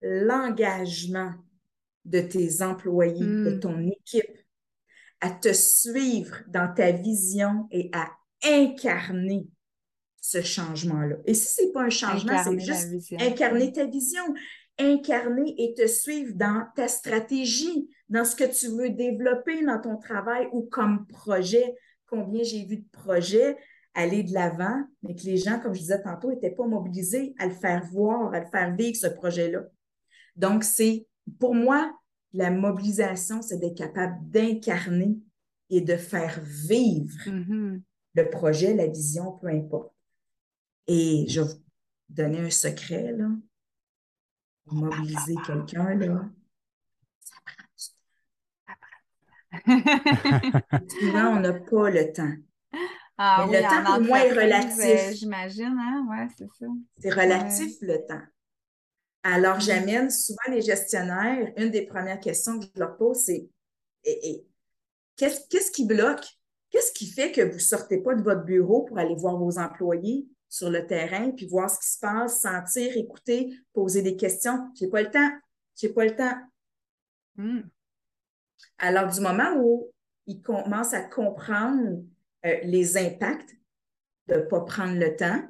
l'engagement 0.00 1.34
de 2.06 2.20
tes 2.20 2.62
employés, 2.62 3.20
de 3.20 3.56
hmm. 3.56 3.60
ton 3.60 3.86
équipe, 3.86 4.38
à 5.20 5.28
te 5.28 5.52
suivre 5.52 6.38
dans 6.48 6.72
ta 6.72 6.92
vision 6.92 7.68
et 7.70 7.90
à 7.92 8.10
incarner 8.44 9.46
ce 10.20 10.42
changement-là. 10.42 11.16
Et 11.24 11.34
si 11.34 11.52
ce 11.52 11.62
n'est 11.62 11.72
pas 11.72 11.82
un 11.82 11.90
changement, 11.90 12.42
c'est 12.42 12.58
juste 12.58 13.20
incarner 13.20 13.72
ta 13.72 13.86
vision, 13.86 14.22
incarner 14.78 15.54
et 15.58 15.74
te 15.74 15.86
suivre 15.86 16.34
dans 16.34 16.66
ta 16.76 16.88
stratégie, 16.88 17.88
dans 18.08 18.24
ce 18.24 18.36
que 18.36 18.44
tu 18.44 18.68
veux 18.68 18.90
développer 18.90 19.64
dans 19.64 19.80
ton 19.80 19.96
travail 19.96 20.48
ou 20.52 20.62
comme 20.62 21.06
projet. 21.06 21.74
Combien 22.06 22.42
j'ai 22.42 22.64
vu 22.64 22.78
de 22.78 22.88
projets 22.90 23.56
aller 23.94 24.22
de 24.22 24.32
l'avant, 24.32 24.84
mais 25.02 25.14
que 25.14 25.22
les 25.24 25.36
gens, 25.36 25.58
comme 25.58 25.74
je 25.74 25.80
disais 25.80 26.02
tantôt, 26.02 26.30
n'étaient 26.30 26.50
pas 26.50 26.66
mobilisés 26.66 27.34
à 27.38 27.46
le 27.46 27.54
faire 27.54 27.84
voir, 27.86 28.32
à 28.32 28.40
le 28.40 28.46
faire 28.46 28.74
vivre, 28.74 28.96
ce 28.96 29.08
projet-là. 29.08 29.62
Donc, 30.36 30.64
c'est, 30.64 31.06
pour 31.38 31.54
moi, 31.54 31.92
la 32.32 32.50
mobilisation, 32.50 33.42
c'est 33.42 33.58
d'être 33.58 33.76
capable 33.76 34.16
d'incarner 34.28 35.18
et 35.70 35.80
de 35.80 35.96
faire 35.96 36.40
vivre 36.42 37.18
mm-hmm. 37.26 37.80
Le 38.14 38.28
projet, 38.30 38.74
la 38.74 38.86
vision, 38.86 39.32
peu 39.32 39.48
importe. 39.48 39.92
Et 40.86 41.26
je 41.28 41.40
vais 41.40 41.46
vous 41.46 41.62
donner 42.08 42.40
un 42.40 42.50
secret, 42.50 43.12
là. 43.12 43.28
mobiliser 44.66 45.34
quelqu'un, 45.46 45.94
là, 45.94 46.28
ça 47.20 47.36
prend 47.44 47.64
du 47.76 47.84
temps. 50.70 50.88
Souvent, 51.00 51.26
on 51.36 51.40
n'a 51.40 51.52
pas 51.52 51.90
le 51.90 52.12
temps. 52.12 52.34
Ah, 53.18 53.46
le 53.50 53.60
temps, 53.60 53.84
pour 53.84 54.00
moi, 54.06 54.24
est 54.24 54.32
relatif. 54.32 54.78
Euh, 54.80 55.12
j'imagine, 55.12 55.76
hein? 55.78 56.06
Ouais, 56.08 56.26
c'est 56.36 56.48
ça. 56.58 56.66
C'est 56.98 57.10
relatif, 57.10 57.76
le 57.82 58.06
temps. 58.06 58.22
Alors, 59.22 59.60
j'amène 59.60 60.10
souvent 60.10 60.38
les 60.48 60.62
gestionnaires, 60.62 61.52
une 61.58 61.70
des 61.70 61.86
premières 61.86 62.20
questions 62.20 62.58
que 62.58 62.64
je 62.74 62.80
leur 62.80 62.96
pose, 62.96 63.18
c'est 63.18 63.50
qu'est-ce 65.16 65.70
qui 65.70 65.84
bloque? 65.84 66.26
Qu'est-ce 66.70 66.92
qui 66.92 67.06
fait 67.06 67.32
que 67.32 67.40
vous 67.40 67.54
ne 67.54 67.58
sortez 67.58 67.98
pas 67.98 68.14
de 68.14 68.22
votre 68.22 68.44
bureau 68.44 68.84
pour 68.84 68.98
aller 68.98 69.16
voir 69.16 69.36
vos 69.36 69.58
employés 69.58 70.26
sur 70.48 70.70
le 70.70 70.86
terrain, 70.86 71.30
puis 71.30 71.46
voir 71.46 71.70
ce 71.70 71.80
qui 71.80 71.88
se 71.88 71.98
passe, 71.98 72.40
sentir, 72.40 72.96
écouter, 72.96 73.52
poser 73.72 74.02
des 74.02 74.16
questions? 74.16 74.70
J'ai 74.78 74.88
pas 74.88 75.02
le 75.02 75.10
temps. 75.10 75.30
J'ai 75.76 75.88
pas 75.88 76.04
le 76.04 76.14
temps. 76.14 76.36
Mm. 77.36 77.62
Alors, 78.78 79.10
du 79.10 79.20
moment 79.20 79.56
où 79.58 79.90
ils 80.26 80.40
commencent 80.40 80.94
à 80.94 81.02
comprendre 81.02 82.02
euh, 82.46 82.60
les 82.62 82.96
impacts 82.96 83.56
de 84.28 84.36
ne 84.36 84.40
pas 84.42 84.60
prendre 84.60 84.98
le 84.98 85.16
temps, 85.16 85.42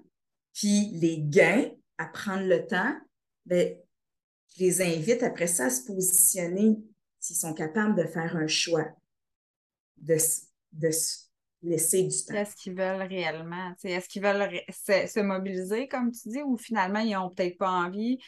puis 0.55 0.91
les 0.95 1.19
gains 1.21 1.71
à 1.99 2.07
prendre 2.07 2.47
le 2.47 2.67
temps, 2.67 2.97
bien, 3.45 3.75
je 4.57 4.65
les 4.65 4.83
invite 4.83 5.23
après 5.23 5.47
ça 5.47 5.67
à 5.67 5.71
se 5.71 5.85
positionner 5.85 6.79
s'ils 7.19 7.37
sont 7.37 7.55
capables 7.55 7.95
de 7.95 8.05
faire 8.05 8.37
un 8.37 8.47
choix, 8.47 8.87
de, 9.99 10.17
de, 10.73 10.91
laisser 11.63 12.05
du 12.05 12.25
temps. 12.25 12.35
Est-ce 12.35 12.57
qu'ils 12.57 12.75
veulent 12.75 13.03
réellement? 13.03 13.73
Est-ce 13.85 14.09
qu'ils 14.09 14.23
veulent 14.23 14.49
se, 14.71 15.21
mobiliser, 15.21 15.89
comme 15.89 16.11
tu 16.11 16.29
dis, 16.29 16.43
ou 16.43 16.57
finalement, 16.57 17.01
ils 17.01 17.13
n'ont 17.13 17.31
peut-être 17.31 17.59
pas 17.59 17.71
envie? 17.71 18.19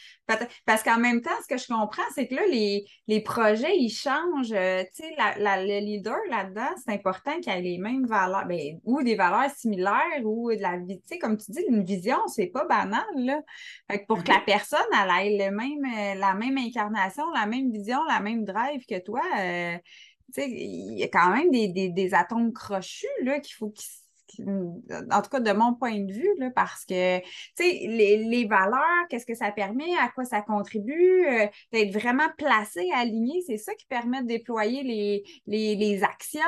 Parce 0.65 0.83
qu'en 0.83 0.99
même 0.99 1.21
temps, 1.21 1.31
ce 1.41 1.53
que 1.53 1.59
je 1.59 1.67
comprends, 1.67 2.03
c'est 2.13 2.27
que 2.27 2.35
là, 2.35 2.43
les, 2.49 2.85
les 3.07 3.21
projets, 3.21 3.75
ils 3.77 3.89
changent. 3.89 4.53
Euh, 4.53 4.83
tu 4.95 5.03
sais, 5.03 5.15
le 5.17 5.79
leader 5.79 6.17
là-dedans, 6.29 6.69
c'est 6.83 6.93
important 6.93 7.39
qu'il 7.39 7.51
ait 7.51 7.61
les 7.61 7.77
mêmes 7.77 8.05
valeurs, 8.05 8.45
ben, 8.45 8.79
ou 8.83 9.01
des 9.01 9.15
valeurs 9.15 9.51
similaires, 9.51 10.23
ou 10.23 10.51
de 10.51 10.61
la 10.61 10.77
vie. 10.77 11.01
Comme 11.19 11.37
tu 11.37 11.51
dis, 11.51 11.63
une 11.67 11.83
vision, 11.83 12.17
c'est 12.27 12.47
pas 12.47 12.65
banal. 12.65 13.03
Là. 13.15 13.41
pour 14.07 14.23
que 14.23 14.29
la 14.29 14.37
mm-hmm. 14.37 14.45
personne, 14.45 14.79
elle 14.93 15.27
ait 15.27 15.49
le 15.49 15.55
même, 15.55 15.85
euh, 15.85 16.19
la 16.19 16.33
même 16.33 16.57
incarnation, 16.57 17.23
la 17.31 17.45
même 17.45 17.71
vision, 17.71 17.99
la 18.07 18.19
même 18.19 18.43
drive 18.45 18.85
que 18.85 18.99
toi, 18.99 19.21
euh, 19.39 19.77
il 20.37 20.97
y 20.97 21.03
a 21.03 21.07
quand 21.07 21.29
même 21.31 21.51
des, 21.51 22.13
atomes 22.13 22.53
crochus 22.53 23.07
qu'il 23.41 23.55
faut 23.55 23.69
qu'ils 23.69 23.87
en 24.39 25.21
tout 25.21 25.29
cas 25.29 25.39
de 25.39 25.51
mon 25.51 25.73
point 25.73 25.99
de 25.99 26.11
vue, 26.11 26.29
là, 26.37 26.49
parce 26.55 26.85
que 26.85 27.19
les, 27.59 28.17
les 28.17 28.45
valeurs, 28.45 29.07
qu'est-ce 29.09 29.25
que 29.25 29.35
ça 29.35 29.51
permet, 29.51 29.95
à 30.01 30.09
quoi 30.09 30.25
ça 30.25 30.41
contribue, 30.41 31.25
euh, 31.27 31.47
d'être 31.71 31.91
vraiment 31.91 32.27
placé, 32.37 32.89
aligné, 32.95 33.43
c'est 33.45 33.57
ça 33.57 33.73
qui 33.75 33.85
permet 33.85 34.21
de 34.21 34.27
déployer 34.27 34.83
les, 34.83 35.23
les, 35.75 36.03
actions, 36.03 36.39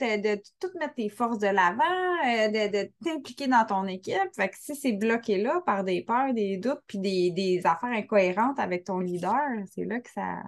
de, 0.00 0.36
tout 0.60 0.70
mettre 0.78 0.94
tes 0.94 1.08
forces 1.08 1.38
de 1.38 1.48
l'avant, 1.48 1.82
euh, 2.26 2.68
de, 2.68 2.90
t'impliquer 3.04 3.48
dans 3.48 3.64
ton 3.66 3.86
équipe. 3.86 4.16
Fait 4.34 4.48
que 4.48 4.56
si 4.58 4.74
c'est 4.74 4.92
bloqué 4.92 5.38
là 5.38 5.62
par 5.66 5.84
des 5.84 6.02
peurs, 6.02 6.34
des 6.34 6.56
doutes, 6.56 6.82
puis 6.86 6.98
des, 6.98 7.30
des 7.30 7.60
affaires 7.64 7.90
incohérentes 7.90 8.58
avec 8.58 8.84
ton 8.84 9.00
leader, 9.00 9.40
c'est 9.74 9.84
là 9.84 10.00
que 10.00 10.10
ça, 10.10 10.42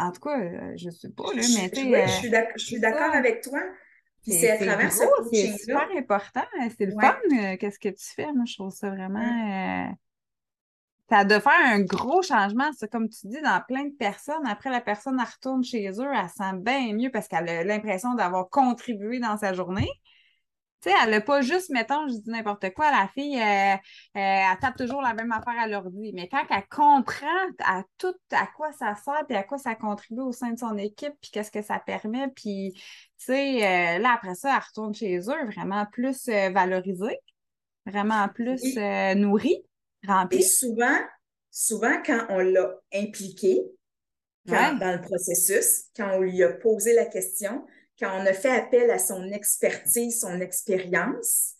en 0.00 0.12
tout 0.12 0.20
cas, 0.20 0.38
euh, 0.38 0.72
je 0.76 0.86
ne 0.86 0.90
sais 0.90 1.10
pas, 1.10 1.24
là, 1.34 1.42
mais 1.56 1.70
tu 1.70 1.90
sais. 1.90 2.06
je 2.56 2.64
suis 2.64 2.80
d'accord 2.80 3.14
avec 3.14 3.42
toi. 3.42 3.60
c'est 4.26 4.50
à 4.50 4.56
travers 4.56 4.92
ce 4.92 5.04
C'est 5.32 5.58
super 5.58 5.88
important. 5.96 6.44
Hein, 6.58 6.68
c'est 6.76 6.86
le 6.86 6.92
fun. 6.92 7.16
Euh, 7.32 7.56
qu'est-ce 7.58 7.78
que 7.78 7.88
tu 7.88 8.04
fais? 8.14 8.32
Moi, 8.32 8.44
je 8.46 8.54
trouve 8.54 8.72
ça 8.72 8.90
vraiment. 8.90 9.20
Euh, 9.20 9.92
ça 11.10 11.24
de 11.24 11.38
faire 11.40 11.60
un 11.64 11.80
gros 11.80 12.22
changement, 12.22 12.70
c'est 12.78 12.90
comme 12.90 13.08
tu 13.08 13.26
dis, 13.26 13.40
dans 13.42 13.60
plein 13.66 13.84
de 13.84 13.94
personnes. 13.96 14.46
Après, 14.46 14.70
la 14.70 14.80
personne, 14.80 15.18
elle 15.18 15.26
retourne 15.26 15.64
chez 15.64 15.90
eux, 15.90 16.08
elle 16.14 16.28
sent 16.28 16.56
bien 16.58 16.92
mieux 16.94 17.10
parce 17.10 17.26
qu'elle 17.26 17.48
a 17.48 17.64
l'impression 17.64 18.14
d'avoir 18.14 18.48
contribué 18.48 19.18
dans 19.18 19.36
sa 19.36 19.52
journée. 19.52 19.90
Tu 20.82 20.88
sais, 20.88 20.96
elle 21.02 21.10
n'a 21.10 21.20
pas 21.20 21.42
juste, 21.42 21.68
mettons, 21.68 22.08
je 22.08 22.14
dis 22.14 22.30
n'importe 22.30 22.72
quoi, 22.72 22.90
la 22.90 23.08
fille, 23.08 23.36
euh, 23.36 23.74
euh, 23.74 23.76
elle 24.14 24.58
tape 24.60 24.76
toujours 24.76 25.02
la 25.02 25.12
même 25.12 25.30
affaire 25.30 25.58
à 25.60 25.66
l'ordi. 25.66 26.12
Mais 26.14 26.26
quand 26.28 26.42
elle 26.48 26.66
comprend 26.70 27.26
à 27.64 27.82
tout 27.98 28.14
à 28.30 28.46
quoi 28.56 28.72
ça 28.72 28.94
sert, 28.94 29.26
puis 29.28 29.36
à 29.36 29.42
quoi 29.42 29.58
ça 29.58 29.74
contribue 29.74 30.22
au 30.22 30.32
sein 30.32 30.52
de 30.52 30.58
son 30.58 30.78
équipe, 30.78 31.12
puis 31.20 31.30
qu'est-ce 31.32 31.50
que 31.50 31.60
ça 31.60 31.78
permet, 31.78 32.28
puis, 32.34 32.72
tu 32.74 32.82
sais, 33.18 33.56
euh, 33.56 33.98
là, 33.98 34.14
après 34.14 34.34
ça, 34.34 34.54
elle 34.54 34.62
retourne 34.66 34.94
chez 34.94 35.18
eux 35.18 35.50
vraiment 35.52 35.84
plus 35.92 36.26
valorisée, 36.26 37.18
vraiment 37.84 38.28
plus 38.28 38.76
nourrie, 39.16 39.62
remplie. 40.06 40.38
Et 40.38 40.42
souvent, 40.42 40.96
souvent, 41.50 42.00
quand 42.04 42.24
on 42.30 42.38
l'a 42.38 42.74
impliquée 42.94 43.60
dans 44.46 44.98
le 44.98 45.00
processus, 45.02 45.84
quand 45.94 46.16
on 46.16 46.20
lui 46.20 46.42
a 46.42 46.52
posé 46.54 46.94
la 46.94 47.04
question, 47.04 47.66
quand 48.00 48.20
on 48.20 48.26
a 48.26 48.32
fait 48.32 48.50
appel 48.50 48.90
à 48.90 48.98
son 48.98 49.30
expertise, 49.30 50.20
son 50.20 50.40
expérience, 50.40 51.54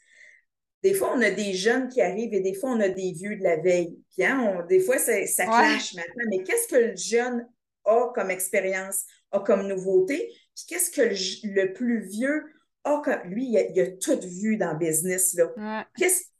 des 0.83 0.95
fois, 0.95 1.13
on 1.15 1.21
a 1.21 1.31
des 1.31 1.53
jeunes 1.53 1.89
qui 1.89 2.01
arrivent 2.01 2.33
et 2.33 2.41
des 2.41 2.55
fois, 2.55 2.71
on 2.71 2.81
a 2.81 2.89
des 2.89 3.13
vieux 3.13 3.37
de 3.37 3.43
la 3.43 3.57
veille. 3.57 3.99
Puis, 4.11 4.25
hein, 4.25 4.65
des 4.69 4.81
fois, 4.81 4.99
ça, 4.99 5.27
ça 5.27 5.45
clash 5.45 5.95
maintenant. 5.95 6.25
Mais 6.31 6.43
qu'est-ce 6.43 6.69
que 6.69 6.77
le 6.77 6.97
jeune 6.97 7.47
a 7.85 8.11
comme 8.15 8.31
expérience, 8.31 9.05
a 9.31 9.41
comme 9.41 9.67
nouveauté? 9.69 10.33
Puis 10.57 10.65
qu'est-ce 10.69 10.91
que 10.91 11.03
le, 11.47 11.73
plus 11.75 12.09
vieux 12.09 12.45
a 12.85 13.03
comme... 13.05 13.21
Lui, 13.25 13.49
il 13.51 13.81
a, 13.81 13.87
tout 13.99 14.19
vu 14.23 14.57
dans 14.57 14.73
le 14.73 14.79
business. 14.79 15.35
Là. 15.35 15.87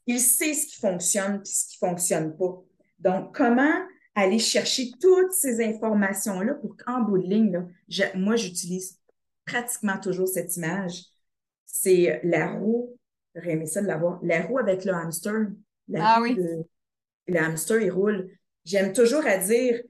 il 0.07 0.19
sait 0.19 0.53
ce 0.55 0.65
qui 0.65 0.79
fonctionne 0.79 1.41
et 1.45 1.45
ce 1.45 1.67
qui 1.67 1.77
ne 1.83 1.89
fonctionne 1.89 2.35
pas. 2.35 2.63
Donc, 2.97 3.35
comment 3.35 3.85
aller 4.15 4.39
chercher 4.39 4.91
toutes 4.99 5.33
ces 5.33 5.63
informations-là 5.63 6.55
pour 6.55 6.75
qu'en 6.77 7.01
bout 7.01 7.19
de 7.19 7.27
ligne, 7.27 7.67
moi, 8.15 8.35
j'utilise 8.35 8.99
pratiquement 9.51 9.99
toujours 9.99 10.27
cette 10.27 10.55
image. 10.55 11.03
C'est 11.65 12.21
la 12.23 12.53
roue, 12.53 12.97
j'aurais 13.35 13.51
aimé 13.51 13.65
ça 13.65 13.81
de 13.81 13.87
l'avoir, 13.87 14.19
la 14.23 14.41
roue 14.41 14.59
avec 14.59 14.85
le 14.85 14.93
hamster. 14.93 15.47
ah 15.95 16.19
oui. 16.21 16.37
le 17.27 17.37
hamster, 17.37 17.81
il 17.81 17.91
roule. 17.91 18.29
J'aime 18.63 18.93
toujours 18.93 19.25
à 19.25 19.37
dire, 19.37 19.81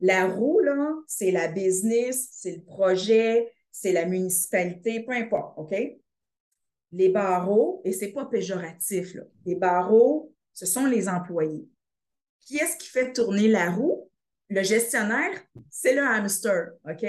la 0.00 0.26
roue, 0.26 0.60
là, 0.60 0.92
c'est 1.06 1.30
la 1.30 1.48
business, 1.48 2.28
c'est 2.32 2.56
le 2.56 2.62
projet, 2.62 3.52
c'est 3.70 3.92
la 3.92 4.06
municipalité, 4.06 5.04
peu 5.04 5.12
importe, 5.12 5.58
OK? 5.58 5.74
Les 6.92 7.08
barreaux, 7.08 7.82
et 7.84 7.92
c'est 7.92 8.12
pas 8.12 8.24
péjoratif, 8.24 9.14
là, 9.14 9.22
les 9.46 9.54
barreaux, 9.56 10.32
ce 10.52 10.66
sont 10.66 10.86
les 10.86 11.08
employés. 11.08 11.68
Qui 12.40 12.58
est-ce 12.58 12.76
qui 12.76 12.88
fait 12.88 13.12
tourner 13.12 13.48
la 13.48 13.70
roue? 13.70 14.10
Le 14.48 14.62
gestionnaire, 14.62 15.42
c'est 15.70 15.94
le 15.94 16.02
hamster, 16.02 16.72
OK? 16.88 17.04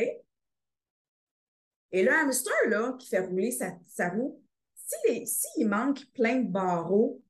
Et 1.92 2.04
le 2.04 2.12
hamster, 2.12 2.54
là, 2.68 2.96
qui 3.00 3.10
fait 3.10 3.20
rouler 3.20 3.52
sa, 3.52 4.10
roue, 4.10 4.42
s'il 5.26 5.68
manque 5.68 6.06
plein 6.14 6.38
de 6.38 6.50
barreaux 6.50 7.22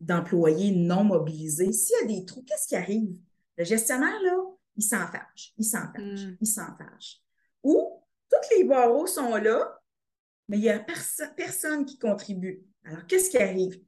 d'employés 0.00 0.72
non 0.72 1.04
mobilisés, 1.04 1.72
s'il 1.72 1.96
y 2.00 2.04
a 2.04 2.06
des 2.18 2.24
trous, 2.24 2.44
qu'est-ce 2.44 2.68
qui 2.68 2.76
arrive? 2.76 3.16
Le 3.56 3.64
gestionnaire, 3.64 4.20
là, 4.22 4.36
il 4.76 4.82
s'en 4.82 5.06
fâche, 5.06 5.54
il 5.56 5.64
s'en 5.64 5.92
fâche, 5.92 6.26
hmm. 6.26 6.36
il 6.40 6.46
s'en 6.46 6.76
fâche. 6.76 7.20
Ou 7.62 8.02
tous 8.30 8.56
les 8.56 8.64
barreaux 8.64 9.06
sont 9.06 9.36
là, 9.36 9.80
mais 10.48 10.58
il 10.58 10.62
n'y 10.62 10.70
a 10.70 10.84
personne 11.36 11.84
qui 11.84 11.98
contribue. 11.98 12.62
Alors, 12.84 13.06
qu'est-ce 13.06 13.30
qui 13.30 13.38
arrive? 13.38 13.80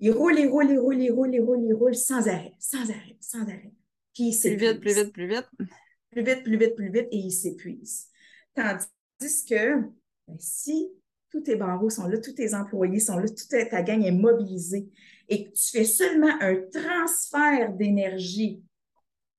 Il 0.00 0.10
roule, 0.10 0.38
il 0.38 0.48
roule, 0.48 0.70
il 0.70 0.78
roule, 0.78 1.00
il 1.00 1.12
roule, 1.12 1.34
il 1.34 1.40
roule, 1.40 1.64
il 1.64 1.74
roule 1.74 1.94
sans 1.94 2.26
arrêt, 2.28 2.54
sans 2.58 2.82
arrêt, 2.82 3.16
sans 3.20 3.42
arrêt. 3.42 3.72
Puis 4.12 4.24
il 4.24 4.32
s'épuise. 4.32 4.78
Plus 4.78 4.92
vite, 4.92 5.12
plus 5.12 5.26
vite, 5.26 5.48
plus 5.50 5.64
vite. 5.64 5.70
Plus 6.10 6.22
vite, 6.22 6.42
plus 6.42 6.58
vite, 6.58 6.74
plus 6.74 6.90
vite, 6.90 7.08
et 7.10 7.16
il 7.16 7.30
s'épuise. 7.30 8.08
Tandis 8.54 9.44
que 9.48 9.80
ben, 10.28 10.36
si 10.38 10.90
tous 11.30 11.40
tes 11.40 11.56
barreaux 11.56 11.90
sont 11.90 12.06
là, 12.06 12.18
tous 12.18 12.32
tes 12.32 12.54
employés 12.54 13.00
sont 13.00 13.18
là, 13.18 13.26
toute 13.28 13.48
ta 13.48 13.82
gang 13.82 14.02
est 14.04 14.12
mobilisée 14.12 14.88
et 15.28 15.44
que 15.44 15.50
tu 15.50 15.70
fais 15.70 15.84
seulement 15.84 16.34
un 16.40 16.56
transfert 16.70 17.72
d'énergie, 17.72 18.62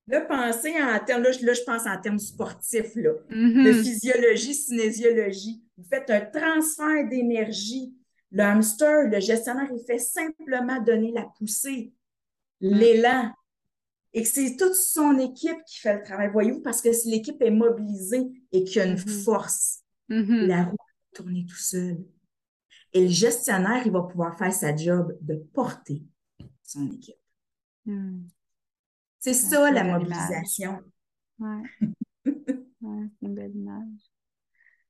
là, 0.08 0.22
pensez 0.22 0.74
en 0.82 1.00
termes, 1.06 1.24
là, 1.24 1.32
je 1.32 1.64
pense 1.64 1.86
en 1.86 2.00
termes 2.02 2.20
sportifs, 2.20 2.96
là, 2.96 3.12
de 3.30 3.36
mm-hmm. 3.36 3.84
physiologie, 3.84 4.54
cinésiologie. 4.56 5.64
Vous 5.78 5.86
faites 5.90 6.10
un 6.10 6.22
transfert 6.22 7.08
d'énergie. 7.10 7.94
Le 8.32 8.42
hamster, 8.44 9.08
le 9.10 9.20
gestionnaire, 9.20 9.70
il 9.72 9.84
fait 9.86 10.00
simplement 10.00 10.82
donner 10.82 11.12
la 11.12 11.28
poussée, 11.38 11.94
l'élan 12.60 13.32
et 14.14 14.22
que 14.22 14.28
c'est 14.28 14.56
toute 14.58 14.76
son 14.76 15.18
équipe 15.18 15.58
qui 15.66 15.80
fait 15.80 15.96
le 15.96 16.04
travail. 16.04 16.30
Voyez-vous, 16.32 16.62
parce 16.62 16.82
que 16.82 16.94
si 16.94 17.10
l'équipe 17.10 17.42
est 17.42 17.52
mobilisée 17.52 18.32
et 18.52 18.64
qu'il 18.64 18.78
y 18.78 18.80
a 18.82 18.86
une 18.86 18.96
mm-hmm. 18.96 19.24
force, 19.24 19.82
mm-hmm. 20.10 20.46
la 20.46 20.64
roue 20.66 20.78
va 20.78 21.16
tourner 21.16 21.46
tout 21.46 21.56
seul. 21.56 21.98
Et 22.94 23.02
le 23.02 23.10
gestionnaire, 23.10 23.82
il 23.86 23.92
va 23.92 24.04
pouvoir 24.04 24.38
faire 24.38 24.54
sa 24.54 24.76
job 24.76 25.18
de 25.22 25.36
porter 25.36 26.04
son 26.62 26.92
équipe. 26.92 27.18
Mm. 27.86 28.28
C'est 29.20 29.34
ça, 29.34 29.72
la 29.72 29.84
mobilisation. 29.84 30.80
Ouais. 31.40 31.64
ouais 32.26 33.10
c'est 33.20 33.26
une 33.26 33.36
belle 33.36 33.56
image. 33.56 34.12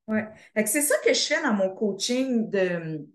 Ouais. 0.07 0.27
C'est 0.65 0.81
ça 0.81 0.95
que 1.05 1.13
je 1.13 1.19
fais 1.19 1.41
dans 1.41 1.53
mon 1.53 1.73
coaching 1.73 2.49
de, 2.49 3.07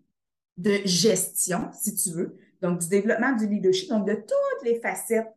de 0.57 0.81
gestion, 0.87 1.71
si 1.75 1.95
tu 1.95 2.13
veux. 2.13 2.39
Donc, 2.63 2.81
du 2.81 2.89
développement 2.89 3.37
du 3.37 3.47
leadership, 3.47 3.91
donc 3.91 4.07
de 4.07 4.15
toutes 4.15 4.65
les 4.65 4.81
facettes 4.81 5.29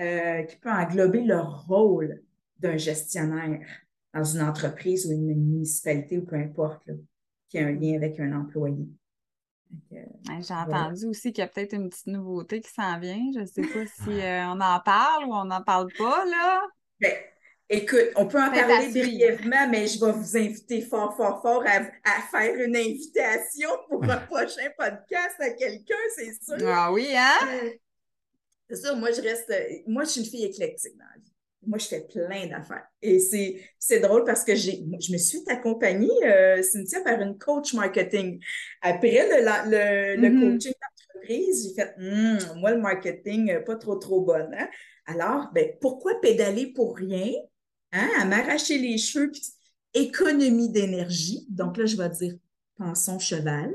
euh, 0.00 0.42
qui 0.42 0.56
peuvent 0.56 0.72
englober 0.72 1.22
le 1.22 1.40
rôle 1.40 2.22
d'un 2.58 2.76
gestionnaire 2.76 3.66
dans 4.14 4.24
une 4.24 4.42
entreprise 4.42 5.06
ou 5.06 5.12
une 5.12 5.26
municipalité 5.26 6.18
ou 6.18 6.24
peu 6.24 6.36
importe, 6.36 6.88
qui 7.48 7.58
a 7.58 7.66
un 7.66 7.72
lien 7.72 7.96
avec 7.96 8.18
un 8.20 8.32
employé. 8.32 8.86
J'ai 10.40 10.54
entendu 10.54 11.06
aussi 11.06 11.32
qu'il 11.32 11.42
y 11.42 11.44
a 11.44 11.48
peut-être 11.48 11.74
une 11.74 11.90
petite 11.90 12.06
nouveauté 12.06 12.60
qui 12.60 12.70
s'en 12.70 12.98
vient. 12.98 13.20
Je 13.34 13.40
ne 13.40 13.46
sais 13.46 13.62
pas 13.62 13.86
si 14.04 14.20
euh, 14.20 14.46
on 14.46 14.60
en 14.60 14.80
parle 14.80 15.24
ou 15.24 15.34
on 15.34 15.44
n'en 15.44 15.62
parle 15.62 15.88
pas, 15.98 16.24
là. 16.24 16.62
Ben, 17.00 17.12
écoute, 17.68 18.08
on 18.16 18.26
peut 18.26 18.40
en 18.40 18.50
parler 18.50 18.88
brièvement, 18.88 19.68
mais 19.68 19.86
je 19.86 20.04
vais 20.04 20.12
vous 20.12 20.36
inviter 20.36 20.80
fort, 20.80 21.16
fort, 21.16 21.42
fort 21.42 21.64
à, 21.66 22.22
faire 22.30 22.54
une 22.54 22.76
invitation 22.76 23.70
pour 23.88 24.04
un 24.04 24.16
prochain 24.30 24.68
podcast 24.76 25.36
à 25.40 25.50
quelqu'un, 25.50 25.94
c'est 26.16 26.32
sûr. 26.42 26.68
Ah 26.68 26.92
oui, 26.92 27.08
hein? 27.14 27.70
C'est 28.68 28.76
sûr, 28.76 28.96
moi, 28.96 29.10
je 29.12 29.20
reste. 29.20 29.52
Moi, 29.86 30.04
je 30.04 30.10
suis 30.10 30.20
une 30.20 30.26
fille 30.26 30.44
éclectique 30.44 30.96
dans 30.96 31.04
la 31.04 31.20
vie. 31.20 31.32
Moi, 31.66 31.78
je 31.78 31.86
fais 31.86 32.06
plein 32.06 32.46
d'affaires. 32.46 32.86
Et 33.02 33.18
c'est 33.18 34.00
drôle 34.00 34.24
parce 34.24 34.44
que 34.44 34.54
j'ai, 34.54 34.84
je 35.00 35.12
me 35.12 35.18
suis 35.18 35.40
accompagnée, 35.48 36.08
euh, 36.24 36.62
Cynthia, 36.62 37.00
par 37.00 37.20
une 37.20 37.36
coach 37.36 37.74
marketing. 37.74 38.40
Après 38.80 39.26
le, 39.28 39.44
le, 39.70 40.20
le 40.20 40.28
mm-hmm. 40.28 40.52
coaching 40.52 40.72
d'entreprise, 40.72 41.68
j'ai 41.68 41.74
fait, 41.74 41.94
hmm, 41.98 42.60
moi, 42.60 42.70
le 42.70 42.80
marketing, 42.80 43.50
euh, 43.50 43.60
pas 43.60 43.76
trop, 43.76 43.96
trop 43.96 44.20
bonne. 44.20 44.54
Hein? 44.54 44.68
Alors, 45.06 45.50
ben, 45.52 45.72
pourquoi 45.80 46.20
pédaler 46.20 46.68
pour 46.68 46.96
rien? 46.96 47.32
Hein? 47.92 48.08
À 48.20 48.24
m'arracher 48.24 48.78
les 48.78 48.96
cheveux, 48.96 49.30
puis 49.30 49.42
économie 49.94 50.70
d'énergie? 50.70 51.46
Donc 51.50 51.76
là, 51.76 51.86
je 51.86 51.96
vais 51.96 52.08
dire, 52.10 52.34
pensons 52.76 53.18
cheval. 53.18 53.74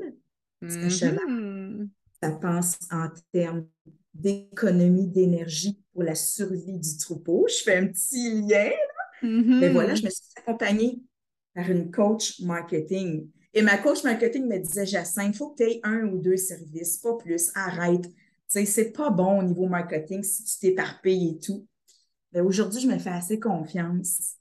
Parce 0.61 0.77
que 0.77 0.87
cheval, 0.87 1.19
mm-hmm. 1.27 1.89
ça 2.21 2.31
pense 2.31 2.79
en 2.89 3.09
termes 3.33 3.67
d'économie 4.13 5.07
d'énergie 5.07 5.79
pour 5.91 6.03
la 6.03 6.15
survie 6.15 6.79
du 6.79 6.97
troupeau. 6.97 7.47
Je 7.49 7.63
fais 7.63 7.77
un 7.77 7.87
petit 7.87 8.41
lien. 8.41 8.71
Mais 9.21 9.29
mm-hmm. 9.29 9.71
voilà, 9.71 9.95
je 9.95 10.03
me 10.03 10.09
suis 10.09 10.23
accompagnée 10.35 11.01
par 11.53 11.69
une 11.69 11.91
coach 11.91 12.39
marketing. 12.41 13.29
Et 13.53 13.61
ma 13.61 13.77
coach 13.77 14.03
marketing 14.03 14.47
me 14.47 14.57
disait, 14.57 14.85
Jacinthe, 14.85 15.35
il 15.35 15.37
faut 15.37 15.51
que 15.51 15.63
tu 15.63 15.69
aies 15.69 15.79
un 15.83 16.07
ou 16.07 16.17
deux 16.17 16.37
services, 16.37 16.97
pas 16.97 17.15
plus. 17.15 17.51
Arrête. 17.55 18.09
C'est 18.47 18.91
pas 18.91 19.09
bon 19.09 19.39
au 19.39 19.43
niveau 19.43 19.67
marketing 19.67 20.23
si 20.23 20.43
tu 20.43 20.59
t'éparpilles 20.59 21.31
et 21.31 21.39
tout. 21.39 21.67
Mais 22.33 22.41
aujourd'hui, 22.41 22.81
je 22.81 22.87
me 22.87 22.97
fais 22.97 23.09
assez 23.11 23.39
confiance 23.39 24.35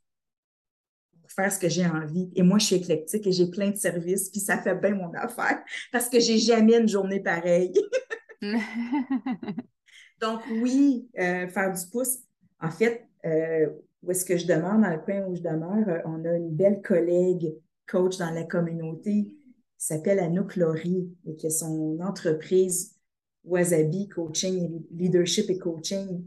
pour 1.20 1.30
faire 1.30 1.52
ce 1.52 1.58
que 1.58 1.68
j'ai 1.68 1.86
envie. 1.86 2.30
Et 2.34 2.42
moi, 2.42 2.58
je 2.58 2.66
suis 2.66 2.76
éclectique 2.76 3.26
et 3.26 3.32
j'ai 3.32 3.50
plein 3.50 3.70
de 3.70 3.76
services, 3.76 4.30
puis 4.30 4.40
ça 4.40 4.58
fait 4.58 4.74
bien 4.74 4.94
mon 4.94 5.12
affaire 5.14 5.62
parce 5.92 6.08
que 6.08 6.20
j'ai 6.20 6.38
jamais 6.38 6.78
une 6.78 6.88
journée 6.88 7.20
pareille. 7.20 7.72
Donc, 10.20 10.40
oui, 10.50 11.08
euh, 11.18 11.48
faire 11.48 11.72
du 11.72 11.80
pouce. 11.90 12.18
En 12.60 12.70
fait, 12.70 13.06
euh, 13.24 13.68
où 14.02 14.10
est-ce 14.10 14.24
que 14.24 14.36
je 14.36 14.46
demeure, 14.46 14.78
dans 14.78 14.90
le 14.90 14.98
coin 14.98 15.24
où 15.26 15.34
je 15.34 15.42
demeure, 15.42 15.88
euh, 15.88 16.00
on 16.04 16.24
a 16.24 16.36
une 16.36 16.50
belle 16.50 16.82
collègue 16.82 17.54
coach 17.88 18.18
dans 18.18 18.30
la 18.30 18.44
communauté 18.44 19.24
qui 19.24 19.86
s'appelle 19.86 20.18
Anouk 20.18 20.56
Laurie 20.56 21.08
et 21.26 21.34
qui 21.34 21.46
a 21.46 21.50
son 21.50 21.98
entreprise 22.00 22.96
Wasabi 23.44 24.08
Coaching, 24.08 24.84
Leadership 24.92 25.50
et 25.50 25.58
Coaching. 25.58 26.24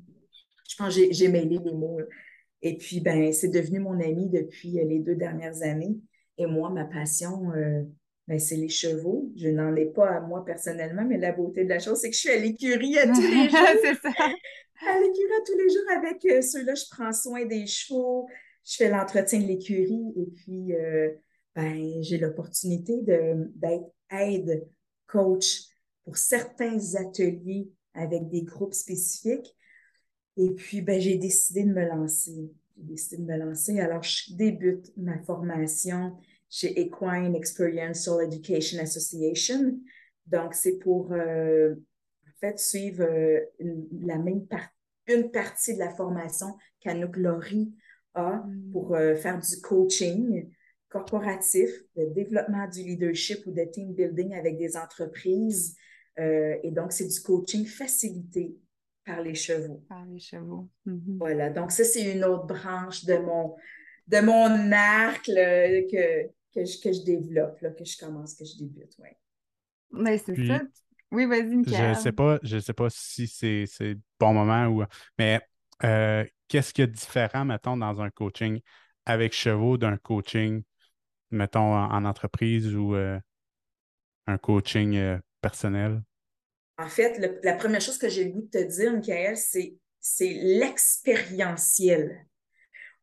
Je 0.69 0.75
pense 0.75 0.95
que 0.95 1.11
j'ai 1.11 1.27
mêlé 1.27 1.59
les 1.63 1.73
mots. 1.73 1.99
Et 2.61 2.77
puis, 2.77 2.99
ben, 2.99 3.31
c'est 3.31 3.49
devenu 3.49 3.79
mon 3.79 3.99
ami 3.99 4.29
depuis 4.29 4.71
les 4.71 4.99
deux 4.99 5.15
dernières 5.15 5.61
années. 5.61 5.97
Et 6.37 6.45
moi, 6.45 6.69
ma 6.69 6.83
passion, 6.83 7.51
ben, 8.27 8.39
c'est 8.39 8.55
les 8.55 8.69
chevaux. 8.69 9.31
Je 9.35 9.49
n'en 9.49 9.75
ai 9.75 9.85
pas 9.85 10.09
à 10.09 10.21
moi 10.21 10.43
personnellement, 10.43 11.05
mais 11.05 11.17
la 11.17 11.31
beauté 11.31 11.63
de 11.63 11.69
la 11.69 11.79
chose, 11.79 11.99
c'est 11.99 12.09
que 12.09 12.15
je 12.15 12.21
suis 12.21 12.29
à 12.29 12.37
l'écurie 12.37 12.97
à 12.97 13.05
tous 13.07 13.21
les 13.21 13.49
jours. 13.49 13.59
c'est 13.81 13.95
ça. 14.01 14.11
À 14.87 14.99
l'écurie 14.99 15.33
à 15.33 15.45
tous 15.45 15.57
les 15.57 15.69
jours 15.69 15.91
avec 15.97 16.25
euh, 16.25 16.41
ceux-là, 16.41 16.75
je 16.75 16.83
prends 16.89 17.13
soin 17.13 17.45
des 17.45 17.65
chevaux, 17.65 18.27
je 18.65 18.75
fais 18.75 18.89
l'entretien 18.89 19.39
de 19.39 19.47
l'écurie 19.47 20.13
et 20.17 20.25
puis 20.25 20.73
euh, 20.73 21.11
ben, 21.55 22.01
j'ai 22.01 22.17
l'opportunité 22.17 22.93
d'être 23.01 23.91
aide 24.11 24.67
coach 25.07 25.61
pour 26.03 26.17
certains 26.17 26.77
ateliers 26.95 27.69
avec 27.93 28.29
des 28.29 28.43
groupes 28.43 28.73
spécifiques. 28.73 29.55
Et 30.37 30.49
puis, 30.51 30.81
ben, 30.81 30.99
j'ai 30.99 31.17
décidé 31.17 31.63
de 31.63 31.73
me 31.73 31.87
lancer. 31.87 32.51
J'ai 32.77 32.83
décidé 32.83 33.17
de 33.17 33.27
me 33.27 33.37
lancer. 33.37 33.79
Alors, 33.79 34.03
je 34.03 34.33
débute 34.33 34.91
ma 34.97 35.17
formation 35.23 36.17
chez 36.55 36.79
Equine 36.79 37.35
Experiential 37.35 38.21
Education 38.23 38.79
Association. 38.79 39.77
Donc, 40.25 40.53
c'est 40.53 40.77
pour, 40.77 41.11
euh, 41.11 41.75
en 42.25 42.39
fait, 42.39 42.57
suivre 42.57 43.03
euh, 43.03 43.41
la 43.59 44.17
même 44.17 44.47
une 45.07 45.31
partie 45.31 45.73
de 45.73 45.79
la 45.79 45.89
formation 45.89 46.55
qu'Anouk 46.79 47.17
Laurie 47.17 47.73
a 48.13 48.37
mm. 48.37 48.71
pour 48.71 48.95
euh, 48.95 49.15
faire 49.15 49.37
du 49.37 49.59
coaching 49.61 50.49
corporatif, 50.87 51.69
de 51.97 52.05
développement 52.13 52.69
du 52.69 52.83
leadership 52.83 53.45
ou 53.45 53.51
de 53.51 53.65
team 53.65 53.93
building 53.93 54.33
avec 54.33 54.57
des 54.57 54.77
entreprises. 54.77 55.75
et 56.17 56.71
donc, 56.71 56.93
c'est 56.93 57.07
du 57.07 57.19
coaching 57.19 57.65
facilité 57.65 58.55
par 59.05 59.21
les 59.21 59.35
chevaux. 59.35 59.83
Par 59.89 60.05
les 60.05 60.19
chevaux. 60.19 60.69
Mm-hmm. 60.87 61.17
Voilà. 61.17 61.49
Donc, 61.49 61.73
ça, 61.73 61.83
c'est 61.83 62.13
une 62.13 62.23
autre 62.23 62.45
branche 62.45 63.03
de 63.03 63.17
mon, 63.17 63.55
de 64.07 64.21
mon 64.21 64.71
arc 64.71 65.25
que, 65.25 66.29
que, 66.55 66.65
je, 66.65 66.81
que 66.81 66.93
je 66.93 67.03
développe, 67.03 67.59
là, 67.61 67.71
que 67.71 67.83
je 67.83 67.97
commence, 67.97 68.33
que 68.33 68.45
je 68.45 68.57
débute. 68.57 68.97
Ouais. 68.99 69.17
Mais 69.91 70.17
c'est 70.17 70.47
ça. 70.47 70.61
Oui, 71.11 71.25
vas-y, 71.25 71.63
Je 71.65 71.99
sais 71.99 72.11
pas, 72.11 72.39
je 72.41 72.59
sais 72.59 72.73
pas 72.73 72.87
si 72.89 73.27
c'est 73.27 73.65
le 73.79 73.99
bon 74.19 74.33
moment 74.33 74.67
ou. 74.67 74.83
Mais 75.19 75.41
euh, 75.83 76.25
qu'est-ce 76.47 76.73
qu'il 76.73 76.83
y 76.83 76.85
a 76.85 76.87
de 76.87 76.93
différent, 76.93 77.45
mettons, 77.45 77.77
dans 77.77 78.01
un 78.01 78.09
coaching 78.09 78.59
avec 79.05 79.33
chevaux 79.33 79.77
d'un 79.77 79.97
coaching, 79.97 80.63
mettons, 81.31 81.75
en, 81.75 82.05
entreprise 82.05 82.75
ou 82.75 82.95
euh, 82.95 83.19
un 84.27 84.37
coaching 84.37 84.95
euh, 84.95 85.19
personnel? 85.41 86.01
En 86.77 86.89
fait, 86.89 87.39
la 87.43 87.53
première 87.53 87.81
chose 87.81 87.97
que 87.97 88.09
j'ai 88.09 88.25
le 88.25 88.31
goût 88.31 88.41
de 88.41 88.49
te 88.49 88.63
dire, 88.63 88.91
Michael, 88.91 89.37
c'est 89.37 89.77
l'expérientiel 90.19 92.25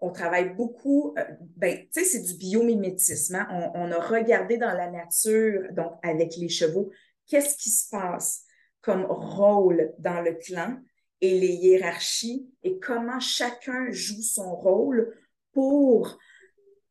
on 0.03 0.11
travaille 0.11 0.55
beaucoup, 0.55 1.15
euh, 1.17 1.23
ben, 1.57 1.79
tu 1.79 1.87
sais, 1.93 2.05
c'est 2.05 2.23
du 2.23 2.35
biomimétisme. 2.35 3.37
Hein. 3.37 3.71
On, 3.75 3.91
a 3.93 4.01
regardé 4.01 4.59
dans 4.59 4.73
la 4.73 4.91
nature, 4.91 5.73
donc 5.73 5.93
avec 6.03 6.37
les 6.37 6.49
chevaux, 6.49 6.91
qu'est-ce 7.27 7.57
qui 7.57 7.71
se 7.71 7.89
passe 7.89 8.45
comme 8.81 9.07
rôle 9.09 9.95
dans 9.99 10.21
le 10.21 10.35
clan 10.35 10.77
et 11.21 11.39
les 11.39 11.55
hiérarchies 11.55 12.51
et 12.65 12.81
comment 12.81 13.21
chacun 13.21 13.93
joue 13.93 14.23
son 14.23 14.57
rôle 14.57 15.17
pour 15.53 16.19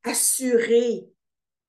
assurer 0.04 1.10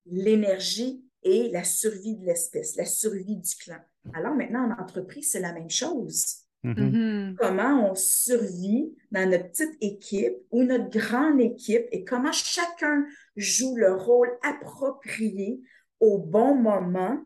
l'énergie 0.06 1.04
et 1.24 1.50
la 1.50 1.64
survie 1.64 2.16
de 2.16 2.24
l'espèce, 2.24 2.76
la 2.76 2.86
survie 2.86 3.36
du 3.36 3.54
clan. 3.56 3.80
Alors 4.14 4.34
maintenant, 4.34 4.70
en 4.70 4.80
entreprise, 4.80 5.32
c'est 5.32 5.40
la 5.40 5.52
même 5.52 5.70
chose. 5.70 6.41
Mm-hmm. 6.64 6.74
Mm-hmm. 6.74 7.34
Comment 7.36 7.90
on 7.90 7.94
survit 7.94 8.94
dans 9.10 9.28
notre 9.28 9.48
petite 9.50 9.76
équipe 9.80 10.36
ou 10.50 10.62
notre 10.62 10.90
grande 10.90 11.40
équipe 11.40 11.86
et 11.90 12.04
comment 12.04 12.32
chacun 12.32 13.04
joue 13.36 13.76
le 13.76 13.94
rôle 13.94 14.30
approprié 14.42 15.60
au 15.98 16.18
bon 16.18 16.54
moment 16.54 17.24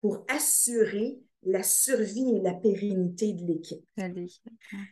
pour 0.00 0.24
assurer 0.28 1.18
la 1.42 1.62
survie 1.62 2.36
et 2.36 2.40
la 2.40 2.54
pérennité 2.54 3.32
de 3.32 3.46
l'équipe. 3.46 3.84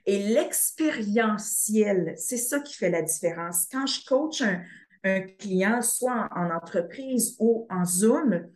Et 0.07 0.19
l'expérientiel, 0.33 2.15
c'est 2.17 2.37
ça 2.37 2.61
qui 2.61 2.75
fait 2.75 2.91
la 2.91 3.03
différence. 3.03 3.67
Quand 3.71 3.87
je 3.87 4.05
coach 4.05 4.41
un, 4.41 4.63
un 5.03 5.21
client, 5.21 5.83
soit 5.83 6.29
en 6.35 6.51
entreprise 6.55 7.37
ou 7.41 7.67
en 7.71 7.85
Zoom, 7.85 8.47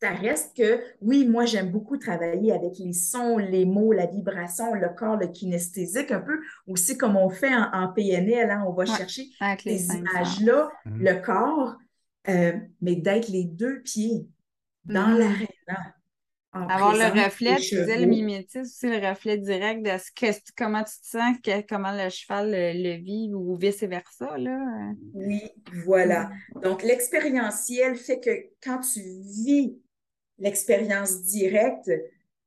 ça 0.00 0.10
reste 0.10 0.56
que, 0.56 0.80
oui, 1.00 1.26
moi, 1.26 1.44
j'aime 1.44 1.70
beaucoup 1.70 1.96
travailler 1.96 2.52
avec 2.52 2.78
les 2.78 2.92
sons, 2.92 3.36
les 3.38 3.64
mots, 3.64 3.92
la 3.92 4.06
vibration, 4.06 4.74
le 4.74 4.88
corps, 4.90 5.16
le 5.16 5.26
kinesthésique, 5.26 6.12
un 6.12 6.20
peu 6.20 6.38
aussi 6.66 6.96
comme 6.96 7.16
on 7.16 7.28
fait 7.30 7.54
en, 7.54 7.88
PNL, 7.88 8.50
hein, 8.50 8.64
on 8.66 8.72
va 8.72 8.86
chercher 8.86 9.26
les 9.64 9.86
images-là, 9.86 10.68
mhm. 10.84 11.02
le 11.02 11.14
corps, 11.20 11.76
euh, 12.28 12.52
mais 12.80 12.96
d'être 12.96 13.28
les 13.28 13.44
deux 13.44 13.80
pieds 13.82 14.28
dans 14.84 15.08
mhm. 15.08 15.18
l'aréna 15.18 15.94
Avoir 16.52 16.94
le 16.94 17.24
reflet, 17.24 17.56
tu 17.56 17.76
disais 17.76 17.98
le 17.98 18.06
mimétisme, 18.06 18.64
c'est 18.64 18.88
le 18.88 19.06
reflet 19.06 19.36
direct 19.36 19.84
de 19.84 19.90
ce 19.98 20.10
que, 20.10 20.34
comment 20.56 20.82
tu 20.82 20.98
te 21.02 21.06
sens, 21.06 21.36
comment 21.68 21.92
le 21.92 22.08
cheval 22.08 22.50
le, 22.50 22.96
vit 22.96 23.30
ou 23.34 23.54
vice-versa. 23.56 24.38
Là. 24.38 24.58
Oui, 25.12 25.42
voilà. 25.84 26.30
Mm. 26.54 26.60
Donc, 26.62 26.82
l'expérientiel 26.82 27.96
fait 27.96 28.18
que 28.18 28.30
quand 28.62 28.80
tu 28.80 29.00
vis 29.00 29.78
l'expérience 30.38 31.22
directe, 31.22 31.90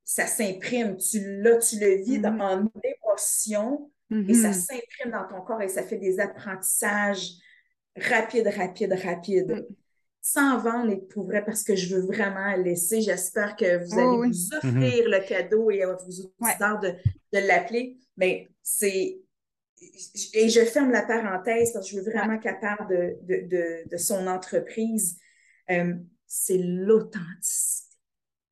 ça 0.03 0.27
s'imprime. 0.27 0.97
Tu, 0.97 1.19
là, 1.41 1.57
tu 1.57 1.79
le 1.79 2.03
vis 2.03 2.19
mm-hmm. 2.19 2.41
en 2.41 2.71
émotion 2.83 3.91
et 4.11 4.33
ça 4.33 4.49
mm-hmm. 4.49 4.53
s'imprime 4.53 5.11
dans 5.11 5.27
ton 5.27 5.41
corps 5.41 5.61
et 5.61 5.69
ça 5.69 5.83
fait 5.83 5.97
des 5.97 6.19
apprentissages 6.19 7.31
rapides, 7.95 8.47
rapides, 8.47 8.93
rapides. 8.93 9.65
Mm 9.69 9.75
sans 10.21 10.59
vendre 10.59 10.85
les 10.87 10.97
pour 10.97 11.25
vrai 11.25 11.43
parce 11.43 11.63
que 11.63 11.75
je 11.75 11.95
veux 11.95 12.05
vraiment 12.05 12.55
laisser. 12.55 13.01
J'espère 13.01 13.55
que 13.55 13.83
vous 13.83 13.99
allez 13.99 14.29
vous 14.29 14.53
offrir 14.55 15.09
le 15.09 15.27
cadeau 15.27 15.71
et 15.71 15.81
à 15.81 15.93
vos 15.93 16.05
auditeurs 16.05 16.79
de, 16.79 16.89
de 17.33 17.47
l'appeler. 17.47 17.97
Mais 18.17 18.49
c'est. 18.61 19.19
Et 20.35 20.49
je 20.49 20.63
ferme 20.63 20.91
la 20.91 21.01
parenthèse 21.01 21.73
parce 21.73 21.89
que 21.89 21.95
je 21.95 22.01
veux 22.01 22.11
vraiment 22.11 22.37
de, 22.37 23.17
de, 23.23 23.89
de, 23.89 23.97
son 23.97 24.27
entreprise. 24.27 25.17
Euh, 25.71 25.95
c'est 26.27 26.59
l'authenticité. 26.59 27.80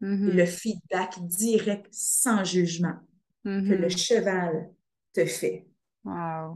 Mm-hmm. 0.02 0.32
Le 0.32 0.46
feedback 0.46 1.20
direct 1.22 1.88
sans 1.92 2.44
jugement 2.44 2.96
que 3.44 3.50
le 3.50 3.88
mm-hmm. 3.88 3.98
cheval 3.98 4.70
te 5.14 5.26
fait. 5.26 5.66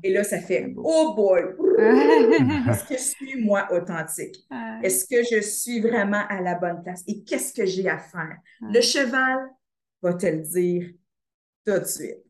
Et 0.03 0.11
là, 0.11 0.23
ça 0.23 0.39
fait 0.39 0.73
Oh 0.77 1.13
boy! 1.15 1.41
Est-ce 1.79 2.85
que 2.85 2.95
je 2.95 3.01
suis 3.01 3.41
moi 3.41 3.67
authentique? 3.71 4.37
Est-ce 4.81 5.05
que 5.05 5.23
je 5.23 5.41
suis 5.41 5.81
vraiment 5.81 6.23
à 6.29 6.41
la 6.41 6.55
bonne 6.55 6.81
place? 6.81 7.03
Et 7.07 7.23
qu'est-ce 7.23 7.53
que 7.53 7.65
j'ai 7.65 7.89
à 7.89 7.97
faire? 7.97 8.37
Le 8.61 8.81
cheval 8.81 9.39
va 10.01 10.13
te 10.13 10.25
le 10.25 10.41
dire 10.41 10.91
tout 11.65 11.79
de 11.79 11.85
suite. 11.85 12.23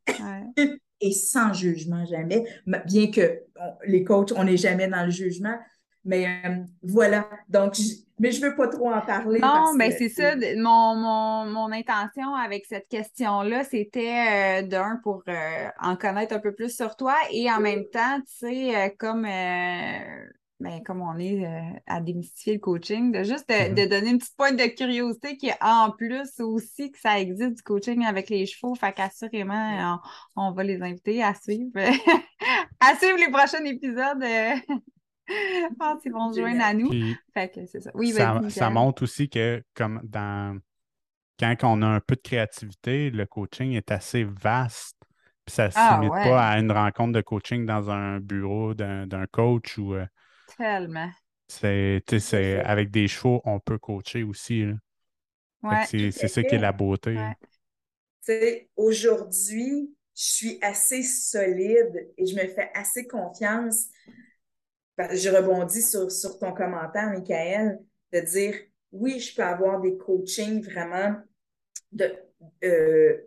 Et 1.01 1.11
sans 1.11 1.51
jugement, 1.53 2.05
jamais. 2.05 2.45
Bien 2.86 3.11
que 3.11 3.41
les 3.86 4.03
coachs, 4.03 4.32
on 4.36 4.45
n'est 4.45 4.57
jamais 4.57 4.88
dans 4.88 5.03
le 5.03 5.11
jugement, 5.11 5.57
mais 6.06 6.28
euh, 6.45 6.64
voilà. 6.82 7.30
Donc, 7.49 7.76
mais 8.20 8.32
je 8.32 8.41
ne 8.41 8.49
veux 8.49 8.56
pas 8.56 8.68
trop 8.68 8.91
en 8.91 9.01
parler. 9.01 9.39
Non, 9.39 9.74
mais 9.76 9.91
c'est 9.91 10.10
ça. 10.10 10.36
Mon, 10.58 10.95
mon, 10.95 11.45
mon, 11.45 11.72
intention 11.72 12.36
avec 12.36 12.66
cette 12.66 12.88
question-là, 12.89 13.64
c'était 13.64 14.62
euh, 14.62 14.68
d'un 14.68 14.99
pour 15.04 15.24
euh, 15.28 15.68
en 15.82 15.95
connaître 15.95 16.36
un 16.36 16.39
peu 16.39 16.54
plus 16.54 16.76
sur 16.76 16.95
toi 16.95 17.16
et 17.32 17.49
en 17.49 17.60
même 17.60 17.86
temps, 17.91 18.20
tu 18.20 18.47
sais, 18.47 18.95
comme, 18.99 19.24
ben, 19.24 20.84
comme 20.86 21.01
on 21.01 21.18
est 21.18 21.45
à 21.88 22.01
démystifier 22.01 22.54
le 22.54 22.60
coaching, 22.60 23.12
de 23.12 23.24
juste 23.24 23.49
de, 23.49 23.54
mm-hmm. 23.54 23.88
donner 23.88 24.10
une 24.12 24.20
petite 24.20 24.36
pointe 24.36 24.58
de 24.58 24.68
curiosité 24.76 25.38
qui 25.38 25.47
est 25.47 25.62
en 25.62 25.91
plus 25.91 26.39
aussi 26.39 26.91
que 26.91 26.99
ça 26.99 27.20
existe 27.20 27.56
du 27.56 27.64
coaching 27.64 28.06
avec 28.06 28.30
les 28.30 28.45
chevaux. 28.45 28.76
Fait 28.76 28.93
qu'assurément, 28.93 29.99
on, 30.36 30.47
on, 30.47 30.51
va 30.51 30.64
les 30.64 30.82
inviter 30.82 31.24
à 31.24 31.34
suivre, 31.34 31.72
à 32.80 32.95
suivre 32.97 33.18
les 33.18 33.32
prochains 33.32 33.64
épisodes 33.66 34.24
ah, 35.80 35.97
ils 36.03 36.11
vont 36.11 36.34
se 36.34 36.39
joindre 36.39 36.63
à 36.63 36.74
nous. 36.74 36.91
fait 37.34 37.49
que 37.49 37.65
c'est 37.65 37.82
ça. 37.82 37.91
Oui, 37.93 38.11
ça, 38.11 38.41
ça 38.49 38.69
montre 38.69 39.03
aussi 39.03 39.30
que 39.30 39.63
comme 39.74 40.01
dans 40.03 40.59
quand 41.39 41.55
on 41.63 41.82
a 41.82 41.88
un 41.88 41.99
peu 41.99 42.15
de 42.15 42.21
créativité, 42.21 43.09
le 43.09 43.26
coaching 43.26 43.74
est 43.74 43.91
assez 43.91 44.24
vaste. 44.24 44.97
Puis 45.45 45.55
ça 45.55 45.65
ne 45.65 45.71
se 45.71 45.78
ah, 45.78 45.99
limite 45.99 46.13
pas 46.13 46.47
à 46.47 46.59
une 46.59 46.71
rencontre 46.71 47.11
de 47.13 47.21
coaching 47.21 47.65
dans 47.65 47.89
un 47.89 48.19
bureau 48.19 48.74
d'un 48.74 49.26
coach 49.32 49.78
ou. 49.78 49.95
Euh, 49.95 50.05
Tellement. 50.57 51.09
C'est 51.47 52.01
avec 52.63 52.91
des 52.91 53.07
chevaux, 53.07 53.41
on 53.43 53.59
peut 53.59 53.78
coacher 53.78 54.24
aussi. 54.24 54.65
c'est 55.86 56.11
ça 56.11 56.43
qui 56.43 56.55
est 56.55 56.59
la 56.59 56.71
beauté. 56.71 57.17
Aujourd'hui, 58.78 59.93
je 60.15 60.24
suis 60.24 60.59
assez 60.61 61.03
solide 61.03 62.11
et 62.17 62.26
je 62.26 62.36
me 62.36 62.47
fais 62.47 62.71
assez 62.74 63.05
confiance 63.07 63.88
je 64.98 65.30
rebondis 65.30 65.82
sur, 65.82 66.12
sur 66.12 66.38
ton 66.38 66.54
commentaire, 66.54 67.10
Michael, 67.10 67.80
de 68.12 68.20
dire 68.20 68.56
oui, 68.91 69.20
je 69.20 69.36
peux 69.36 69.44
avoir 69.44 69.82
des 69.82 69.98
coachings 69.98 70.64
vraiment 70.64 71.16
de, 71.91 72.14
euh, 72.64 73.18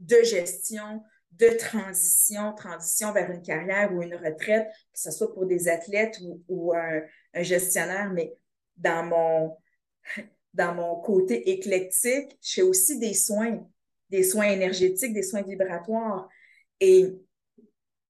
de 0.00 0.22
gestion, 0.24 1.02
de 1.32 1.48
transition, 1.56 2.52
transition 2.54 3.12
vers 3.12 3.30
une 3.30 3.42
carrière 3.42 3.92
ou 3.92 4.02
une 4.02 4.14
retraite, 4.16 4.68
que 4.92 5.00
ce 5.00 5.10
soit 5.10 5.32
pour 5.32 5.46
des 5.46 5.68
athlètes 5.68 6.18
ou, 6.48 6.72
un, 6.74 7.02
gestionnaire, 7.42 8.12
mais 8.12 8.34
dans 8.76 9.04
mon, 9.04 9.56
dans 10.54 10.74
mon 10.74 11.00
côté 11.00 11.50
éclectique, 11.50 12.36
je 12.42 12.54
fais 12.54 12.62
aussi 12.62 12.98
des 12.98 13.14
soins, 13.14 13.66
des 14.10 14.22
soins 14.22 14.46
énergétiques, 14.46 15.12
des 15.12 15.22
soins 15.22 15.42
vibratoires. 15.42 16.28
Et 16.80 17.06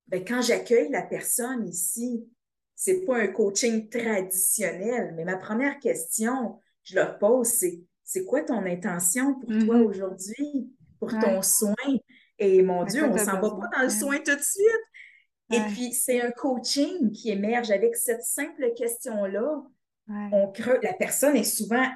ben, 0.09 0.25
quand 0.25 0.43
j'accueille 0.43 0.91
la 0.91 1.03
personne 1.03 1.67
ici, 1.67 2.27
c'est 2.85 3.07
pas 3.07 3.17
un 3.17 3.29
coaching 3.29 3.89
traditionnel, 3.89 5.15
mais 5.17 5.25
ma 5.25 5.39
première 5.39 5.79
question, 5.79 6.61
je 6.83 6.97
leur 6.97 7.19
pose, 7.19 7.47
c'est 7.47 7.81
c'est 8.03 8.27
quoi 8.27 8.43
ton 8.43 8.67
intention 8.67 9.41
pour 9.41 9.49
toi 9.49 9.79
mm-hmm. 9.79 9.87
aujourd'hui, 9.87 10.71
pour 11.01 11.11
ton 11.19 11.41
soin? 11.41 11.75
Et 12.39 12.63
mon 12.63 12.85
Dieu, 12.85 13.03
on 13.05 13.17
s'en 13.17 13.41
va 13.41 13.51
pas 13.51 13.71
dans 13.75 13.83
le 13.85 13.89
soin 13.89 14.19
tout 14.19 14.37
de 14.37 14.43
suite. 14.43 14.85
Et 15.51 15.61
puis, 15.73 15.95
c'est 15.95 16.21
un 16.21 16.31
coaching 16.31 17.11
qui 17.13 17.31
émerge 17.31 17.71
avec 17.71 17.97
cette 17.97 18.23
simple 18.23 18.75
question-là. 18.77 19.63
On 20.09 20.53
creuse, 20.53 20.81
la 20.83 20.93
personne 20.93 21.37
est 21.37 21.45
souvent 21.45 21.87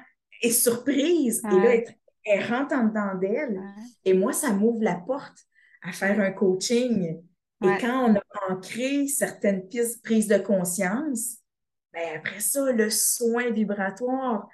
est 0.41 0.49
surprise 0.49 1.43
et 1.51 1.55
là, 1.55 1.83
elle, 2.25 2.45
rentre 2.51 2.73
en 2.73 2.85
dedans 2.85 3.13
d'elle. 3.13 3.61
Et 4.05 4.13
moi, 4.13 4.33
ça 4.33 4.51
m'ouvre 4.53 4.81
la 4.81 4.95
porte 4.95 5.37
à 5.83 5.91
faire 5.91 6.19
un 6.19 6.31
coaching 6.31 7.21
et 7.61 7.77
quand 7.79 8.09
on 8.09 8.15
a 8.15 8.21
ancré 8.49 9.07
certaines 9.07 9.67
pistes, 9.67 10.03
prises 10.03 10.27
de 10.27 10.37
conscience, 10.37 11.37
ben 11.93 12.17
après 12.17 12.39
ça, 12.39 12.71
le 12.71 12.89
soin 12.89 13.49
vibratoire 13.51 14.47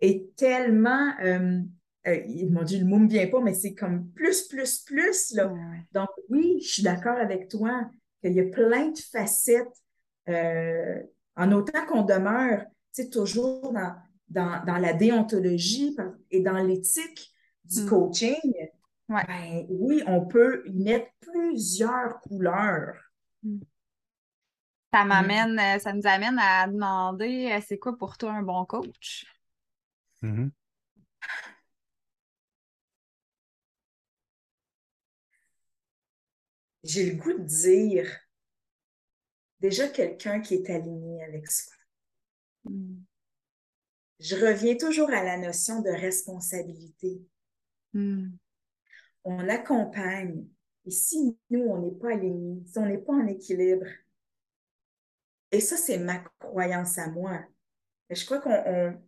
est 0.00 0.34
tellement. 0.36 1.12
Euh, 1.22 1.60
euh, 2.08 2.20
mon 2.50 2.64
Dieu, 2.64 2.80
le 2.80 2.84
mot 2.84 2.98
ne 2.98 3.04
me 3.04 3.08
vient 3.08 3.28
pas, 3.28 3.40
mais 3.40 3.54
c'est 3.54 3.74
comme 3.74 4.08
plus, 4.10 4.48
plus, 4.48 4.80
plus. 4.80 5.34
Là. 5.34 5.52
Donc, 5.92 6.08
oui, 6.28 6.58
je 6.60 6.72
suis 6.72 6.82
d'accord 6.82 7.16
avec 7.16 7.48
toi 7.48 7.88
qu'il 8.20 8.32
y 8.32 8.40
a 8.40 8.44
plein 8.44 8.88
de 8.88 8.98
facettes. 8.98 9.82
Euh, 10.28 11.00
en 11.36 11.50
autant 11.52 11.84
qu'on 11.86 12.02
demeure 12.02 12.64
toujours 13.10 13.72
dans, 13.72 13.94
dans, 14.28 14.64
dans, 14.64 14.78
la 14.78 14.92
déontologie 14.92 15.96
et 16.30 16.40
dans 16.40 16.58
l'éthique 16.58 17.32
du 17.64 17.82
mm. 17.82 17.86
coaching, 17.86 18.52
ben 19.08 19.66
oui, 19.68 20.02
on 20.06 20.26
peut 20.26 20.62
y 20.66 20.82
mettre 20.82 21.10
plusieurs 21.20 22.20
couleurs. 22.20 22.94
Ça 23.42 25.04
hmm. 25.04 25.08
m'amène, 25.08 25.58
euh, 25.58 25.78
ça 25.78 25.92
nous 25.92 26.06
amène 26.06 26.38
à 26.38 26.66
demander 26.66 27.52
euh, 27.52 27.60
c'est 27.66 27.78
quoi 27.78 27.96
pour 27.96 28.16
toi 28.16 28.32
un 28.32 28.42
bon 28.42 28.64
coach? 28.64 29.26
Mm-hmm. 30.22 30.50
J'ai 36.84 37.12
le 37.12 37.16
goût 37.16 37.32
de 37.32 37.44
dire 37.44 38.08
déjà 39.60 39.88
quelqu'un 39.88 40.40
qui 40.40 40.54
est 40.54 40.70
aligné 40.70 41.22
avec 41.24 41.48
soi. 41.50 41.72
Hmm. 42.64 43.02
Je 44.20 44.36
reviens 44.36 44.76
toujours 44.76 45.10
à 45.10 45.22
la 45.24 45.36
notion 45.36 45.80
de 45.80 45.90
responsabilité 45.90 47.20
on 49.24 49.48
accompagne. 49.48 50.46
Et 50.84 50.90
si 50.90 51.38
nous, 51.50 51.62
on 51.62 51.78
n'est 51.78 51.98
pas 51.98 52.12
alignés, 52.12 52.62
si 52.66 52.78
on 52.78 52.86
n'est 52.86 52.98
pas 52.98 53.12
en 53.12 53.26
équilibre, 53.26 53.86
et 55.52 55.60
ça, 55.60 55.76
c'est 55.76 55.98
ma 55.98 56.18
croyance 56.38 56.98
à 56.98 57.08
moi. 57.08 57.44
Je 58.08 58.24
crois 58.24 58.40
qu'on 58.40 58.98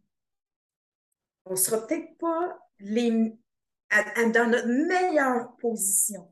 on, 1.47 1.57
sera 1.57 1.87
peut-être 1.87 2.17
pas 2.19 2.59
les, 2.79 3.11
dans 3.91 4.51
notre 4.51 4.69
meilleure 4.69 5.57
position 5.57 6.31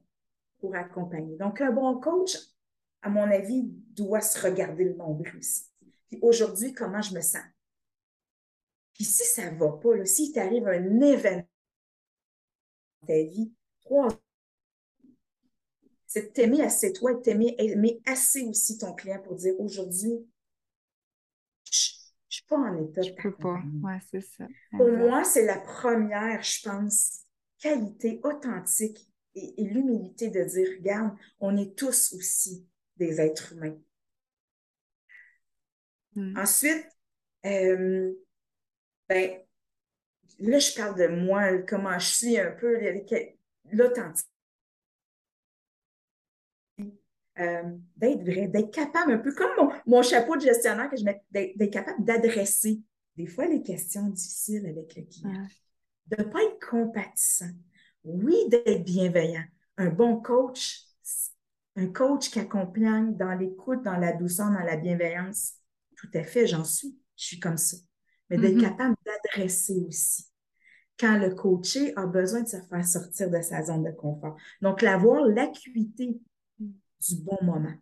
pour 0.58 0.76
accompagner. 0.76 1.36
Donc, 1.38 1.60
un 1.62 1.72
bon 1.72 1.98
coach, 1.98 2.36
à 3.00 3.08
mon 3.08 3.22
avis, 3.22 3.62
doit 3.64 4.20
se 4.20 4.40
regarder 4.46 4.84
le 4.84 4.94
nombril 4.94 5.36
aussi. 5.38 5.64
Puis 6.08 6.18
aujourd'hui, 6.20 6.74
comment 6.74 7.00
je 7.02 7.14
me 7.14 7.22
sens? 7.22 7.44
Puis 8.92 9.04
si 9.04 9.24
ça 9.24 9.50
ne 9.50 9.58
va 9.58 9.72
pas, 9.72 10.04
s'il 10.04 10.32
t'arrive 10.32 10.68
un 10.68 11.00
événement 11.00 11.48
dans 13.00 13.06
ta 13.06 13.22
vie, 13.22 13.50
c'est 16.12 16.24
de 16.24 16.26
t'aimer 16.26 16.60
assez 16.60 16.92
toi 16.92 17.12
et 17.12 17.22
t'aimer 17.22 17.54
aimer 17.56 18.02
assez 18.04 18.42
aussi 18.46 18.76
ton 18.76 18.92
client 18.92 19.18
pour 19.22 19.34
dire 19.34 19.58
aujourd'hui, 19.58 20.28
je 21.70 21.70
ne 21.70 22.28
suis 22.28 22.44
pas 22.46 22.56
en 22.56 22.76
état 22.84 23.00
je 23.00 23.12
peux 23.12 23.34
pas. 23.34 23.62
Ouais, 23.82 23.98
c'est 24.10 24.20
ça. 24.20 24.46
Pour 24.72 24.90
moi, 24.90 25.24
c'est 25.24 25.46
la 25.46 25.58
première, 25.58 26.42
je 26.42 26.68
pense, 26.68 27.22
qualité 27.58 28.20
authentique 28.24 29.08
et, 29.34 29.64
l'humilité 29.64 30.28
de 30.28 30.44
dire, 30.44 30.68
regarde, 30.76 31.16
on 31.40 31.56
est 31.56 31.74
tous 31.78 32.12
aussi 32.12 32.68
des 32.98 33.18
êtres 33.18 33.54
humains. 33.54 33.78
Hmm. 36.14 36.36
Ensuite, 36.36 36.86
euh, 37.46 38.12
ben, 39.08 39.40
là, 40.40 40.58
je 40.58 40.74
parle 40.74 40.98
de 40.98 41.06
moi, 41.06 41.56
comment 41.62 41.98
je 41.98 42.06
suis 42.06 42.38
un 42.38 42.50
peu, 42.50 42.78
l'authenticité. 43.72 44.31
Euh, 47.38 47.62
d'être 47.96 48.22
vrai, 48.22 48.46
d'être 48.48 48.70
capable, 48.70 49.12
un 49.12 49.18
peu 49.18 49.32
comme 49.32 49.72
mon, 49.86 50.02
chapeau 50.02 50.36
de 50.36 50.42
gestionnaire 50.42 50.90
que 50.90 50.98
je 50.98 51.04
mets, 51.04 51.22
d'être 51.30 51.70
capable 51.70 52.04
d'adresser 52.04 52.82
des 53.16 53.26
fois 53.26 53.46
les 53.46 53.62
questions 53.62 54.06
difficiles 54.08 54.66
avec 54.66 54.94
le 54.94 55.02
client. 55.04 55.46
De 56.08 56.22
ne 56.22 56.28
pas 56.28 56.42
être 56.42 56.58
compatissant. 56.68 57.50
Oui, 58.04 58.36
d'être 58.48 58.84
bienveillant. 58.84 59.44
Un 59.78 59.88
bon 59.88 60.20
coach, 60.20 60.82
un 61.76 61.86
coach 61.86 62.30
qui 62.30 62.38
accompagne 62.38 63.16
dans 63.16 63.32
l'écoute, 63.32 63.82
dans 63.82 63.96
la 63.96 64.12
douceur, 64.12 64.50
dans 64.50 64.64
la 64.64 64.76
bienveillance. 64.76 65.54
Tout 65.96 66.10
à 66.14 66.24
fait, 66.24 66.46
j'en 66.46 66.64
suis. 66.64 66.98
Je 67.16 67.24
suis 67.24 67.40
comme 67.40 67.56
ça. 67.56 67.78
Mais 68.28 68.36
d'être 68.36 68.56
mm-hmm. 68.56 68.60
capable 68.60 68.96
d'adresser 69.06 69.82
aussi. 69.88 70.26
Quand 70.98 71.18
le 71.18 71.34
coaché 71.34 71.96
a 71.96 72.04
besoin 72.04 72.42
de 72.42 72.48
se 72.48 72.60
faire 72.60 72.86
sortir 72.86 73.30
de 73.30 73.40
sa 73.40 73.62
zone 73.62 73.84
de 73.84 73.90
confort. 73.90 74.36
Donc, 74.60 74.82
l'avoir 74.82 75.24
l'acuité 75.26 76.20
du 77.08 77.16
bon 77.22 77.38
moment. 77.42 77.74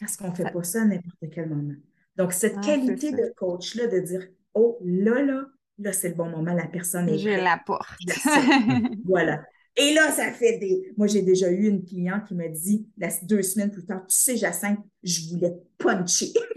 Parce 0.00 0.16
qu'on 0.16 0.30
ne 0.30 0.34
fait 0.34 0.50
pas 0.50 0.62
ça 0.62 0.82
à 0.82 0.84
n'importe 0.84 1.30
quel 1.32 1.48
moment. 1.48 1.74
Donc, 2.16 2.32
cette 2.32 2.56
ah, 2.58 2.60
qualité 2.60 3.12
de 3.12 3.32
coach-là, 3.36 3.86
de 3.86 4.00
dire 4.00 4.28
Oh, 4.54 4.78
là, 4.82 5.22
là, 5.22 5.46
là, 5.78 5.92
c'est 5.92 6.08
le 6.08 6.14
bon 6.14 6.28
moment, 6.28 6.52
la 6.52 6.66
personne 6.66 7.08
est. 7.08 7.18
Je 7.18 7.28
la 7.28 7.60
porte. 7.64 8.00
voilà. 9.04 9.42
Et 9.76 9.94
là, 9.94 10.10
ça 10.10 10.32
fait 10.32 10.58
des. 10.58 10.92
Moi, 10.96 11.06
j'ai 11.06 11.22
déjà 11.22 11.48
eu 11.50 11.68
une 11.68 11.84
cliente 11.84 12.24
qui 12.26 12.34
m'a 12.34 12.48
dit, 12.48 12.88
deux 13.22 13.42
semaines 13.42 13.70
plus 13.70 13.84
tard, 13.84 14.04
tu 14.08 14.16
sais, 14.16 14.36
Jacinthe, 14.36 14.80
je 15.04 15.28
voulais 15.30 15.52
te 15.52 15.84
puncher. 15.84 16.32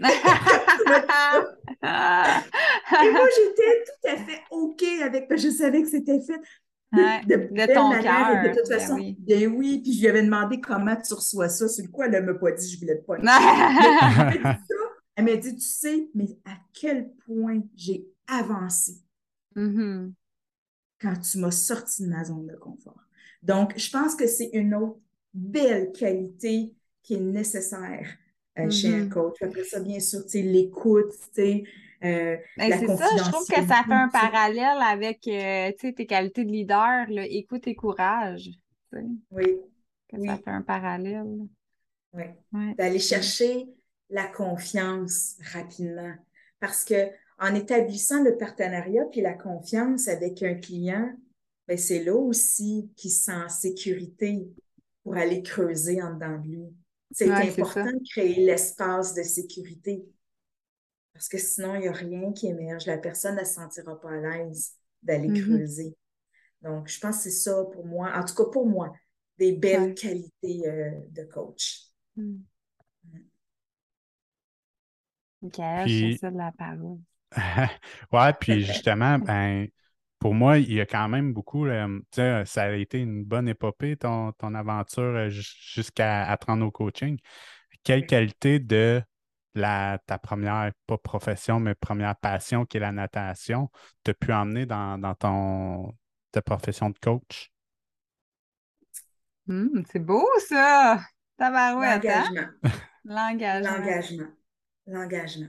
Et 1.84 3.10
moi, 3.10 3.26
j'étais 3.36 3.84
tout 3.84 4.08
à 4.08 4.16
fait 4.16 4.40
OK 4.50 4.82
avec. 5.02 5.28
Je 5.36 5.50
savais 5.50 5.82
que 5.82 5.88
c'était 5.88 6.20
fait 6.20 6.40
de, 6.92 7.54
de, 7.54 7.74
ton 7.74 7.90
cœur. 8.02 8.42
De 8.42 8.48
toute 8.48 8.68
ben 8.68 8.78
façon, 8.78 8.94
oui. 8.94 9.16
ben 9.18 9.46
oui. 9.48 9.80
Puis 9.82 9.94
je 9.94 10.00
lui 10.00 10.08
avais 10.08 10.22
demandé 10.22 10.60
comment 10.60 10.96
tu 10.96 11.14
reçois 11.14 11.48
ça. 11.48 11.68
Sur 11.68 11.84
le 11.84 11.90
coup, 11.90 12.02
elle 12.02 12.12
ne 12.12 12.20
m'a 12.20 12.34
pas 12.34 12.52
dit 12.52 12.70
je 12.70 12.78
voulais 12.78 12.96
puncher. 12.96 13.22
elle 15.16 15.24
m'a 15.24 15.36
dit, 15.36 15.54
tu 15.54 15.60
sais, 15.60 16.08
mais 16.14 16.28
à 16.44 16.56
quel 16.72 17.10
point 17.26 17.60
j'ai 17.74 18.06
avancé 18.26 18.98
mm-hmm. 19.56 20.12
quand 21.00 21.20
tu 21.20 21.38
m'as 21.38 21.50
sorti 21.50 22.02
de 22.04 22.08
ma 22.08 22.24
zone 22.24 22.46
de 22.46 22.56
confort. 22.56 23.02
Donc, 23.42 23.76
je 23.76 23.90
pense 23.90 24.14
que 24.14 24.26
c'est 24.26 24.50
une 24.52 24.74
autre 24.74 25.00
belle 25.34 25.92
qualité 25.92 26.74
qui 27.02 27.14
est 27.14 27.20
nécessaire 27.20 28.06
euh, 28.58 28.70
chez 28.70 28.94
un 28.94 29.04
mm-hmm. 29.04 29.08
coach. 29.08 29.42
Après 29.42 29.64
ça, 29.64 29.80
bien 29.80 29.98
sûr, 29.98 30.20
l'écoute, 30.34 31.10
tu 31.10 31.42
sais, 31.42 31.64
euh, 32.04 32.36
ben, 32.56 32.78
c'est 32.78 32.96
ça, 32.96 33.06
je 33.16 33.30
trouve 33.30 33.46
que 33.46 33.66
ça 33.66 33.82
fait 33.86 33.92
un 33.92 34.08
parallèle 34.08 34.78
avec 34.82 35.26
euh, 35.28 35.72
tes 35.72 36.06
qualités 36.06 36.44
de 36.44 36.50
leader, 36.50 37.06
là, 37.08 37.24
écoute 37.26 37.66
et 37.66 37.74
courage. 37.74 38.50
Oui. 39.30 39.60
Ça 40.10 40.36
fait 40.36 40.50
un 40.50 40.62
parallèle. 40.62 41.38
Oui. 42.12 42.24
D'aller 42.76 42.98
chercher 42.98 43.66
la 44.10 44.26
confiance 44.26 45.36
rapidement. 45.52 46.14
Parce 46.60 46.84
que 46.84 47.10
en 47.38 47.54
établissant 47.54 48.22
le 48.22 48.36
partenariat 48.36 49.04
puis 49.10 49.20
la 49.20 49.34
confiance 49.34 50.06
avec 50.08 50.42
un 50.42 50.54
client, 50.54 51.10
ben 51.66 51.78
c'est 51.78 52.04
là 52.04 52.14
aussi 52.14 52.90
qu'il 52.96 53.10
se 53.10 53.24
sent 53.24 53.34
en 53.34 53.48
sécurité 53.48 54.46
pour 55.02 55.16
aller 55.16 55.42
creuser 55.42 56.02
en 56.02 56.14
dedans 56.14 56.38
de 56.38 56.48
lui. 56.48 56.64
C'est 57.10 57.30
important 57.30 57.84
de 57.84 58.08
créer 58.10 58.44
l'espace 58.44 59.14
de 59.14 59.22
sécurité 59.22 60.04
parce 61.22 61.28
que 61.28 61.38
sinon, 61.38 61.76
il 61.76 61.82
n'y 61.82 61.88
a 61.88 61.92
rien 61.92 62.32
qui 62.32 62.48
émerge. 62.48 62.86
La 62.86 62.98
personne 62.98 63.36
ne 63.36 63.44
se 63.44 63.54
sentira 63.54 64.00
pas 64.00 64.10
à 64.10 64.16
l'aise 64.16 64.72
d'aller 65.04 65.28
mm-hmm. 65.28 65.44
creuser. 65.44 65.96
Donc, 66.62 66.88
je 66.88 66.98
pense 66.98 67.18
que 67.18 67.22
c'est 67.22 67.30
ça 67.30 67.64
pour 67.72 67.86
moi, 67.86 68.10
en 68.12 68.24
tout 68.24 68.34
cas 68.34 68.50
pour 68.50 68.66
moi, 68.66 68.92
des 69.38 69.52
belles 69.52 69.94
qualités 69.94 70.66
euh, 70.66 70.90
de 71.10 71.22
coach. 71.22 71.82
Mm. 72.16 72.38
Ok, 75.42 75.60
puis... 75.84 76.18
ça 76.18 76.32
de 76.32 76.38
la 76.38 76.50
parole. 76.50 76.98
ouais, 78.12 78.32
puis 78.40 78.62
justement, 78.62 79.18
ben, 79.20 79.68
pour 80.18 80.34
moi, 80.34 80.58
il 80.58 80.72
y 80.72 80.80
a 80.80 80.86
quand 80.86 81.08
même 81.08 81.32
beaucoup, 81.32 81.68
sais, 82.10 82.44
ça 82.46 82.62
a 82.64 82.72
été 82.72 82.98
une 82.98 83.22
bonne 83.22 83.46
épopée, 83.46 83.96
ton, 83.96 84.32
ton 84.32 84.54
aventure 84.56 85.04
euh, 85.04 85.28
jusqu'à 85.28 86.24
apprendre 86.24 86.66
au 86.66 86.72
coaching. 86.72 87.16
Quelle 87.84 88.06
qualité 88.06 88.58
de 88.58 89.00
la, 89.54 89.98
ta 90.06 90.18
première, 90.18 90.72
pas 90.86 90.98
profession, 90.98 91.60
mais 91.60 91.74
première 91.74 92.16
passion 92.16 92.64
qui 92.64 92.78
est 92.78 92.80
la 92.80 92.92
natation, 92.92 93.70
t'as 94.02 94.14
pu 94.14 94.32
emmener 94.32 94.66
dans, 94.66 94.98
dans 94.98 95.14
ton, 95.14 95.94
ta 96.30 96.42
profession 96.42 96.90
de 96.90 96.98
coach? 96.98 97.52
Hmm, 99.46 99.82
c'est 99.90 99.98
beau 99.98 100.26
ça! 100.48 101.00
Tabarouette, 101.36 102.04
hein? 102.06 102.54
L'engagement. 103.04 103.70
L'engagement. 103.70 104.28
L'engagement. 104.86 105.48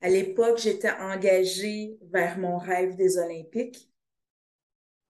À 0.00 0.08
l'époque, 0.08 0.58
j'étais 0.58 0.90
engagée 0.90 1.98
vers 2.10 2.38
mon 2.38 2.58
rêve 2.58 2.96
des 2.96 3.18
Olympiques. 3.18 3.90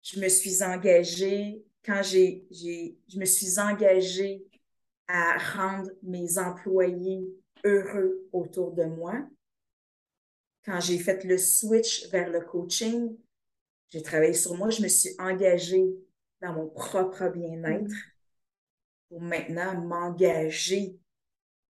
Je 0.03 0.21
me 0.21 0.29
suis 0.29 0.63
engagée 0.63 1.65
quand 1.85 2.03
j'ai, 2.03 2.47
je 2.53 3.19
me 3.19 3.25
suis 3.25 3.59
engagée 3.59 4.43
à 5.09 5.37
rendre 5.55 5.91
mes 6.03 6.39
employés 6.39 7.27
heureux 7.67 8.29
autour 8.33 8.73
de 8.73 8.85
moi. 8.85 9.27
Quand 10.65 10.81
j'ai 10.81 10.99
fait 10.99 11.25
le 11.25 11.39
switch 11.39 12.09
vers 12.09 12.31
le 12.31 12.41
coaching, 12.41 13.17
j'ai 13.89 14.03
travaillé 14.03 14.35
sur 14.35 14.57
moi, 14.57 14.71
je 14.71 14.83
me 14.83 14.89
suis 14.89 15.11
engagée 15.19 15.87
dans 16.41 16.53
mon 16.53 16.69
propre 16.69 17.29
bien-être 17.29 17.95
pour 19.09 19.21
maintenant 19.21 19.81
m'engager 19.81 20.99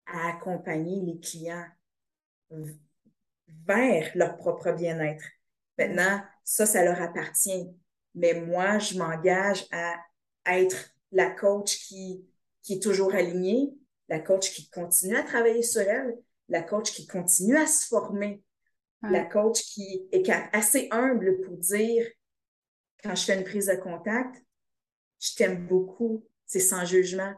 à 0.06 0.28
accompagner 0.28 1.00
les 1.02 1.18
clients 1.18 1.66
vers 3.66 4.10
leur 4.14 4.36
propre 4.36 4.72
bien-être. 4.72 5.24
Maintenant, 5.78 6.22
ça, 6.44 6.66
ça 6.66 6.84
leur 6.84 7.00
appartient. 7.00 7.68
Mais 8.14 8.34
moi, 8.40 8.78
je 8.78 8.96
m'engage 8.96 9.66
à 9.72 9.96
être 10.46 10.90
la 11.10 11.30
coach 11.30 11.78
qui, 11.86 12.24
est 12.68 12.82
toujours 12.82 13.14
alignée, 13.14 13.74
la 14.08 14.20
coach 14.20 14.52
qui 14.52 14.68
continue 14.70 15.16
à 15.16 15.22
travailler 15.22 15.62
sur 15.62 15.82
elle, 15.82 16.14
la 16.48 16.62
coach 16.62 16.92
qui 16.92 17.06
continue 17.06 17.56
à 17.56 17.66
se 17.66 17.86
former, 17.86 18.42
la 19.02 19.24
coach 19.24 19.62
qui 19.62 20.08
est 20.12 20.30
assez 20.52 20.88
humble 20.90 21.40
pour 21.42 21.56
dire, 21.58 22.06
quand 23.02 23.14
je 23.14 23.24
fais 23.24 23.36
une 23.36 23.44
prise 23.44 23.66
de 23.66 23.74
contact, 23.74 24.42
je 25.20 25.34
t'aime 25.34 25.66
beaucoup, 25.66 26.24
c'est 26.46 26.60
sans 26.60 26.84
jugement, 26.84 27.34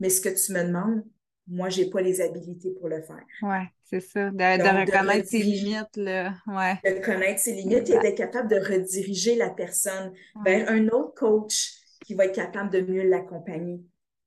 mais 0.00 0.10
ce 0.10 0.20
que 0.20 0.28
tu 0.28 0.52
me 0.52 0.64
demandes, 0.64 1.04
moi, 1.46 1.70
je 1.70 1.80
n'ai 1.80 1.90
pas 1.90 2.02
les 2.02 2.20
habilités 2.20 2.70
pour 2.72 2.88
le 2.88 3.00
faire. 3.00 3.24
Oui, 3.40 3.56
c'est 3.84 4.00
ça, 4.00 4.30
de, 4.30 4.80
reconnaître 4.80 5.28
ses 5.28 5.38
limites. 5.38 5.96
Là. 5.96 6.34
Ouais. 6.46 6.74
De 6.84 7.02
connaître 7.02 7.40
ses 7.40 7.54
limites 7.54 7.88
et 7.88 7.98
d'être 7.98 8.18
capable 8.18 8.48
de 8.50 8.56
rediriger 8.56 9.34
la 9.34 9.48
personne 9.48 10.12
vers 10.44 10.70
un 10.70 10.88
autre 10.88 11.14
coach 11.14 11.72
qui 12.04 12.14
va 12.14 12.26
être 12.26 12.34
capable 12.34 12.70
de 12.70 12.80
mieux 12.80 13.08
l'accompagner. 13.08 13.80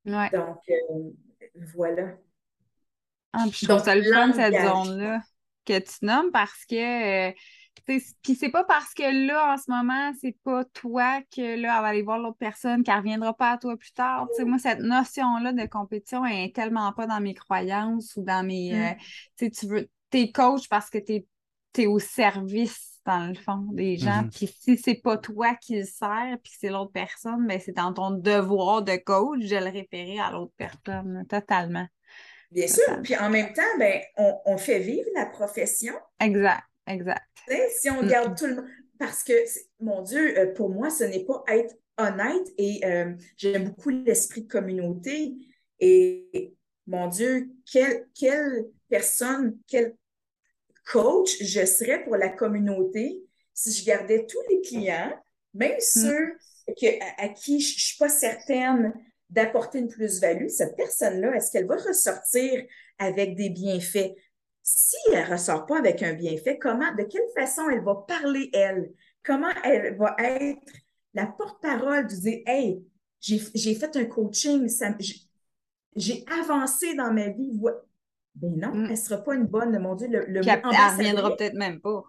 Donc, 0.06 0.58
euh, 0.70 1.12
voilà. 1.74 2.16
Ah, 3.34 3.46
je 3.52 3.66
trouve 3.66 3.84
ça 3.84 3.96
le 3.96 4.04
fun, 4.04 4.34
cette 4.34 4.54
zone-là, 4.54 5.22
que 5.66 5.80
tu 5.80 6.06
nommes 6.06 6.32
parce 6.32 6.66
que. 6.66 7.30
Euh, 7.30 7.34
puis 7.86 8.36
c'est 8.36 8.50
pas 8.50 8.64
parce 8.64 8.94
que 8.94 9.28
là, 9.28 9.54
en 9.54 9.58
ce 9.58 9.70
moment, 9.70 10.12
c'est 10.20 10.38
pas 10.44 10.64
toi 10.66 11.22
que 11.36 11.42
là, 11.42 11.76
elle 11.76 11.82
va 11.82 11.88
aller 11.88 12.02
voir 12.04 12.20
l'autre 12.20 12.38
personne, 12.38 12.84
qu'elle 12.84 12.98
reviendra 12.98 13.34
pas 13.34 13.52
à 13.52 13.58
toi 13.58 13.76
plus 13.76 13.92
tard. 13.92 14.28
moi, 14.46 14.60
cette 14.60 14.80
notion-là 14.80 15.54
de 15.54 15.66
compétition 15.66 16.26
est 16.26 16.54
tellement 16.54 16.92
pas 16.94 17.08
dans 17.08 17.20
mes 17.20 17.34
croyances 17.34 18.16
ou 18.18 18.24
dans 18.24 18.46
mes. 18.46 18.74
Mm. 18.74 19.46
Euh, 19.46 19.50
tu 19.50 19.68
veux. 19.68 19.90
T'es 20.10 20.32
coach 20.32 20.68
parce 20.68 20.90
que 20.90 20.98
t'es 20.98 21.26
es 21.78 21.88
au 21.88 22.00
service, 22.00 22.91
dans 23.06 23.28
le 23.28 23.36
fond, 23.36 23.68
des 23.72 23.98
gens. 23.98 24.24
Mm-hmm. 24.24 24.38
Puis 24.38 24.56
si 24.60 24.78
c'est 24.78 25.02
pas 25.02 25.18
toi 25.18 25.56
qui 25.56 25.80
le 25.80 25.86
sert, 25.86 26.38
puis 26.44 26.54
c'est 26.60 26.70
l'autre 26.70 26.92
personne, 26.92 27.48
ben 27.48 27.60
c'est 27.60 27.76
dans 27.76 27.94
ton 27.94 28.12
devoir 28.12 28.84
de 28.84 28.96
coach 28.98 29.48
de 29.48 29.58
le 29.58 29.72
référer 29.72 30.20
à 30.20 30.32
l'autre 30.32 30.54
personne, 30.58 31.26
totalement. 31.28 31.88
Bien 32.52 32.68
sûr. 32.68 33.02
Puis 33.04 33.16
en 33.16 33.30
même 33.30 33.54
temps, 33.54 33.62
ben, 33.80 34.02
on, 34.18 34.58
fait 34.58 34.80
vivre 34.80 35.08
la 35.16 35.26
profession. 35.26 35.94
Exact, 36.20 36.64
exact. 36.86 37.26
si 37.70 37.90
on 37.90 38.06
garde 38.06 38.38
tout 38.38 38.48
le 38.48 38.56
monde. 38.56 38.68
Parce 39.00 39.24
que, 39.24 39.34
mon 39.80 40.04
Dieu, 40.04 40.38
euh, 40.38 40.54
pour 40.54 40.70
moi, 40.70 40.90
ce 40.90 41.06
n'est 41.06 41.26
pas 41.26 41.44
être 41.48 41.74
honnête 41.98 42.48
et 42.58 42.82
euh, 42.86 43.14
j'aime 43.36 43.64
beaucoup 43.64 43.90
l'esprit 43.90 44.44
de 44.44 44.48
communauté. 44.48 45.34
Et 45.80 46.54
mon 46.86 47.08
Dieu, 47.08 47.50
quelle, 47.72 48.08
quelle 48.14 48.66
personne, 48.90 49.58
quel 49.68 49.96
coach 50.86 51.38
je 51.42 51.66
serais 51.66 52.04
pour 52.04 52.16
la 52.16 52.30
communauté 52.30 53.24
si 53.54 53.72
je 53.72 53.86
gardais 53.86 54.26
tous 54.26 54.42
les 54.50 54.62
clients, 54.62 55.14
même 55.54 55.78
mm. 55.78 55.82
ceux 55.82 56.38
à, 57.18 57.30
qui 57.30 57.60
je 57.60 57.76
ne 57.76 57.80
suis 57.80 57.98
pas 57.98 58.10
certaine 58.10 58.94
d'apporter 59.30 59.80
une 59.80 59.88
plus-value, 59.88 60.48
cette 60.48 60.76
personne-là, 60.76 61.36
est-ce 61.36 61.52
qu'elle 61.52 61.68
va 61.68 61.78
ressortir 61.78 62.64
avec 63.00 63.36
des 63.36 63.50
bienfaits? 63.50 64.14
Si 64.64 64.96
elle 65.12 65.26
ne 65.26 65.32
ressort 65.32 65.66
pas 65.66 65.80
avec 65.80 66.04
un 66.04 66.14
bienfait, 66.14 66.58
comment, 66.60 66.94
de 66.96 67.04
quelle 67.04 67.28
façon 67.36 67.70
elle 67.70 67.84
va 67.84 67.96
parler, 68.08 68.50
elle, 68.54 68.92
comment 69.24 69.52
elle 69.64 69.96
va 69.98 70.16
être 70.20 70.62
la 71.14 71.26
porte-parole 71.26 72.08
de 72.08 72.16
dire 72.16 72.40
Hey, 72.46 72.84
j'ai 73.20 73.76
fait 73.76 73.96
un 73.96 74.06
coaching, 74.06 74.70
j'ai 75.96 76.26
avancé 76.40 76.94
dans 76.96 77.12
ma 77.12 77.30
vie. 77.30 77.60
Ben 78.36 78.56
non, 78.56 78.74
mm. 78.74 78.86
elle 78.86 78.92
ne 78.92 78.96
sera 78.96 79.24
pas 79.24 79.36
une 79.36 79.46
bonne, 79.46 79.78
mon 79.80 79.96
Dieu, 79.96 80.08
le, 80.08 80.26
le 80.28 80.42
Elle 80.48 80.62
ne 80.62 80.98
reviendra 80.98 81.36
peut-être 81.36 81.56
même 81.56 81.80
pas. 81.82 82.04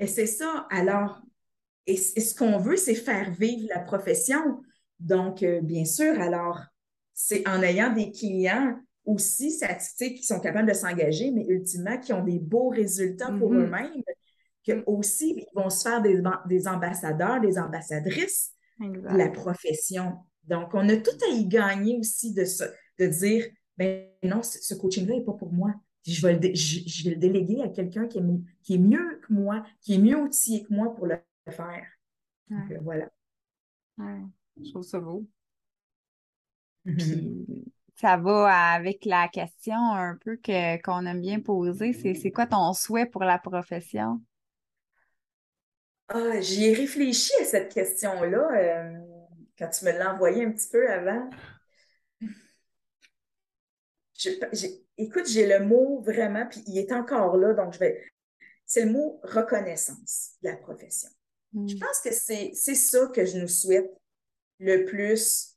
Et 0.00 0.06
c'est 0.06 0.26
ça. 0.26 0.66
Alors, 0.70 1.22
et, 1.86 1.96
ce 1.96 2.34
qu'on 2.34 2.58
veut, 2.58 2.76
c'est 2.76 2.94
faire 2.94 3.30
vivre 3.32 3.68
la 3.74 3.80
profession. 3.80 4.60
Donc, 4.98 5.42
euh, 5.42 5.60
bien 5.60 5.84
sûr, 5.84 6.20
alors, 6.20 6.60
c'est 7.14 7.46
en 7.48 7.62
ayant 7.62 7.92
des 7.92 8.10
clients 8.10 8.76
aussi 9.04 9.50
satisfaits 9.50 10.14
qui 10.14 10.22
sont 10.22 10.40
capables 10.40 10.68
de 10.68 10.74
s'engager, 10.74 11.30
mais 11.30 11.46
ultimement 11.48 11.98
qui 11.98 12.12
ont 12.12 12.24
des 12.24 12.38
beaux 12.38 12.68
résultats 12.68 13.32
pour 13.32 13.52
mm-hmm. 13.52 13.64
eux-mêmes, 13.64 14.02
que 14.66 14.82
aussi 14.86 15.34
ils 15.36 15.46
vont 15.54 15.70
se 15.70 15.88
faire 15.88 16.02
des, 16.02 16.20
des 16.48 16.68
ambassadeurs, 16.68 17.40
des 17.40 17.58
ambassadrices 17.58 18.52
de 18.78 19.16
la 19.16 19.28
profession. 19.28 20.18
Donc, 20.44 20.74
on 20.74 20.88
a 20.88 20.96
tout 20.96 21.16
à 21.30 21.34
y 21.34 21.46
gagner 21.46 21.98
aussi 21.98 22.34
de, 22.34 22.44
de 22.98 23.06
dire, 23.06 23.46
ben 23.80 24.10
non, 24.22 24.42
ce 24.42 24.74
coaching-là 24.74 25.14
n'est 25.16 25.24
pas 25.24 25.32
pour 25.32 25.50
moi. 25.50 25.74
Je 26.06 26.20
vais, 26.26 26.34
le, 26.34 26.54
je, 26.54 27.04
vais 27.04 27.14
le 27.14 27.16
déléguer 27.16 27.62
à 27.62 27.68
quelqu'un 27.68 28.06
qui 28.06 28.18
est, 28.18 28.24
qui 28.62 28.74
est 28.74 28.78
mieux 28.78 29.22
que 29.26 29.32
moi, 29.32 29.64
qui 29.80 29.94
est 29.94 29.98
mieux 29.98 30.18
outillé 30.20 30.64
que 30.64 30.74
moi 30.74 30.94
pour 30.94 31.06
le 31.06 31.16
faire. 31.48 31.86
Donc, 32.50 32.70
euh, 32.70 32.78
voilà. 32.82 33.08
je 33.98 34.70
trouve 34.70 34.82
ça 34.82 35.00
beau. 35.00 35.26
ça 37.96 38.18
va 38.18 38.72
avec 38.72 39.06
la 39.06 39.28
question 39.28 39.78
un 39.78 40.18
peu 40.22 40.36
que, 40.36 40.82
qu'on 40.82 41.06
aime 41.06 41.22
bien 41.22 41.40
poser. 41.40 41.94
C'est, 41.94 42.30
quoi 42.32 42.46
ton 42.46 42.74
souhait 42.74 43.06
pour 43.06 43.24
la 43.24 43.38
profession? 43.38 44.20
Ah, 46.08 46.38
j'y 46.40 46.66
ai 46.66 46.74
réfléchi 46.74 47.32
à 47.40 47.44
cette 47.46 47.72
question-là 47.72 48.50
euh, 48.58 48.98
quand 49.58 49.70
tu 49.70 49.86
me 49.86 49.92
l'as 49.92 50.12
envoyé 50.12 50.44
un 50.44 50.52
petit 50.52 50.68
peu 50.68 50.86
avant. 50.90 51.30
Écoute, 54.98 55.28
j'ai 55.28 55.46
le 55.46 55.64
mot 55.64 56.02
vraiment, 56.02 56.46
puis 56.46 56.62
il 56.66 56.78
est 56.78 56.92
encore 56.92 57.36
là, 57.36 57.54
donc 57.54 57.74
je 57.74 57.78
vais. 57.78 58.02
C'est 58.66 58.84
le 58.84 58.92
mot 58.92 59.20
reconnaissance 59.24 60.32
de 60.42 60.50
la 60.50 60.56
profession. 60.56 61.10
Je 61.54 61.74
mm. 61.74 61.78
pense 61.78 62.00
que 62.00 62.12
c'est 62.12 62.74
ça 62.74 63.06
que 63.08 63.24
je 63.24 63.38
nous 63.38 63.48
souhaite 63.48 63.90
le 64.58 64.84
plus 64.84 65.56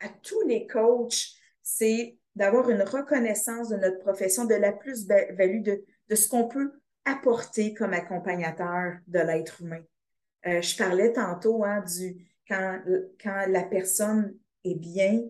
à 0.00 0.08
tous 0.08 0.40
les 0.46 0.66
coachs, 0.66 1.32
c'est 1.62 2.16
d'avoir 2.34 2.70
une 2.70 2.82
reconnaissance 2.82 3.68
de 3.68 3.76
notre 3.76 3.98
profession, 3.98 4.44
de 4.44 4.54
la 4.54 4.72
plus-value 4.72 5.62
de, 5.62 5.84
de 6.08 6.14
ce 6.14 6.28
qu'on 6.28 6.48
peut 6.48 6.72
apporter 7.04 7.72
comme 7.74 7.92
accompagnateur 7.92 8.98
de 9.06 9.18
l'être 9.20 9.62
humain. 9.62 9.82
Euh, 10.46 10.60
je 10.60 10.76
parlais 10.76 11.12
tantôt 11.12 11.64
hein, 11.64 11.82
du 11.82 12.26
quand, 12.46 12.80
quand 13.20 13.46
la 13.48 13.64
personne 13.64 14.36
est 14.64 14.74
bien, 14.74 15.22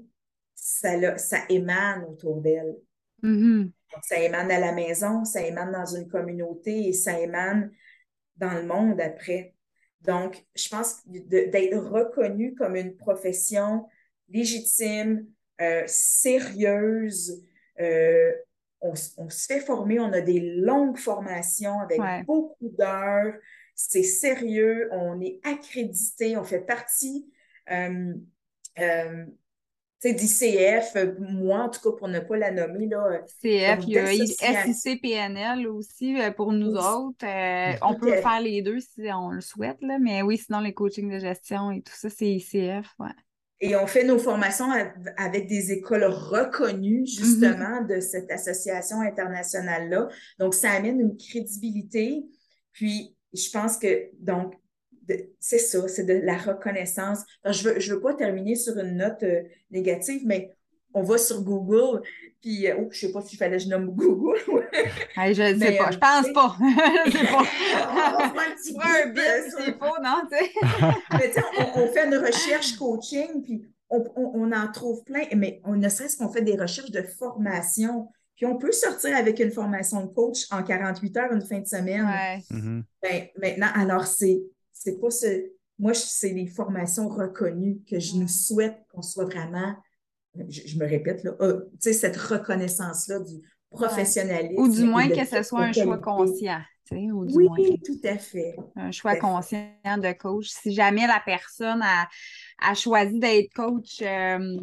ça, 0.57 1.19
ça 1.19 1.39
émane 1.49 2.05
autour 2.05 2.41
d'elle. 2.41 2.77
Mm-hmm. 3.23 3.71
Ça 4.03 4.21
émane 4.21 4.51
à 4.51 4.59
la 4.59 4.73
maison, 4.73 5.25
ça 5.25 5.43
émane 5.43 5.73
dans 5.73 5.87
une 5.87 6.09
communauté 6.09 6.89
et 6.89 6.93
ça 6.93 7.21
émane 7.21 7.71
dans 8.37 8.53
le 8.53 8.65
monde 8.65 9.01
après. 9.01 9.55
Donc, 10.01 10.45
je 10.55 10.69
pense 10.69 11.03
d'être 11.07 11.79
reconnu 11.79 12.55
comme 12.55 12.77
une 12.77 12.97
profession 12.97 13.87
légitime, 14.29 15.27
euh, 15.61 15.85
sérieuse, 15.87 17.43
euh, 17.81 18.33
on, 18.81 18.95
se 18.95 19.47
fait 19.47 19.61
former, 19.61 19.99
on 20.01 20.13
a 20.13 20.21
des 20.21 20.41
longues 20.41 20.99
formations 20.99 21.81
avec 21.81 22.27
beaucoup 22.27 22.69
d'heures, 22.79 23.35
c'est 23.75 24.03
sérieux, 24.03 24.89
on 24.93 25.21
est 25.21 25.41
accrédité, 25.45 26.37
on 26.37 26.45
fait 26.45 26.61
partie 26.61 27.31
euh, 27.71 28.15
d'ICF, 30.05 30.97
moi 31.19 31.65
en 31.65 31.69
tout 31.69 31.81
cas 31.81 31.97
pour 31.97 32.09
ne 32.09 32.21
pas 32.21 32.37
la 32.37 32.51
nommer. 32.51 32.87
Là, 32.87 33.21
CF, 33.43 33.85
il 33.87 33.95
y 33.95 33.99
a 33.99 34.73
SICPNL 34.73 35.67
aussi 35.69 36.21
euh, 36.21 36.31
pour 36.31 36.53
nous 36.53 36.75
autres. 36.75 37.25
Euh, 37.25 37.73
on 37.83 37.95
peut 37.95 38.17
faire 38.17 38.41
les 38.41 38.63
deux 38.63 38.81
si 38.81 39.09
on 39.13 39.31
le 39.31 39.41
souhaite, 39.41 39.79
là, 39.81 39.99
mais 40.01 40.23
oui, 40.23 40.39
sinon 40.39 40.61
les 40.61 40.75
coachings 40.75 41.13
de 41.13 41.19
gestion 41.19 41.71
et 41.71 41.83
tout 41.83 41.95
ça, 41.95 42.09
c'est 42.11 42.27
ICF. 42.27 42.87
Ouais. 42.99 43.09
Et 43.61 43.75
on 43.75 43.87
fait 43.87 44.05
nos 44.05 44.19
formations 44.19 44.67
avec 45.17 45.49
des 45.49 45.73
écoles 45.73 46.05
reconnues, 46.05 47.05
mm-hmm. 47.05 47.19
justement, 47.19 47.83
de 47.83 48.01
cette 48.01 48.31
association 48.31 49.01
internationale-là. 49.01 50.09
Donc, 50.39 50.55
ça 50.55 50.73
amène 50.73 51.01
une 51.01 51.17
crédibilité. 51.17 52.27
Puis, 52.73 53.17
je 53.33 53.51
pense 53.51 53.79
que, 53.79 54.11
donc, 54.21 54.55
c'est 55.39 55.59
ça, 55.59 55.89
c'est 55.89 56.05
de 56.05 56.15
la 56.15 56.37
reconnaissance. 56.37 57.21
je 57.45 57.69
ne 57.69 57.75
veux, 57.75 57.81
je 57.81 57.95
veux 57.95 58.01
pas 58.01 58.15
terminer 58.15 58.55
sur 58.55 58.79
une 58.79 58.97
note 58.97 59.23
euh, 59.23 59.43
négative, 59.71 60.23
mais 60.25 60.57
on 60.97 61.03
va 61.03 61.19
sur 61.19 61.43
Google, 61.43 62.03
puis 62.41 62.67
euh, 62.67 62.77
oh, 62.79 62.89
je 62.91 63.07
ne 63.07 63.11
sais 63.11 63.13
pas 63.13 63.21
s'il 63.21 63.39
fallait 63.39 63.59
que 63.59 63.65
je 63.65 63.69
nomme 63.69 63.91
Google. 63.95 64.39
je 64.49 65.53
ne 65.55 65.59
sais 65.59 65.77
pas, 65.77 65.91
je 65.91 65.99
pense 65.99 66.33
pas. 66.33 66.57
je 67.07 67.11
sais 67.11 67.27
pas. 67.27 67.43
on 68.19 68.39
un 68.39 68.55
petit 68.55 68.75
un 68.83 69.09
bit, 69.11 69.55
c'est 69.57 69.79
faux, 69.79 70.03
non? 70.03 70.23
mais 71.13 71.29
tu 71.29 71.35
sais, 71.35 71.43
on, 71.75 71.87
fait 71.89 72.07
une 72.07 72.17
recherche 72.17 72.77
coaching, 72.77 73.43
puis 73.43 73.63
on, 73.91 74.05
on, 74.17 74.53
en 74.53 74.73
trouve 74.73 75.05
plein, 75.05 75.25
mais 75.37 75.61
on, 75.65 75.77
ne 75.77 75.89
serait-ce 75.89 76.17
qu'on 76.17 76.33
fait 76.33 76.43
des 76.43 76.57
recherches 76.57 76.91
de 76.91 77.03
formation. 77.03 78.09
Puis 78.35 78.47
on 78.47 78.57
peut 78.57 78.73
sortir 78.73 79.17
avec 79.17 79.39
une 79.41 79.51
formation 79.51 80.03
de 80.03 80.13
coach 80.13 80.47
en 80.51 80.63
48 80.63 81.17
heures, 81.17 81.33
une 81.33 81.45
fin 81.45 81.61
de 81.61 81.67
semaine. 81.67 82.05
Ouais. 82.05 82.43
Mm-hmm. 82.51 82.83
Ben, 83.03 83.27
maintenant, 83.41 83.69
alors 83.75 84.07
c'est 84.07 84.43
c'est 84.79 84.99
pas 85.01 85.11
ce. 85.11 85.51
Moi, 85.79 85.95
c'est 85.95 86.33
les 86.33 86.47
formations 86.47 87.09
reconnues 87.09 87.81
que 87.89 88.01
je 88.01 88.17
nous 88.17 88.29
souhaite 88.29 88.79
qu'on 88.91 89.03
soit 89.03 89.25
vraiment, 89.25 89.75
je, 90.49 90.79
me 90.79 90.87
répète, 90.87 91.23
là, 91.23 91.33
euh, 91.41 91.69
tu 91.73 91.77
sais, 91.81 91.93
cette 91.93 92.17
reconnaissance-là 92.17 93.21
du 93.21 93.43
professionnalisme. 93.71 94.59
Ou 94.59 94.69
du 94.69 94.85
moins 94.85 95.09
que 95.09 95.25
ce 95.25 95.43
soit 95.43 95.65
un 95.65 95.73
choix 95.73 95.99
conscient. 95.99 96.61
Ou 96.93 97.27
du 97.27 97.35
oui, 97.35 97.81
tout 97.85 98.01
à 98.05 98.17
fait. 98.17 98.57
Un 98.77 98.91
choix 98.91 99.17
conscient 99.17 99.69
de 99.85 100.13
coach. 100.13 100.49
Si 100.49 100.73
jamais 100.73 101.07
la 101.07 101.21
personne 101.25 101.83
a, 101.83 102.09
a 102.63 102.75
choisi 102.75 103.19
d'être 103.19 103.53
coach 103.53 104.01
euh, 104.01 104.57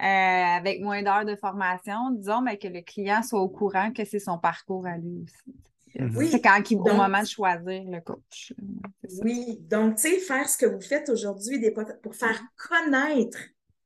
euh, 0.00 0.02
avec 0.02 0.80
moins 0.80 1.02
d'heures 1.02 1.26
de 1.26 1.36
formation, 1.36 2.10
disons 2.12 2.40
mais 2.40 2.58
que 2.58 2.68
le 2.68 2.80
client 2.80 3.22
soit 3.22 3.40
au 3.40 3.48
courant 3.48 3.92
que 3.92 4.04
c'est 4.04 4.20
son 4.20 4.38
parcours 4.38 4.86
à 4.86 4.96
lui 4.96 5.24
aussi. 5.24 5.56
Mhm. 5.98 6.28
c'est 6.30 6.40
quand 6.40 6.62
il 6.70 6.76
est 6.76 6.80
au 6.80 6.94
moment 6.94 7.22
de 7.22 7.26
choisir 7.26 7.62
le 7.84 8.00
coach. 8.00 8.52
Oui, 9.22 9.58
donc, 9.62 9.96
tu 9.96 10.02
sais, 10.02 10.18
faire 10.18 10.48
ce 10.48 10.56
que 10.56 10.66
vous 10.66 10.80
faites 10.80 11.08
aujourd'hui 11.08 11.60
pour 12.02 12.14
faire 12.14 12.40
connaître 12.56 13.38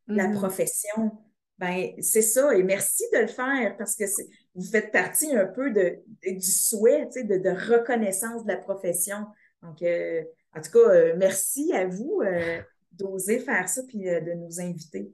la 0.06 0.28
mhm. 0.28 0.34
profession, 0.34 1.12
ben 1.58 1.90
c'est 2.00 2.22
ça. 2.22 2.54
Et 2.54 2.62
merci 2.62 3.04
de 3.12 3.18
le 3.18 3.26
faire 3.26 3.76
parce 3.76 3.96
que 3.96 4.04
vous 4.54 4.64
faites 4.64 4.92
partie 4.92 5.34
un 5.34 5.46
peu 5.46 5.70
de, 5.70 5.98
du 6.22 6.50
souhait, 6.50 7.08
tu 7.12 7.20
sais, 7.20 7.24
de, 7.24 7.50
reconnaissance 7.50 8.44
de 8.44 8.52
la 8.52 8.58
profession. 8.58 9.26
Donc, 9.62 9.82
euh, 9.82 10.22
en 10.54 10.60
tout 10.60 10.70
cas, 10.72 10.90
euh, 10.90 11.14
merci 11.16 11.72
à 11.72 11.86
vous 11.86 12.20
euh, 12.22 12.60
d'oser 12.92 13.38
faire 13.38 13.68
ça 13.68 13.82
puis 13.88 14.00
de 14.00 14.34
nous 14.34 14.60
inviter. 14.60 15.12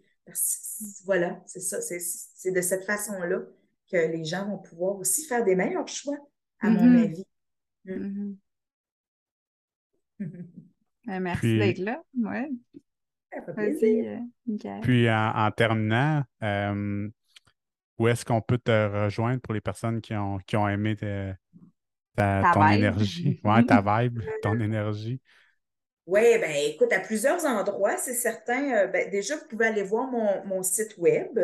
voilà, 1.05 1.43
c'est 1.47 1.61
ça, 1.61 1.81
c'est 1.81 2.53
de 2.53 2.61
cette 2.61 2.85
façon-là 2.85 3.41
que 3.91 3.97
les 3.97 4.25
gens 4.25 4.49
vont 4.49 4.59
pouvoir 4.59 4.97
aussi 4.99 5.25
faire 5.25 5.45
des 5.45 5.57
meilleurs 5.57 5.89
choix 5.89 6.17
à 6.61 6.71
mon 6.71 6.83
mm-hmm. 6.83 7.05
avis. 7.05 7.25
Mm. 7.85 8.37
Mm-hmm. 10.21 10.21
Ben, 11.07 11.19
merci 11.19 11.59
d'être 11.59 11.79
là. 11.79 12.03
Ouais. 12.23 12.47
Euh, 13.37 14.21
Puis 14.83 15.11
en, 15.11 15.51
terminant, 15.57 16.23
euh, 16.43 17.09
où 17.99 18.07
est-ce 18.07 18.23
qu'on 18.25 18.43
peut 18.43 18.59
te 18.59 19.05
rejoindre 19.05 19.41
pour 19.41 19.55
les 19.55 19.61
personnes 19.61 20.01
qui 20.01 20.15
ont, 20.15 20.39
qui 20.47 20.57
ont 20.57 20.69
aimé 20.69 20.95
ta, 20.97 21.35
ton 22.53 22.69
énergie? 22.69 23.41
Ouais, 23.45 23.65
ta 23.65 23.81
vibe, 23.81 24.21
ton 24.43 24.61
énergie. 24.61 25.21
Oui, 26.07 26.39
ben 26.39 26.53
écoute, 26.69 26.93
à 26.93 27.01
plusieurs 27.01 27.45
endroits, 27.45 27.97
c'est 27.97 28.15
certain. 28.15 28.73
Euh, 28.73 28.87
ben, 28.89 29.11
déjà, 29.11 29.37
vous 29.37 29.47
pouvez 29.49 29.67
aller 29.67 29.85
voir 29.85 30.11
mon, 30.11 30.45
mon 30.45 30.63
site 30.63 30.97
web 30.99 31.39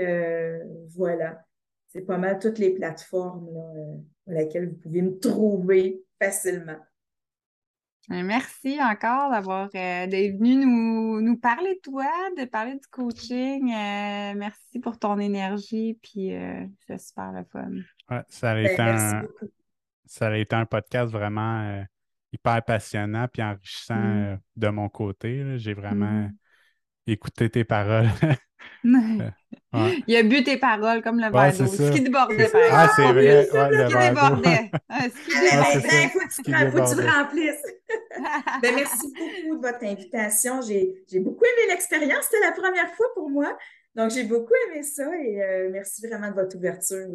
voilà. 0.95 1.43
C'est 1.89 2.03
pas 2.03 2.19
mal 2.19 2.39
toutes 2.39 2.59
les 2.59 2.75
plateformes, 2.75 3.49
là 3.55 3.95
laquelle 4.27 4.69
vous 4.69 4.77
pouvez 4.77 5.03
me 5.03 5.19
trouver 5.19 6.03
facilement. 6.21 6.79
Merci 8.09 8.79
encore 8.83 9.31
d'avoir 9.31 9.69
euh, 9.75 10.07
d'être 10.07 10.37
venu 10.37 10.57
nous, 10.57 11.21
nous, 11.21 11.37
parler 11.37 11.75
de 11.77 11.81
toi, 11.81 12.11
de 12.37 12.45
parler 12.45 12.75
du 12.75 12.87
coaching. 12.91 13.73
Euh, 13.73 14.35
merci 14.37 14.81
pour 14.81 14.99
ton 14.99 15.19
énergie, 15.19 15.99
puis 16.03 16.35
euh, 16.35 16.67
c'est 16.87 17.01
super 17.01 17.33
le 17.33 17.45
fun. 17.45 18.25
ça, 18.29 18.51
a 18.51 18.61
été 18.61 18.77
ben, 18.77 18.97
un, 18.97 19.23
ça 20.05 20.27
a 20.29 20.37
été 20.37 20.55
un 20.57 20.67
podcast 20.67 21.13
vraiment 21.13 21.85
hyper 22.33 22.63
passionnant 22.65 23.29
puis 23.33 23.43
enrichissant 23.43 23.95
mm. 23.95 24.39
de 24.57 24.69
mon 24.69 24.89
côté. 24.89 25.59
J'ai 25.59 25.75
vraiment 25.75 26.07
mm. 26.07 26.33
Écouté 27.07 27.51
tes 27.51 27.65
paroles 27.65 28.09
Il 30.07 30.17
a 30.17 30.23
bu 30.23 30.43
tes 30.45 30.59
paroles 30.59 31.03
comme 31.03 31.19
le 31.19 31.31
verre 31.31 31.57
d'eau. 31.57 31.67
Ce 31.67 31.93
qui 31.93 32.03
débordait. 32.03 32.51
Ah, 32.71 32.89
c'est 32.95 33.13
vrai. 33.13 33.47
ce 33.47 33.53
qui 33.53 34.11
débordait. 34.13 34.71
Il 35.97 36.11
faut 36.11 36.19
que 36.19 36.95
tu 36.95 37.01
le 37.01 37.09
remplisses. 37.09 37.63
ben, 38.63 38.75
merci 38.75 39.13
beaucoup 39.17 39.57
de 39.57 39.63
votre 39.63 39.85
invitation. 39.85 40.61
J'ai 40.63 41.21
beaucoup 41.21 41.45
aimé 41.45 41.69
l'expérience. 41.71 42.25
C'était 42.31 42.45
la 42.45 42.53
première 42.53 42.93
fois 42.95 43.07
pour 43.15 43.31
moi. 43.31 43.57
Donc, 43.95 44.11
j'ai 44.11 44.25
beaucoup 44.25 44.55
aimé 44.69 44.83
ça 44.83 45.05
et 45.19 45.43
euh, 45.43 45.69
merci 45.71 46.07
vraiment 46.07 46.31
de 46.31 46.35
votre 46.35 46.57
ouverture, 46.57 47.09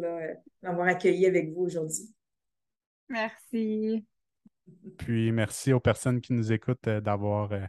d'avoir 0.62 0.86
accueilli 0.86 1.26
avec 1.26 1.52
vous 1.52 1.62
aujourd'hui. 1.62 2.14
Merci. 3.08 4.06
Puis, 4.96 5.32
merci 5.32 5.72
aux 5.72 5.80
personnes 5.80 6.20
qui 6.20 6.32
nous 6.32 6.52
écoutent 6.52 6.86
euh, 6.86 7.00
d'avoir 7.00 7.52
euh, 7.52 7.64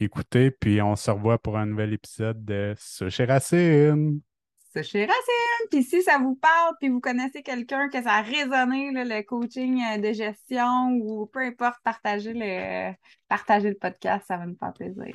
écoutez, 0.00 0.50
puis 0.50 0.80
on 0.82 0.96
se 0.96 1.10
revoit 1.10 1.38
pour 1.38 1.56
un 1.56 1.66
nouvel 1.66 1.92
épisode 1.92 2.44
de 2.44 2.74
chez 2.76 3.24
Racine. 3.24 4.20
Chez 4.82 5.06
Racine! 5.06 5.68
Puis 5.70 5.82
si 5.82 6.02
ça 6.02 6.18
vous 6.18 6.36
parle, 6.36 6.74
puis 6.78 6.88
vous 6.90 7.00
connaissez 7.00 7.42
quelqu'un 7.42 7.88
que 7.88 8.02
ça 8.02 8.12
a 8.12 8.22
résonné, 8.22 8.90
le 8.92 9.22
coaching 9.22 9.82
euh, 9.82 9.98
de 9.98 10.12
gestion 10.12 10.90
ou 11.00 11.26
peu 11.26 11.40
importe, 11.40 11.76
partagez 11.82 12.34
le, 12.34 12.94
partagez 13.28 13.70
le 13.70 13.76
podcast, 13.76 14.26
ça 14.28 14.36
va 14.36 14.46
nous 14.46 14.56
faire 14.56 14.72
plaisir. 14.74 15.14